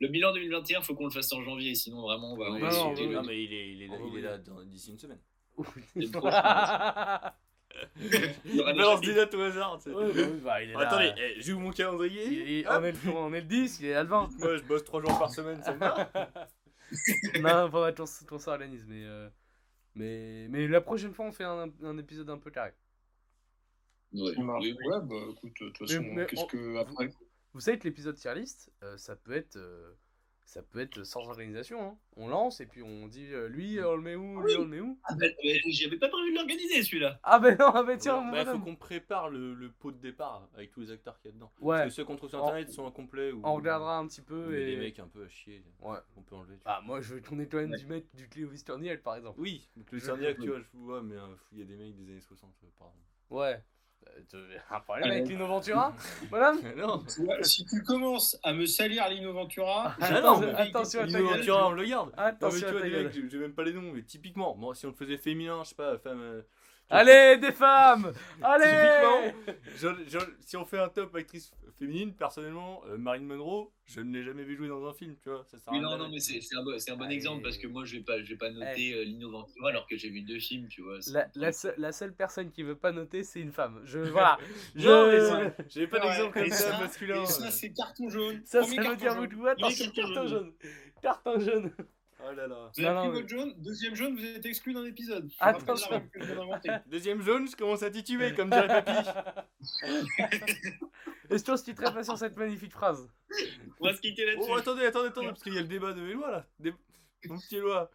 le 0.00 0.08
bilan 0.08 0.32
2021, 0.32 0.80
faut 0.80 0.94
qu'on 0.96 1.04
le 1.04 1.10
fasse 1.12 1.32
en 1.32 1.40
janvier, 1.42 1.74
sinon 1.76 2.00
vraiment, 2.02 2.32
on 2.32 2.36
va, 2.36 2.48
non, 2.48 2.94
oui, 2.94 3.16
mais 3.26 3.44
il 3.44 3.52
est, 3.52 3.70
il 3.74 3.82
est 3.82 3.86
là, 3.88 3.94
il 3.98 4.12
oui. 4.12 4.18
est 4.18 4.22
là 4.22 4.38
dans- 4.38 4.62
d'ici 4.64 4.90
une 4.90 4.98
semaine. 4.98 5.20
Il 8.44 8.56
balance 8.64 9.00
des 9.02 9.14
dates 9.14 9.34
au 9.34 9.40
hasard. 9.40 9.78
tu 9.78 9.90
sais. 9.90 9.94
Ouais, 9.96 10.12
bah 10.42 10.54
oui, 10.58 10.64
il 10.64 10.70
est 10.70 10.72
là. 10.72 10.80
Attendez, 10.80 11.12
eh, 11.16 11.40
j'ouvre 11.40 11.60
mon 11.60 11.70
calendrier. 11.70 12.64
On, 12.68 12.82
est 12.82 12.92
le, 13.04 13.10
on 13.10 13.32
est 13.34 13.40
le 13.40 13.46
10, 13.46 13.80
il 13.80 13.86
est 13.86 13.94
à 13.94 14.02
le 14.02 14.08
20. 14.08 14.28
Moi, 14.38 14.56
je 14.56 14.62
bosse 14.64 14.84
3 14.84 15.00
jours 15.02 15.16
par 15.18 15.30
semaine, 15.30 15.62
ça 15.62 15.74
me 15.74 15.78
va. 15.78 16.10
non, 17.42 17.70
faudrait 17.70 17.94
qu'on 17.94 18.04
s- 18.04 18.24
qu'on 18.28 18.38
s'organise, 18.38 18.84
mais, 18.86 19.04
euh, 19.04 19.28
mais, 19.94 20.46
mais 20.48 20.66
la 20.68 20.80
prochaine 20.80 21.12
fois, 21.12 21.26
on 21.26 21.32
fait 21.32 21.44
un, 21.44 21.70
un 21.82 21.98
épisode 21.98 22.30
un 22.30 22.38
peu 22.38 22.50
carré. 22.50 22.72
Ouais, 24.12 24.34
Ça 24.34 24.40
marche. 24.42 24.64
oui, 24.64 24.76
oui. 24.78 24.86
Ouais, 24.88 25.00
bah 25.02 25.16
écoute, 25.32 25.52
de 25.60 25.68
toute 25.70 25.78
façon, 25.78 26.02
Mais- 26.02 26.14
mais 26.14 26.26
qu'est-ce 26.26 26.42
on- 26.42 26.46
que 26.46 26.76
après 26.78 27.08
Vous 27.52 27.60
savez 27.60 27.78
que 27.78 27.84
l'épisode 27.84 28.16
tier 28.16 28.34
list, 28.34 28.72
euh, 28.82 28.96
ça 28.96 29.16
peut 29.16 29.32
être. 29.32 29.56
euh, 29.56 29.94
ça 30.48 30.62
peut 30.62 30.80
être 30.80 31.04
sans 31.04 31.28
organisation. 31.28 31.78
hein. 31.82 31.98
On 32.16 32.26
lance 32.26 32.60
et 32.60 32.66
puis 32.66 32.82
on 32.82 33.06
dit 33.06 33.26
euh, 33.32 33.48
lui 33.48 33.78
on 33.84 33.96
le 33.96 34.00
met 34.02 34.14
où, 34.16 34.40
lui 34.40 34.56
on 34.56 34.62
le 34.62 34.66
met 34.66 34.80
où? 34.80 34.98
Ah, 35.04 35.14
bah, 35.14 35.26
mais 35.44 35.60
J'avais 35.70 35.98
pas 35.98 36.08
prévu 36.08 36.30
de 36.32 36.36
l'organiser 36.36 36.82
celui-là. 36.82 37.20
Ah 37.22 37.38
ben 37.38 37.54
non, 37.58 37.66
ah 37.74 37.82
ben 37.82 37.98
tiens, 37.98 38.14
Alors, 38.14 38.24
mon 38.24 38.32
bah, 38.32 38.46
faut 38.46 38.58
qu'on 38.58 38.74
prépare 38.74 39.28
le, 39.28 39.52
le 39.52 39.70
pot 39.70 39.92
de 39.92 39.98
départ 39.98 40.48
avec 40.54 40.70
tous 40.70 40.80
les 40.80 40.90
acteurs 40.90 41.18
qu'il 41.20 41.30
y 41.30 41.32
a 41.32 41.34
dedans. 41.34 41.52
Ouais. 41.60 41.76
Parce 41.76 41.88
que 41.90 41.94
ceux 41.96 42.04
qu'on 42.06 42.16
trouve 42.16 42.30
sur 42.30 42.42
internet 42.42 42.70
sont 42.72 42.86
incomplets 42.86 43.30
ou 43.30 43.42
on 43.44 43.54
regardera 43.54 43.98
un 43.98 44.06
petit 44.06 44.22
peu 44.22 44.48
des 44.50 44.72
et. 44.72 44.76
mecs 44.78 44.98
un 44.98 45.08
peu 45.08 45.24
à 45.24 45.28
chier. 45.28 45.62
Ouais. 45.80 45.98
On 46.16 46.22
peut 46.22 46.34
enlever. 46.34 46.56
Ah 46.64 46.80
moi 46.82 47.02
je 47.02 47.14
veux 47.14 47.20
qu'on 47.20 47.38
ait 47.40 47.46
quand 47.46 47.58
même 47.58 47.70
Ouais. 47.72 47.78
du 47.78 47.86
mec 47.86 48.06
du 48.14 48.26
Cléo 48.28 48.48
Turniel 48.64 49.02
par 49.02 49.16
exemple. 49.16 49.38
Oui, 49.38 49.68
le 49.92 49.98
Cerniac, 50.00 50.38
tu 50.40 50.48
vois, 50.48 50.60
je 50.60 50.66
vois, 50.78 51.02
mais 51.02 51.16
euh, 51.16 51.26
il 51.52 51.58
y 51.58 51.62
a 51.62 51.66
des 51.66 51.76
mecs 51.76 51.94
des 51.94 52.10
années 52.10 52.20
60, 52.20 52.50
euh, 52.64 52.66
pardon. 52.78 52.94
Ouais. 53.30 53.62
Euh, 54.34 54.58
un 54.70 54.80
problème 54.80 55.10
avec. 55.10 55.28
Lino 55.28 55.46
Ventura 55.46 55.94
Madame 56.30 56.58
non, 56.76 57.02
si 57.42 57.64
tu 57.64 57.82
commences 57.82 58.38
à 58.42 58.52
me 58.52 58.66
salir 58.66 59.08
Lino 59.08 59.32
Ventura, 59.32 59.94
Ah, 60.00 60.04
Attention, 60.06 60.40
mais- 60.46 60.54
attention 60.54 61.00
à 61.00 61.02
ta 61.02 61.06
Lino 61.08 61.28
gueule. 61.30 61.38
Ventura, 61.38 61.68
on 61.68 61.72
le 61.72 61.84
garde. 61.84 62.08
Non, 62.08 62.14
mais 62.16 62.22
Attention 62.24 62.68
à 62.68 62.72
ta 62.72 62.88
gueule. 62.88 63.04
mecs, 63.04 63.30
j'ai- 63.30 63.38
même 63.38 63.52
pas 63.54 63.62
les 63.64 63.72
noms, 63.72 63.92
mais 63.92 64.02
typiquement, 64.02 64.54
moi, 64.56 64.74
si 64.74 64.86
on 64.86 64.90
le 64.90 64.94
faisait 64.94 65.18
féminin, 65.18 65.62
je 65.64 65.68
sais 65.70 65.74
pas, 65.74 65.98
femme. 65.98 66.20
euh, 66.20 66.42
Allez, 66.90 67.36
des 67.38 67.52
femmes 67.52 68.12
Allez 68.42 69.32
je- 69.76 69.88
je- 70.08 70.18
si 70.40 70.56
on 70.56 70.64
fait 70.64 70.78
un 70.78 70.88
top 70.88 71.14
actrice 71.14 71.52
féminine, 71.78 72.12
personnellement, 72.14 72.82
euh, 72.86 72.98
Marilyn 72.98 73.26
Monroe, 73.26 73.70
je 73.86 74.00
ne 74.00 74.12
l'ai 74.16 74.24
jamais 74.24 74.42
vu 74.44 74.56
jouer 74.56 74.68
dans 74.68 74.84
un 74.86 74.92
film, 74.92 75.16
tu 75.22 75.30
vois. 75.30 75.44
Ça 75.50 75.58
sert 75.58 75.72
rien 75.72 75.80
non, 75.82 75.96
non, 75.96 76.08
mais 76.10 76.18
c'est 76.20 76.40
c'est 76.40 76.56
un, 76.56 76.62
bon- 76.62 76.78
c'est 76.78 76.90
un 76.90 76.96
bon 76.96 77.04
Allez. 77.04 77.14
exemple 77.14 77.42
parce 77.42 77.56
que 77.58 77.66
moi 77.66 77.84
je 77.84 77.96
vais 77.96 78.02
pas, 78.02 78.22
je 78.22 78.28
vais 78.30 78.36
pas 78.36 78.50
noter 78.50 78.92
euh, 78.94 79.04
Lino 79.04 79.30
Ventura 79.30 79.68
alors 79.70 79.86
que 79.86 79.96
j'ai 79.96 80.10
vu 80.10 80.22
deux 80.22 80.38
films, 80.40 80.68
tu 80.68 80.82
vois. 80.82 80.98
la, 81.12 81.28
la, 81.34 81.52
seule, 81.52 81.74
la 81.78 81.92
seule 81.92 82.12
personne 82.14 82.50
qui 82.50 82.62
veut 82.62 82.76
pas 82.76 82.92
noter, 82.92 83.22
c'est 83.22 83.40
une 83.40 83.52
femme. 83.52 83.80
Je 83.84 83.98
voilà. 84.10 84.38
Je... 84.74 84.88
Mais 84.88 85.54
j'avais 85.68 85.86
pas 85.86 85.98
Ouais, 86.00 86.08
d'exemple 86.08 86.32
comme 86.40 86.50
ça, 86.50 86.72
ça- 86.72 86.78
masculin. 86.80 87.22
et 87.22 87.26
ça 87.26 87.50
c'est 87.50 87.72
carton 87.72 88.08
jaune. 88.08 88.42
Ça, 88.44 88.60
Premier 88.60 88.76
ça 88.76 88.90
veut 88.90 88.96
dire 88.96 89.14
beaucoup. 89.16 89.46
Attention, 89.46 89.90
carton 89.92 90.26
jaune. 90.26 90.52
Carton 91.02 91.38
jaune. 91.40 91.72
Oh 92.20 92.32
là 92.32 92.46
là. 92.48 92.70
Vous 92.76 92.84
avez 92.84 92.94
Non, 92.94 93.00
pris 93.00 93.08
non, 93.08 93.14
votre 93.14 93.28
jaune, 93.28 93.54
deuxième 93.58 93.94
jaune, 93.94 94.16
vous 94.16 94.24
êtes 94.24 94.44
exclu 94.44 94.74
d'un 94.74 94.84
épisode. 94.84 95.30
Attention. 95.38 96.02
la 96.14 96.26
d'inventer. 96.26 96.70
Deuxième 96.86 97.22
jaune, 97.22 97.48
je 97.48 97.54
commence 97.56 97.82
à 97.82 97.90
tituber, 97.90 98.34
comme 98.34 98.50
dirait 98.50 98.66
Papy. 98.66 99.08
Et 101.30 101.38
je 101.38 101.44
pense 101.44 101.60
que 101.62 101.70
tu 101.70 101.74
te 101.76 101.82
pas 101.82 102.02
sur 102.04 102.16
cette 102.18 102.36
magnifique 102.36 102.72
phrase? 102.72 103.08
On 103.80 103.86
va 103.86 103.94
se 103.94 104.00
quitter 104.00 104.24
là-dessus. 104.26 104.48
Oh, 104.50 104.56
attendez, 104.56 104.86
attendez, 104.86 105.08
attendez, 105.08 105.28
parce 105.28 105.42
qu'il 105.42 105.54
y 105.54 105.58
a 105.58 105.62
le 105.62 105.68
débat 105.68 105.92
de 105.92 106.02
Éloi 106.06 106.30
là. 106.30 106.46
Dé- 106.58 106.74
Mon 107.26 107.38
petit 107.38 107.56
Éloi. 107.56 107.90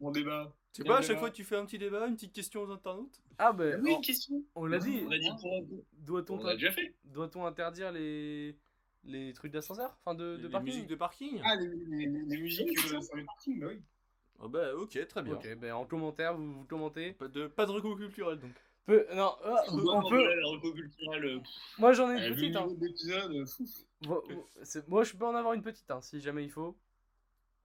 Mon 0.00 0.10
débat. 0.10 0.54
Tu 0.72 0.80
sais 0.82 0.88
pas, 0.88 0.98
à 0.98 1.02
chaque 1.02 1.18
fois 1.18 1.30
tu 1.30 1.44
fais 1.44 1.56
un 1.56 1.66
petit 1.66 1.78
débat, 1.78 2.06
une 2.06 2.14
petite 2.14 2.32
question 2.32 2.62
aux 2.62 2.70
internautes? 2.70 3.20
Ah 3.38 3.52
ben, 3.52 3.80
Oui, 3.82 3.90
on, 3.92 3.96
une 3.96 4.00
question. 4.02 4.42
on 4.54 4.64
l'a 4.64 4.78
dit. 4.78 5.02
On 5.06 5.10
a 5.10 5.18
dit 5.18 5.30
pour- 5.40 5.66
Doit-on 5.98 6.38
On 6.38 6.44
l'a 6.44 6.54
déjà 6.54 6.70
fait. 6.72 6.94
doit-on 7.04 7.44
interdire 7.44 7.92
les 7.92 8.56
les 9.04 9.32
trucs 9.32 9.52
d'ascenseur, 9.52 9.96
enfin 10.04 10.14
de, 10.14 10.36
de 10.36 10.42
Les 10.44 10.48
parking 10.48 10.72
musiques 10.74 10.86
de 10.88 10.94
parking 10.94 11.40
Ah, 11.44 11.56
les, 11.56 11.66
les- 11.68 12.06
les- 12.06 12.22
les 12.22 12.40
musiques 12.40 12.78
euh, 12.92 13.00
sur 13.00 13.16
les 13.16 13.24
parkings, 13.24 13.60
bah 13.60 13.66
oui. 13.70 13.80
Oh 14.38 14.48
bah 14.48 14.74
ok, 14.74 15.06
très 15.06 15.22
bien. 15.22 15.34
Ok, 15.34 15.54
ben 15.56 15.72
en 15.72 15.84
commentaire 15.84 16.36
vous, 16.36 16.52
vous 16.52 16.64
commentez. 16.64 17.12
Pas 17.12 17.28
de, 17.28 17.46
pas 17.46 17.66
de 17.66 17.70
recours 17.70 17.96
culturel 17.96 18.38
donc. 18.40 18.50
Peu, 18.84 19.06
non, 19.14 19.32
euh, 19.44 19.54
on 19.70 20.08
peut. 20.10 20.72
Culturelle. 20.74 21.24
euh, 21.24 21.38
Moi 21.78 21.92
j'en 21.92 22.10
ai 22.10 22.26
une 22.28 22.34
petite. 22.34 22.56
Hein. 22.56 22.66
euh, 24.08 24.82
Moi 24.88 25.04
je 25.04 25.12
peux 25.16 25.24
en 25.24 25.34
avoir 25.36 25.52
une 25.54 25.62
petite, 25.62 25.88
hein, 25.90 26.00
si 26.00 26.20
jamais 26.20 26.44
il 26.44 26.50
faut. 26.50 26.76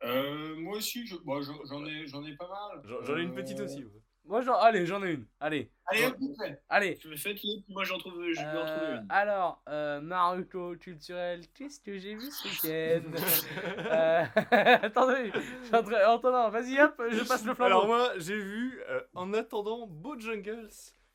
Euh, 0.03 0.55
moi 0.57 0.77
aussi, 0.77 1.07
je- 1.07 1.15
bon, 1.17 1.41
j'en 1.41 1.55
j'en 1.65 1.83
ai, 1.85 2.05
j'en 2.05 2.23
ai 2.23 2.35
pas 2.35 2.47
mal. 2.47 2.81
J'en 3.03 3.17
ai 3.17 3.23
une 3.23 3.33
petite 3.33 3.59
aussi. 3.59 3.83
ouais. 3.83 4.01
Moi 4.27 4.41
j'en, 4.41 4.55
allez, 4.59 4.85
j'en 4.85 5.03
ai 5.03 5.13
une. 5.13 5.25
Allez, 5.39 5.71
Allez, 5.89 6.03
allez. 6.67 6.99
Je 7.01 7.15
faites-les, 7.15 7.61
puis 7.63 7.73
moi 7.73 7.85
j'en 7.85 7.97
trouve, 7.97 8.21
je 8.31 8.41
vais 8.41 8.45
en 8.45 8.65
trouver 8.65 8.85
Euh, 8.87 8.97
une. 8.99 9.05
alors, 9.09 9.61
euh, 9.69 10.01
Maruko 10.01 10.75
culturel, 10.75 11.47
qu'est-ce 11.53 11.79
que 11.79 11.97
j'ai 11.97 12.13
vu 12.15 12.29
ce 12.29 12.47
week-end? 13.01 13.11
Euh, 13.89 14.25
Attendez, 14.83 15.31
Antonin, 15.71 16.49
vas-y 16.49 16.79
hop, 16.81 17.01
je 17.09 17.23
passe 17.27 17.45
le 17.45 17.53
flambeau. 17.53 17.65
Alors 17.65 17.87
moi 17.87 18.11
j'ai 18.17 18.37
vu 18.37 18.81
euh, 18.89 18.99
en 19.15 19.33
attendant 19.33 19.87
Bojangles 19.87 20.69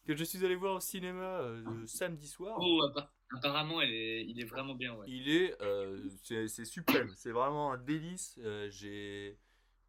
que 0.06 0.16
je 0.16 0.24
suis 0.24 0.42
allé 0.44 0.56
voir 0.56 0.76
au 0.76 0.80
cinéma 0.80 1.22
euh, 1.42 1.62
le 1.80 1.86
samedi 1.86 2.26
soir. 2.26 2.56
Oh, 2.58 2.80
appa- 2.82 3.10
apparemment, 3.36 3.80
elle 3.82 3.92
est, 3.92 4.24
il 4.24 4.40
est 4.40 4.44
vraiment 4.44 4.74
bien, 4.74 4.94
ouais. 4.94 5.06
Il 5.08 5.28
est, 5.30 5.54
euh, 5.60 5.98
c'est 6.22 6.48
c'est 6.48 6.64
suprême, 6.64 7.12
c'est 7.16 7.30
vraiment 7.30 7.72
un 7.72 7.78
délice. 7.78 8.38
euh, 8.42 8.68
J'ai 8.70 9.38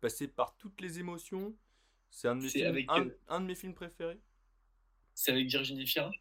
passé 0.01 0.28
par 0.28 0.55
toutes 0.57 0.82
les 0.82 0.99
émotions. 0.99 1.55
C'est 2.16 2.28
un, 2.28 2.36
de 2.36 2.41
mes 2.43 2.49
C'est 2.49 2.59
films- 2.59 2.68
avec, 2.70 2.86
un, 2.89 3.05
euh, 3.07 3.18
un 3.28 3.41
de 3.41 3.45
mes 3.47 3.55
films 3.55 3.74
préférés. 3.74 4.20
C'est 5.16 5.32
avec 5.32 5.47
Virginie 5.47 5.88
Fira. 5.88 6.11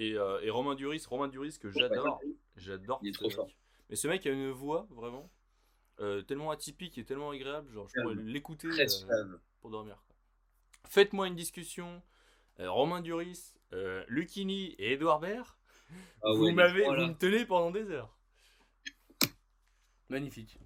Et, 0.00 0.12
euh, 0.16 0.38
et 0.42 0.50
Romain 0.50 0.74
Duris, 0.76 1.02
Romain 1.08 1.26
Duris 1.26 1.58
que 1.58 1.70
j'adore, 1.72 2.20
j'adore. 2.56 3.00
Il 3.02 3.08
est 3.08 3.12
trop 3.12 3.24
mec. 3.26 3.34
fort. 3.34 3.48
Mais 3.90 3.96
ce 3.96 4.06
mec 4.06 4.24
a 4.26 4.30
une 4.30 4.50
voix 4.52 4.86
vraiment 4.90 5.28
euh, 5.98 6.22
tellement 6.22 6.52
atypique 6.52 6.98
et 6.98 7.04
tellement 7.04 7.30
agréable, 7.30 7.72
genre 7.72 7.88
je 7.88 8.00
pourrais 8.00 8.14
l'écouter 8.14 8.68
euh, 8.68 9.38
pour 9.60 9.70
dormir. 9.70 10.00
Faites-moi 10.86 11.26
une 11.26 11.34
discussion. 11.34 12.00
euh, 12.60 12.70
Romain 12.70 13.00
Duris, 13.00 13.54
euh, 13.72 14.04
Lucchini 14.06 14.76
et 14.78 14.92
Edouard 14.92 15.18
Baird, 15.18 15.48
Ah 16.22 16.30
vous 16.32 16.44
ouais, 16.44 16.52
m'avez, 16.52 16.84
voilà. 16.84 17.02
vous 17.02 17.08
me 17.08 17.16
tenez 17.16 17.44
pendant 17.44 17.72
des 17.72 17.90
heures. 17.90 18.14
Magnifique. 20.08 20.60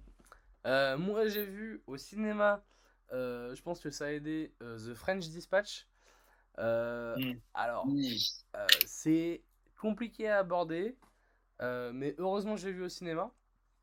Euh, 0.67 0.95
moi 0.97 1.27
j'ai 1.27 1.45
vu 1.45 1.81
au 1.87 1.97
cinéma, 1.97 2.55
euh, 2.55 2.59
je 3.13 3.61
pense 3.61 3.79
que 3.81 3.89
ça 3.91 4.05
a 4.05 4.11
aidé 4.11 4.53
euh, 4.61 4.77
The 4.77 4.95
French 4.95 5.27
Dispatch. 5.29 5.87
Euh, 6.59 7.15
Mm. 7.17 7.39
Alors, 7.53 7.87
euh, 8.55 8.67
c'est 8.85 9.43
compliqué 9.79 10.29
à 10.29 10.39
aborder, 10.39 10.97
euh, 11.61 11.91
mais 11.93 12.15
heureusement 12.19 12.57
je 12.57 12.67
l'ai 12.67 12.73
vu 12.73 12.83
au 12.83 12.89
cinéma. 12.89 13.31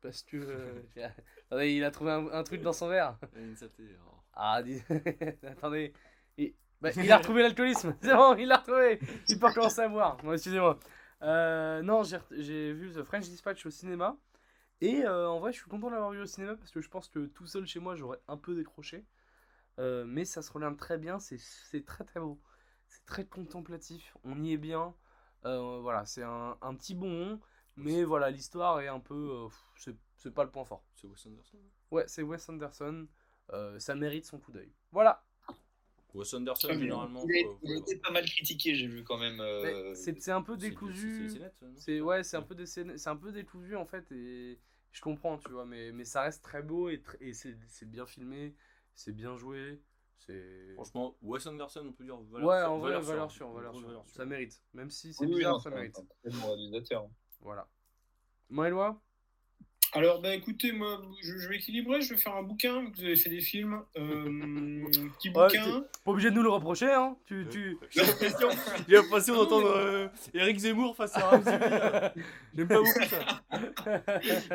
Parce 0.01 0.23
que. 0.23 0.37
euh, 0.37 0.81
j'ai- 0.95 1.09
Attendez, 1.49 1.73
il 1.73 1.83
a 1.83 1.91
trouvé 1.91 2.11
un, 2.11 2.27
un 2.31 2.43
truc 2.43 2.61
dans 2.61 2.73
son 2.73 2.87
verre. 2.89 3.17
Ah, 4.33 4.61
dis... 4.63 4.81
attendez. 5.47 5.93
Il... 6.37 6.53
bah, 6.81 6.91
il 6.97 7.11
a 7.11 7.17
retrouvé 7.17 7.41
l'alcoolisme. 7.43 7.95
C'est 8.01 8.13
bon, 8.15 8.35
il 8.37 8.47
l'a 8.47 8.57
retrouvé. 8.57 8.99
Il 9.27 9.39
peut 9.39 9.47
recommencer 9.47 9.81
à 9.81 9.89
boire. 9.89 10.17
Bon, 10.23 10.33
excusez-moi. 10.33 10.79
Euh, 11.23 11.81
non, 11.83 12.03
j'ai 12.03 12.17
j'ai 12.31 12.73
vu 12.73 12.91
The 12.91 13.03
French 13.03 13.25
Dispatch 13.25 13.65
au 13.65 13.69
cinéma. 13.69 14.17
Et 14.81 15.03
euh, 15.05 15.29
en 15.29 15.39
vrai, 15.39 15.51
je 15.53 15.59
suis 15.59 15.69
content 15.69 15.87
de 15.87 15.93
l'avoir 15.93 16.11
vu 16.11 16.21
au 16.21 16.25
cinéma 16.25 16.55
parce 16.55 16.71
que 16.71 16.81
je 16.81 16.89
pense 16.89 17.07
que 17.09 17.27
tout 17.27 17.47
seul 17.47 17.65
chez 17.67 17.79
moi, 17.79 17.95
j'aurais 17.95 18.19
un 18.27 18.37
peu 18.37 18.55
décroché. 18.55 19.05
Euh, 19.81 20.05
mais 20.07 20.25
ça 20.25 20.41
se 20.41 20.51
regarde 20.53 20.77
très 20.77 20.97
bien. 20.97 21.19
C'est 21.19 21.37
c'est 21.39 21.85
très 21.85 22.05
très 22.05 22.21
beau. 22.21 22.39
C'est 22.87 23.05
très 23.05 23.25
contemplatif. 23.25 24.15
On 24.23 24.41
y 24.43 24.53
est 24.53 24.57
bien. 24.57 24.95
Euh, 25.45 25.79
voilà, 25.81 26.05
c'est 26.05 26.23
un, 26.23 26.57
un 26.61 26.75
petit 26.75 26.95
bonbon. 26.95 27.39
Mais 27.77 28.03
voilà, 28.03 28.29
l'histoire 28.29 28.79
est 28.81 28.87
un 28.87 28.99
peu. 28.99 29.15
euh, 29.15 29.49
c'est- 29.77 29.97
c'est 30.17 30.33
pas 30.33 30.43
le 30.43 30.51
point 30.51 30.65
fort. 30.65 30.85
C'est 30.95 31.07
Wes 31.07 31.25
Anderson. 31.25 31.57
Ouais, 31.91 32.03
c'est 32.07 32.21
Wes 32.21 32.49
Anderson. 32.49 33.07
Euh, 33.53 33.79
ça 33.79 33.95
mérite 33.95 34.25
son 34.25 34.39
coup 34.39 34.51
d'œil. 34.51 34.71
Voilà. 34.91 35.23
Wes 36.13 36.33
Anderson, 36.33 36.67
généralement. 36.73 37.25
Il 37.27 37.45
a, 37.45 37.49
il 37.63 37.77
été 37.77 37.95
pas 37.97 38.11
mal 38.11 38.25
critiqué, 38.25 38.75
j'ai 38.75 38.87
vu 38.87 39.03
quand 39.03 39.17
même. 39.17 39.39
euh, 39.39 39.95
C'est 39.95 40.21
c'est 40.21 40.31
un 40.31 40.41
peu 40.41 40.57
décousu. 40.57 41.29
c'est- 41.77 42.01
ouais, 42.01 42.23
c'est 42.23 42.37
un 42.37 42.41
peu 42.41 42.65
c'est 42.65 43.07
un 43.07 43.15
peu 43.15 43.31
décousu 43.31 43.75
en 43.75 43.85
fait 43.85 44.11
et 44.11 44.59
je 44.91 45.01
comprends, 45.01 45.37
tu 45.37 45.49
vois, 45.51 45.65
mais, 45.65 45.91
mais 45.93 46.03
ça 46.03 46.21
reste 46.23 46.43
très 46.43 46.61
beau 46.61 46.89
et, 46.89 47.01
et 47.21 47.33
c'est 47.33 47.57
c'est 47.69 47.89
bien 47.89 48.05
filmé, 48.05 48.53
c'est 48.95 49.13
bien 49.15 49.37
joué, 49.37 49.81
c'est 50.17 50.73
Franchement, 50.75 51.15
Wes 51.21 51.45
Anderson, 51.47 51.85
on 51.87 51.93
peut 51.93 52.03
dire 52.03 52.17
valeur 52.31 52.47
Ouais, 52.47 52.61
en 52.63 52.77
vrai, 52.79 52.99
valeur 52.99 53.31
sûre, 53.31 53.51
valeur 53.51 53.71
hein. 53.73 53.77
sûre, 53.79 53.87
valeur 53.87 54.03
sûre. 54.05 54.15
Ça 54.15 54.25
mérite, 54.25 54.61
même 54.73 54.89
si 54.91 55.13
c'est 55.13 55.25
Oui, 55.25 55.35
bizarre, 55.35 55.53
non, 55.53 55.59
ça 55.59 55.69
mérite. 55.71 55.95
c'est 56.23 56.33
bon 56.33 56.47
réalisateur. 56.47 57.07
Voilà. 57.41 57.67
Maëloi 58.49 59.01
Alors, 59.93 60.21
bah 60.21 60.35
écoutez, 60.35 60.71
moi, 60.73 61.01
je, 61.21 61.37
je 61.37 61.49
vais 61.49 61.55
équilibrer, 61.55 62.01
je 62.01 62.13
vais 62.13 62.19
faire 62.19 62.35
un 62.35 62.43
bouquin, 62.43 62.83
vous 62.93 63.03
avez 63.03 63.15
fait 63.15 63.29
des 63.29 63.41
films. 63.41 63.81
Euh, 63.97 64.85
petit 65.17 65.29
Ouais, 65.29 65.47
bouquin. 65.47 65.81
Pas 66.03 66.11
obligé 66.11 66.29
de 66.29 66.35
nous 66.35 66.43
le 66.43 66.49
reprocher, 66.49 66.91
hein. 66.91 67.17
Tu 67.25 67.47
tu 67.49 67.77
J'ai 67.89 68.01
l'impression 68.03 68.49
j'ai 68.87 68.95
l'impression 68.95 69.35
d'entendre 69.35 69.67
euh, 69.75 70.07
Eric 70.33 70.59
Zemmour 70.59 70.95
face 70.95 71.15
à 71.15 71.29
Ramsey. 71.29 71.59
J'aime 72.53 72.67
pas 72.67 72.77
beaucoup 72.77 73.03
ça. 73.05 73.41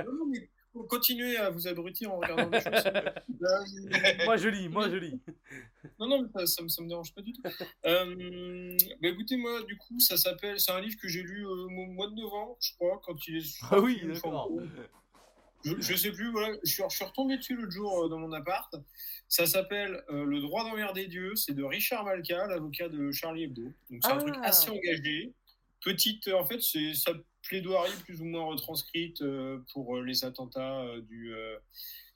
Non, 0.05 0.27
mais 0.31 0.49
continuez 0.85 1.37
à 1.37 1.51
vous 1.51 1.67
abrutir 1.69 2.13
en 2.13 2.19
regardant 2.19 2.49
des 2.51 2.61
choses. 2.61 2.73
Euh, 3.47 4.25
moi 4.25 4.37
je 4.39 4.49
lis, 4.49 4.69
moi 4.69 4.89
je 4.89 4.97
lis. 4.97 5.21
Non, 6.01 6.09
non, 6.09 6.23
mais 6.23 6.29
ça, 6.35 6.47
ça, 6.47 6.63
me- 6.63 6.69
ça 6.69 6.83
me 6.83 6.89
dérange 6.89 7.15
pas 7.15 7.23
du 7.23 7.33
tout. 7.33 7.43
Euh, 7.87 8.77
bah 9.01 9.09
écoutez, 9.09 9.37
moi, 9.37 9.63
du 9.65 9.77
coup, 9.77 9.99
ça 10.01 10.17
s'appelle. 10.17 10.59
C'est 10.59 10.73
un 10.73 10.81
livre 10.81 10.97
que 11.01 11.07
j'ai 11.09 11.23
lu 11.23 11.47
euh, 11.47 11.65
au 11.67 11.69
mois 11.71 12.09
de 12.09 12.15
novembre, 12.15 12.57
je 12.61 12.73
crois, 12.75 13.01
quand 13.05 13.15
il 13.29 13.37
est. 13.39 13.59
Ah 13.71 13.79
oui, 13.79 14.03
d'accord. 14.05 14.51
Je, 15.65 15.75
je 15.81 15.95
sais 15.97 16.13
plus, 16.13 16.31
voilà. 16.31 16.55
Je 16.65 16.71
suis, 16.71 16.83
je 16.89 16.95
suis 16.97 17.05
retombé 17.05 17.37
dessus 17.37 17.57
l'autre 17.57 17.73
jour 17.73 18.05
euh, 18.05 18.09
dans 18.09 18.19
mon 18.19 18.33
appart. 18.33 18.75
Ça 19.29 19.47
s'appelle 19.47 20.03
euh, 20.11 20.25
Le 20.25 20.41
droit 20.41 20.65
d'emmerder 20.65 21.07
Dieu. 21.07 21.35
C'est 21.37 21.55
de 21.55 21.63
Richard 21.65 22.05
Malka, 22.05 22.47
l'avocat 22.47 22.89
de 22.89 23.11
Charlie 23.13 23.45
Hebdo. 23.45 23.63
Donc 23.91 24.01
c'est 24.03 24.11
Ah. 24.11 24.15
un 24.15 24.19
truc 24.19 24.35
assez 24.43 24.71
engagé. 24.71 25.35
Petite, 25.85 26.27
euh, 26.29 26.35
en 26.39 26.47
fait, 26.47 26.61
c'est 26.61 26.95
sa 26.95 27.13
plaidoirie 27.49 27.93
plus 28.05 28.21
ou 28.21 28.25
moins 28.25 28.45
retranscrite 28.45 29.23
euh, 29.23 29.59
pour 29.73 29.97
euh, 29.97 30.03
les 30.03 30.25
attentats 30.25 30.81
euh, 30.83 31.01
du, 31.03 31.35
euh, 31.35 31.57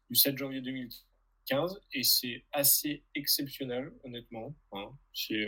du 0.09 0.17
7 0.17 0.37
janvier 0.37 0.61
2015. 0.61 1.81
Et 1.93 2.03
c'est 2.03 2.45
assez 2.53 3.03
exceptionnel, 3.15 3.93
honnêtement. 4.05 4.55
hein. 4.73 4.91
C'est 5.13 5.47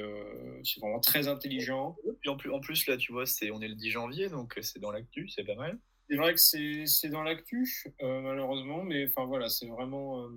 vraiment 0.80 1.00
très 1.00 1.28
intelligent. 1.28 1.96
En 2.26 2.36
plus, 2.36 2.50
en 2.50 2.60
plus, 2.60 2.86
là, 2.86 2.96
tu 2.96 3.12
vois, 3.12 3.26
c'est, 3.26 3.50
on 3.50 3.60
est 3.60 3.68
le 3.68 3.76
10 3.76 3.90
janvier, 3.90 4.28
donc 4.28 4.58
c'est 4.62 4.80
dans 4.80 4.90
l'actu, 4.90 5.28
c'est 5.28 5.44
pas 5.44 5.54
mal. 5.54 5.78
c'est 6.08 6.16
vrai 6.16 6.34
que 6.34 6.40
c'est 6.40 7.08
dans 7.08 7.22
l'actu, 7.22 7.68
malheureusement, 8.00 8.82
mais 8.82 9.06
enfin 9.06 9.26
voilà, 9.26 9.48
c'est 9.48 9.66
vraiment, 9.68 10.28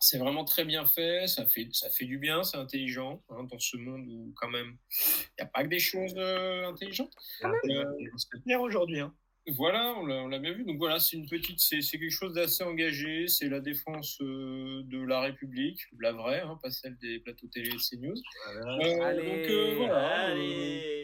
c'est 0.00 0.18
vraiment 0.18 0.44
très 0.44 0.64
bien 0.64 0.86
fait, 0.86 1.26
ça 1.26 1.46
fait, 1.46 1.68
ça 1.72 1.90
fait 1.90 2.04
du 2.04 2.18
bien, 2.18 2.42
c'est 2.44 2.56
intelligent, 2.56 3.22
hein, 3.30 3.44
dans 3.50 3.58
ce 3.58 3.76
monde 3.76 4.06
où 4.08 4.32
quand 4.36 4.48
même, 4.48 4.76
il 4.90 5.42
n'y 5.42 5.44
a 5.44 5.46
pas 5.46 5.62
que 5.64 5.68
des 5.68 5.78
choses 5.80 6.14
euh, 6.16 6.66
intelligentes. 6.68 7.12
Euh, 7.44 7.84
C'est 8.16 8.42
clair 8.42 8.60
aujourd'hui. 8.60 9.00
Hein. 9.00 9.14
voilà, 9.56 9.94
on 9.96 10.28
l'a 10.28 10.38
bien 10.38 10.52
vu. 10.52 10.64
Donc 10.64 10.76
voilà, 10.78 10.98
c'est 11.00 11.16
une 11.16 11.26
petite, 11.26 11.58
c'est 11.58 11.80
c'est 11.80 11.98
quelque 11.98 12.10
chose 12.12 12.34
d'assez 12.34 12.62
engagé. 12.64 13.28
C'est 13.28 13.48
la 13.48 13.60
défense 13.60 14.18
euh, 14.20 14.82
de 14.84 15.00
la 15.02 15.20
République, 15.22 15.80
la 15.98 16.12
vraie, 16.12 16.40
hein, 16.40 16.58
pas 16.62 16.70
celle 16.70 16.96
des 16.98 17.18
plateaux 17.20 17.46
télé 17.48 17.70
et 17.70 17.76
CNews. 17.78 18.14
Euh, 18.14 19.00
Allez, 19.02 19.22
donc 19.26 19.50
euh, 19.50 19.74
voilà. 19.78 20.28
euh, 20.28 20.32
Allez 20.32 20.97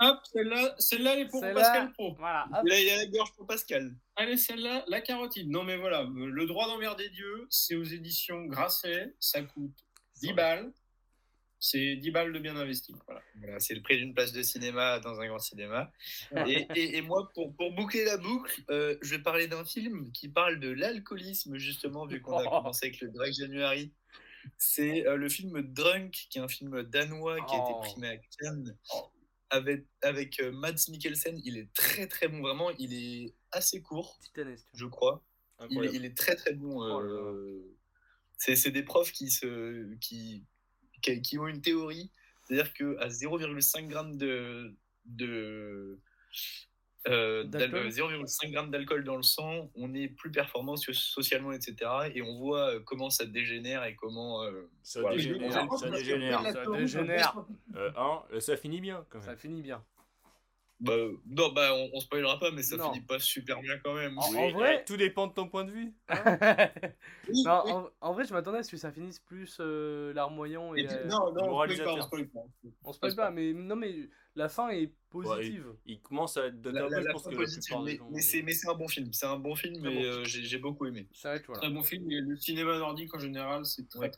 hop, 0.00 0.18
celle-là, 0.32 0.74
celle-là, 0.78 1.14
elle 1.14 1.20
est 1.20 1.28
pour 1.28 1.40
Celle-là- 1.40 1.60
Pascal 1.62 1.92
Pro. 1.92 2.14
Voilà, 2.18 2.46
hop. 2.52 2.66
Et 2.66 2.68
là, 2.70 2.80
il 2.80 2.86
y 2.86 2.90
a 2.90 2.96
la 2.96 3.06
gorge 3.06 3.32
pour 3.34 3.46
Pascal. 3.46 3.94
Allez, 4.16 4.36
celle-là, 4.36 4.84
la 4.88 5.00
carotide. 5.00 5.48
Non, 5.50 5.64
mais 5.64 5.76
voilà, 5.76 6.06
le 6.14 6.46
droit 6.46 6.66
d'emmerder 6.68 7.08
Dieu, 7.10 7.46
c'est 7.50 7.74
aux 7.76 7.84
éditions 7.84 8.44
Grasset. 8.46 9.14
Ça 9.20 9.42
coûte 9.42 9.76
10 10.22 10.32
balles. 10.32 10.72
C'est 11.58 11.96
10 11.96 12.10
balles 12.10 12.32
de 12.34 12.38
bien 12.38 12.54
investi. 12.56 12.94
Voilà. 13.06 13.22
Voilà, 13.38 13.58
c'est 13.60 13.74
le 13.74 13.80
prix 13.80 13.96
d'une 13.96 14.12
place 14.14 14.30
de 14.32 14.42
cinéma 14.42 15.00
dans 15.00 15.18
un 15.20 15.26
grand 15.26 15.38
cinéma. 15.38 15.90
Et, 16.46 16.66
et- 16.74 16.96
et 16.98 17.00
moi, 17.02 17.30
pour, 17.34 17.56
pour 17.56 17.72
boucler 17.72 18.04
la 18.04 18.18
boucle, 18.18 18.62
euh, 18.70 18.96
je 19.00 19.16
vais 19.16 19.22
parler 19.22 19.48
d'un 19.48 19.64
film 19.64 20.12
qui 20.12 20.28
parle 20.28 20.60
de 20.60 20.68
l'alcoolisme, 20.70 21.56
justement, 21.56 22.06
vu 22.06 22.20
qu'on 22.20 22.36
a 22.36 22.44
commencé 22.44 22.86
avec 22.86 23.00
le 23.00 23.08
Drag 23.10 23.32
January. 23.32 23.92
C'est 24.58 25.06
euh, 25.06 25.16
le 25.16 25.28
film 25.28 25.60
Drunk, 25.62 26.26
qui 26.30 26.38
est 26.38 26.42
un 26.42 26.46
film 26.48 26.82
danois 26.84 27.36
qui 27.46 27.54
a 27.54 27.58
Oh. 27.58 27.80
été 27.80 27.90
primé 27.90 28.08
à 28.10 28.16
Cannes 28.38 28.76
avec, 29.50 29.86
avec 30.02 30.40
euh, 30.40 30.52
Mads 30.52 30.88
Mikkelsen. 30.88 31.40
Il 31.44 31.56
est 31.58 31.72
très 31.72 32.06
très 32.06 32.28
bon, 32.28 32.40
vraiment. 32.40 32.70
Il 32.78 32.92
est 32.94 33.34
assez 33.52 33.82
court, 33.82 34.18
Titanesque. 34.22 34.66
je 34.74 34.86
crois. 34.86 35.22
Il, 35.58 35.62
est- 35.62 35.64
Incroyable. 35.66 35.96
il 35.96 36.04
est 36.04 36.16
très 36.16 36.36
très 36.36 36.52
bon. 36.52 36.80
Oh 36.82 37.00
euh, 37.00 37.76
c'est 38.38 38.56
c'est 38.56 38.70
des 38.70 38.82
profs 38.82 39.12
qui, 39.12 39.30
se, 39.30 39.94
qui, 39.96 40.44
qui, 41.02 41.22
qui 41.22 41.38
ont 41.38 41.46
une 41.48 41.62
théorie, 41.62 42.10
c'est-à-dire 42.44 42.72
qu'à 42.74 43.08
0,5 43.08 43.88
g 43.90 44.16
de, 44.18 44.76
de, 45.06 45.98
euh, 47.08 47.44
d'al- 47.44 47.70
D'alcool 47.70 47.88
0,5 47.88 48.48
g 48.64 48.70
d'alcool 48.70 49.04
dans 49.04 49.16
le 49.16 49.22
sang, 49.22 49.70
on 49.74 49.94
est 49.94 50.08
plus 50.08 50.30
performant 50.30 50.76
so- 50.76 50.92
socialement, 50.92 51.52
etc. 51.52 51.76
Et 52.14 52.22
on 52.22 52.36
voit 52.38 52.74
euh, 52.74 52.80
comment 52.84 53.10
ça 53.10 53.24
dégénère 53.26 53.84
et 53.84 53.94
comment. 53.94 54.42
euh, 54.44 54.68
Ça 54.82 55.00
voilà. 55.00 55.16
dégénère, 55.16 55.52
ça 55.78 55.90
dégénère. 55.90 56.42
ça 56.42 56.64
dégénère. 56.76 57.34
Euh, 57.76 57.90
hein, 57.98 58.22
ça 58.38 58.56
finit 58.56 58.80
bien 58.80 59.04
quand 59.10 59.20
Ça 59.20 59.30
même. 59.32 59.38
finit 59.38 59.60
bien. 59.60 59.84
Bah, 60.80 60.92
non, 61.26 61.52
bah, 61.52 61.70
on, 61.74 61.90
on 61.94 62.00
spoilera 62.00 62.38
pas, 62.38 62.50
mais 62.50 62.62
ça 62.62 62.76
Non. 62.76 62.92
finit 62.92 63.04
pas 63.04 63.18
super 63.18 63.60
bien 63.62 63.78
quand 63.82 63.94
même. 63.94 64.18
En- 64.18 64.30
Oui, 64.30 64.36
en 64.38 64.50
vrai- 64.52 64.84
tout 64.86 64.96
dépend 64.96 65.26
de 65.26 65.32
ton 65.32 65.48
point 65.48 65.64
de 65.64 65.70
vue. 65.70 65.94
Oui, 67.28 67.42
non, 67.44 67.62
oui. 67.64 67.72
en, 67.72 67.88
en 68.00 68.12
vrai, 68.12 68.24
je 68.24 68.32
m'attendais 68.32 68.58
à 68.58 68.62
ce 68.62 68.70
que 68.70 68.76
ça 68.76 68.92
finisse 68.92 69.18
plus 69.18 69.56
euh, 69.60 70.12
larmoyant 70.14 70.74
et. 70.74 70.80
Et 70.82 70.86
puis- 70.86 70.94
euh, 70.94 71.04
non, 71.06 71.18
non, 71.18 71.26
on 71.26 71.30
spoil 71.32 71.48
moralisateur. 71.50 71.94
pas, 71.96 72.00
on 72.00 72.02
spoil 72.06 72.28
pas. 72.28 72.40
on 73.10 73.14
pas, 73.16 73.30
mais 73.30 73.52
non, 73.52 73.74
mais 73.76 74.08
la 74.36 74.48
fin 74.48 74.68
est 74.68 74.92
positive. 75.10 75.66
Il 75.86 76.00
commence 76.02 76.36
à 76.36 76.46
être 76.46 76.62
La, 76.66 76.82
la, 76.88 77.00
je 77.00 77.06
la 77.06 77.12
pense 77.12 77.26
que 77.26 77.34
positive, 77.34 77.76
mais, 77.84 77.96
gens- 77.96 78.08
mais 78.12 78.20
c'est 78.20 78.42
mais 78.42 78.52
c'est 78.52 78.68
un 78.68 78.74
bon 78.74 78.86
film. 78.86 79.12
C'est 79.12 79.26
un 79.26 79.38
bon 79.38 79.54
film, 79.54 79.80
mais 79.82 79.94
bon 79.94 80.02
euh, 80.04 80.24
j'ai 80.24 80.58
beaucoup 80.58 80.86
aimé. 80.86 81.08
Ça 81.12 81.30
va 81.30 81.36
être 81.36 81.46
voilà. 81.46 81.62
Très 81.62 81.70
bon 81.70 81.82
film. 81.82 82.10
Et 82.12 82.20
le 82.20 82.36
cinéma 82.36 82.78
nordique 82.78 83.14
en 83.14 83.18
général, 83.18 83.64
c'est 83.64 83.88
très, 83.88 83.98
Ouais. 83.98 84.12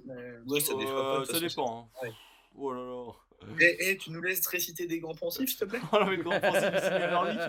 ça 0.60 0.74
Euh, 0.74 1.24
ça 1.24 1.40
dépend. 1.40 1.88
hein. 1.94 2.02
Ouais. 2.02 2.12
Oh 2.56 2.72
là 2.72 2.82
là. 2.82 3.12
Et, 3.60 3.96
tu 3.96 4.10
nous 4.10 4.20
laisses 4.20 4.46
réciter 4.46 4.86
des 4.86 4.98
grands 4.98 5.14
pensifs, 5.14 5.50
s'il 5.50 5.58
te 5.58 5.64
plaît 5.64 5.80
Oh 5.92 5.98
là, 5.98 6.06
mais 6.06 6.16
le 6.16 6.22
grand 6.22 6.40
principe 6.40 6.70
du 6.70 6.78
cinéma 6.78 7.10
nordique. 7.10 7.40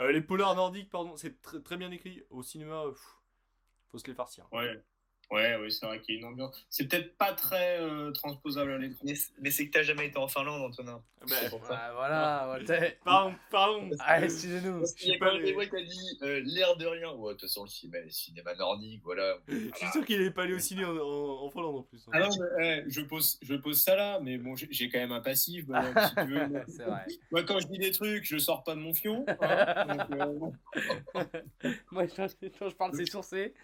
Euh, 0.00 0.12
les 0.12 0.20
polars 0.20 0.54
nordiques, 0.54 0.90
pardon, 0.90 1.16
c'est 1.16 1.40
très, 1.40 1.60
très 1.60 1.76
bien 1.76 1.90
écrit. 1.90 2.22
Au 2.30 2.42
cinéma, 2.42 2.84
pff, 2.88 3.16
faut 3.88 3.98
se 3.98 4.06
les 4.06 4.14
farcir. 4.14 4.46
Ouais. 4.52 4.82
Ouais, 5.30 5.54
ouais, 5.56 5.70
c'est 5.70 5.86
vrai 5.86 6.00
qu'il 6.00 6.16
y 6.16 6.18
a 6.18 6.20
une 6.22 6.26
ambiance. 6.26 6.66
C'est 6.68 6.88
peut-être 6.88 7.16
pas 7.16 7.32
très 7.32 7.78
euh, 7.80 8.10
transposable 8.10 8.72
à 8.72 8.78
l'écran. 8.78 8.98
Mais, 9.04 9.14
mais 9.40 9.50
c'est 9.52 9.68
que 9.68 9.70
t'as 9.72 9.82
jamais 9.82 10.06
été 10.06 10.18
en 10.18 10.26
Finlande, 10.26 10.60
Antonin. 10.62 11.00
Bah, 11.20 11.26
C'est 11.28 11.50
pour 11.50 11.64
ça. 11.64 11.76
Ah, 11.78 11.92
voilà, 11.94 12.50
ouais, 12.52 12.64
t'es- 12.64 12.98
pardon, 13.04 13.34
pardon. 13.48 13.90
Ah, 14.00 14.20
excusez-nous. 14.24 14.82
Qu'il 14.98 15.10
y 15.10 15.12
a 15.14 15.18
quand 15.18 15.26
pas 15.26 15.38
même 15.38 15.44
qui 15.68 15.76
a 15.76 15.82
dit 15.84 16.18
euh, 16.22 16.40
l'air 16.44 16.76
de 16.76 16.84
rien. 16.86 17.12
Ouais, 17.12 17.34
de 17.34 17.38
toute 17.38 17.42
façon, 17.42 17.62
le 17.62 17.68
cinéma, 17.68 18.02
le 18.04 18.10
cinéma 18.10 18.54
nordique, 18.56 19.02
voilà. 19.04 19.36
Je 19.48 19.70
suis 19.76 19.86
sûr 19.92 20.04
qu'il 20.04 20.20
n'est 20.20 20.32
pas 20.32 20.42
allé 20.42 20.54
au 20.54 20.58
ciné 20.58 20.84
en, 20.84 20.96
en, 20.96 21.44
en 21.44 21.50
Finlande 21.50 21.76
en 21.76 21.82
plus. 21.84 21.98
hein. 22.08 22.10
Ah 22.12 22.20
non, 22.20 22.28
mais, 22.58 22.82
eh, 22.86 22.90
je, 22.90 23.00
pose, 23.02 23.38
je 23.40 23.54
pose 23.54 23.80
ça 23.80 23.94
là, 23.94 24.18
mais 24.20 24.36
bon, 24.36 24.56
j'ai 24.56 24.88
quand 24.88 24.98
même 24.98 25.12
un 25.12 25.20
passif. 25.20 25.64
bonhomme, 25.64 25.94
si 26.08 26.14
tu 26.16 26.24
veux. 26.32 26.46
Moi, 26.48 26.60
C'est 26.66 26.82
vrai. 26.84 27.06
moi, 27.30 27.44
quand 27.44 27.60
je 27.60 27.68
dis 27.68 27.78
des 27.78 27.92
trucs, 27.92 28.24
je 28.24 28.36
sors 28.38 28.64
pas 28.64 28.74
de 28.74 28.80
mon 28.80 28.94
fion. 28.94 29.24
hein, 29.28 29.84
donc, 29.86 30.10
euh, 30.10 31.24
Moi, 31.92 32.06
quand 32.08 32.26
je, 32.26 32.48
quand 32.58 32.68
je 32.68 32.74
parle, 32.74 32.96
c'est 32.96 33.06
sourcé. 33.06 33.54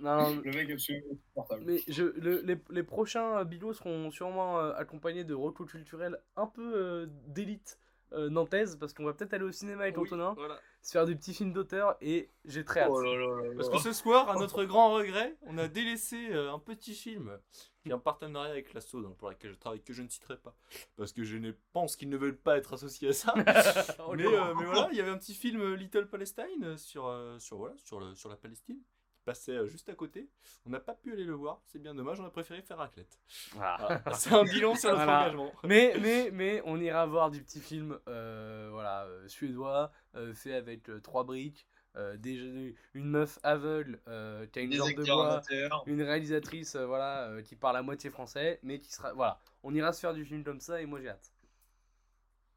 Non, 0.00 0.36
le 0.42 0.50
mec 0.52 0.68
est 0.70 0.72
absolument 0.74 1.06
insupportable. 1.12 1.62
mais 1.66 1.82
je, 1.88 2.04
le- 2.04 2.40
les, 2.42 2.56
les 2.70 2.82
prochains 2.82 3.38
euh, 3.38 3.44
bilots 3.44 3.72
seront 3.74 4.10
sûrement 4.10 4.58
euh, 4.60 4.72
accompagnés 4.74 5.24
de 5.24 5.34
recos 5.34 5.70
culturels 5.70 6.18
un 6.36 6.46
peu 6.46 6.72
euh, 6.74 7.06
d'élite 7.26 7.78
euh, 8.12 8.28
nantaise, 8.28 8.76
parce 8.76 8.92
qu'on 8.92 9.04
va 9.04 9.12
peut-être 9.12 9.34
aller 9.34 9.44
au 9.44 9.52
cinéma 9.52 9.82
avec 9.84 9.96
Oui, 9.96 10.04
Antonin, 10.08 10.34
voilà. 10.36 10.58
se 10.82 10.90
faire 10.90 11.06
des 11.06 11.14
petits 11.14 11.32
films 11.32 11.52
d'auteur, 11.52 11.96
et 12.00 12.28
j'ai 12.44 12.64
très 12.64 12.80
hâte. 12.80 12.90
Oh 12.92 13.00
là 13.00 13.14
là 13.14 13.42
là 13.44 13.54
Parce 13.56 13.68
que 13.68 13.78
ce 13.78 13.92
soir, 13.92 14.28
à 14.28 14.34
notre 14.34 14.64
grand 14.64 14.92
regret, 14.94 15.36
on 15.42 15.56
a 15.58 15.68
délaissé 15.68 16.30
euh, 16.32 16.52
un 16.52 16.58
petit 16.58 16.94
film 16.94 17.38
qui 17.84 17.90
est 17.90 17.92
en 17.92 18.00
partenariat 18.00 18.50
avec 18.50 18.74
la 18.74 18.80
Saude, 18.80 19.04
hein, 19.06 19.14
pour 19.16 19.28
laquelle 19.28 19.52
je 19.52 19.58
travaille, 19.58 19.80
que 19.80 19.92
je 19.92 20.02
ne 20.02 20.08
citerai 20.08 20.38
pas, 20.38 20.56
parce 20.96 21.12
que 21.12 21.22
je 21.22 21.36
ne 21.36 21.52
pense 21.72 21.94
qu'ils 21.94 22.08
ne 22.08 22.16
veulent 22.16 22.36
pas 22.36 22.56
être 22.58 22.72
associés 22.72 23.10
à 23.10 23.12
ça. 23.12 23.32
Oh, 24.04 24.14
mais, 24.16 24.26
euh, 24.26 24.54
mais 24.56 24.64
voilà, 24.64 24.88
il 24.90 24.98
y 24.98 25.00
avait 25.00 25.10
un 25.12 25.18
petit 25.18 25.34
film 25.34 25.74
Little 25.74 26.08
Palestine 26.08 26.76
sur, 26.78 27.06
euh, 27.06 27.38
sur, 27.38 27.58
voilà, 27.58 27.76
sur, 27.76 28.00
le, 28.00 28.16
sur 28.16 28.28
la 28.28 28.34
Palestine 28.36 28.80
passait 29.30 29.52
euh, 29.52 29.66
juste 29.66 29.88
à 29.88 29.94
côté. 29.94 30.28
On 30.66 30.70
n'a 30.70 30.80
pas 30.80 30.94
pu 30.94 31.12
aller 31.12 31.24
le 31.24 31.34
voir, 31.34 31.62
c'est 31.66 31.78
bien 31.80 31.94
dommage, 31.94 32.18
on 32.20 32.24
a 32.26 32.30
préféré 32.30 32.62
faire 32.62 32.78
raclette. 32.78 33.18
Voilà. 33.52 34.02
C'est 34.14 34.32
un 34.32 34.42
bilan 34.44 34.74
sur 34.74 34.90
notre 34.90 35.04
Voilà. 35.04 35.20
engagement. 35.22 35.52
Mais, 35.64 35.94
mais, 36.00 36.30
mais 36.32 36.62
on 36.64 36.80
ira 36.80 37.06
voir 37.06 37.30
du 37.30 37.42
petit 37.42 37.60
film 37.60 37.98
euh, 38.08 38.68
voilà, 38.72 39.04
euh, 39.04 39.28
suédois, 39.28 39.92
euh, 40.16 40.34
fait 40.34 40.54
avec 40.54 40.88
euh, 40.90 41.00
trois 41.00 41.22
briques, 41.24 41.66
euh, 41.96 42.16
des- 42.16 42.74
une 42.94 43.04
meuf 43.10 43.38
aveugle 43.42 44.00
euh, 44.08 44.46
qui 44.46 44.58
a 44.58 44.62
une 44.62 44.70
Des 44.70 44.76
jambe 44.76 44.94
de 44.94 45.04
bois, 45.04 45.42
une 45.86 46.02
réalisatrice 46.02 46.74
euh, 46.74 46.86
voilà, 46.86 47.28
euh, 47.28 47.42
qui 47.42 47.54
parle 47.56 47.76
à 47.76 47.82
moitié 47.82 48.10
français, 48.10 48.58
mais 48.62 48.78
qui 48.80 48.92
sera. 48.92 49.12
Voilà, 49.12 49.40
on 49.62 49.74
ira 49.74 49.92
se 49.92 50.00
faire 50.00 50.14
du 50.14 50.24
film 50.24 50.42
comme 50.44 50.60
ça 50.60 50.80
et 50.82 50.86
moi 50.86 51.00
j'ai 51.00 51.08
hâte. 51.08 51.32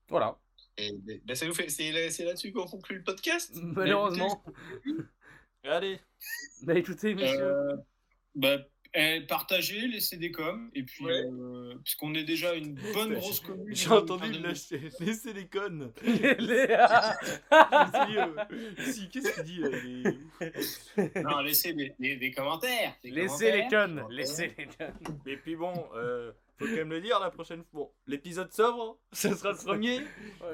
Voilà, 0.10 0.38
Et, 0.78 0.92
ben, 0.98 1.20
ben, 1.24 1.36
ça 1.36 1.46
nous 1.48 1.54
fait, 1.54 1.70
c'est 1.70 1.92
là- 1.92 2.10
c'est 2.12 2.26
là-dessus 2.26 2.52
qu'on 2.52 2.66
conclut 2.68 2.98
le 2.98 3.04
podcast. 3.04 3.52
malheureusement. 3.62 4.44
Allez, 5.66 6.00
Bah 6.64 6.74
écoutez, 6.76 7.16
messieurs, 7.16 7.42
Euh, 7.42 7.76
bah, 8.36 8.58
eh, 8.94 9.22
partagez, 9.22 9.88
laissez 9.88 10.18
des 10.18 10.32
coms, 10.32 10.70
et 10.76 10.84
puis, 10.84 11.06
Ouais. 11.06 11.24
euh, 11.26 11.76
puisqu'on 11.84 12.14
est 12.16 12.24
déjà 12.26 12.54
une 12.54 12.76
bonne 12.94 13.14
Bah, 13.14 13.20
grosse 13.20 13.40
commune. 13.40 13.74
j'ai 13.76 13.88
dans 13.90 13.98
entendu 14.00 14.28
une 14.30 14.44
lâcher, 14.44 14.90
laisser 15.00 15.32
les 15.34 15.48
connes. 15.48 15.92
dit, 16.04 16.12
euh, 18.18 18.28
si, 18.92 19.10
qu'est-ce 19.10 19.34
qu'il 19.36 19.44
dit 19.44 19.60
là 19.62 19.70
Non, 21.24 21.40
laissez 21.40 21.74
des, 21.74 21.94
des- 22.00 22.16
des 22.18 22.32
commentaires. 22.32 22.94
des 23.04 23.12
laissez 23.12 23.52
les 23.52 23.68
commentaires. 23.70 23.86
connes, 23.88 24.04
laissez 24.10 24.54
les 24.58 24.66
connes. 24.68 25.20
Et 25.26 25.38
puis 25.38 25.56
bon, 25.56 25.74
euh, 25.96 26.32
faut 26.58 26.66
quand 26.66 26.72
même 26.76 26.92
le 26.92 27.02
dire 27.02 27.20
la 27.20 27.32
prochaine 27.32 27.64
fois. 27.72 27.82
Bon, 27.86 27.92
l'épisode 28.08 28.52
sobre, 28.54 29.00
ce 29.14 29.34
sera 29.34 29.52
le 29.54 29.58
premier 29.58 29.96
et 29.96 30.04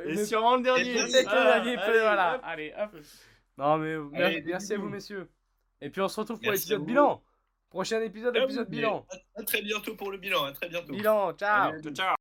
Mais 0.05 0.25
sûrement 0.25 0.55
le 0.55 0.63
dernier. 0.63 0.93
Peut-être 0.93 1.31
le 1.31 1.37
Ah, 1.37 1.59
dernier, 1.59 1.75
peut- 1.75 1.81
allez, 1.81 1.99
voilà. 1.99 2.35
hop. 2.35 2.41
Allez, 2.43 2.73
hop. 2.77 2.95
Non, 3.59 3.77
mais 3.77 3.95
Allez, 4.23 4.41
merci 4.41 4.73
à 4.73 4.77
vous, 4.77 4.87
messieurs. 4.87 5.29
Et 5.81 5.89
puis 5.89 6.01
on 6.01 6.07
se 6.07 6.19
retrouve 6.19 6.39
pour 6.39 6.51
l'épisode 6.51 6.85
bilan. 6.85 7.21
Prochain 7.69 8.01
épisode, 8.01 8.35
Ah 8.35 8.43
épisode 8.43 8.69
bilan. 8.69 9.05
À, 9.35 9.43
très 9.43 9.61
bientôt 9.61 9.95
pour 9.95 10.11
le 10.11 10.17
bilan, 10.17 10.45
à 10.45 10.53
très 10.53 10.69
bientôt. 10.69 10.93
Bilan, 10.93 11.33
ciao. 11.33 11.73
Allez, 11.73 11.83
Ciao, 11.83 11.93
ciao. 11.93 12.18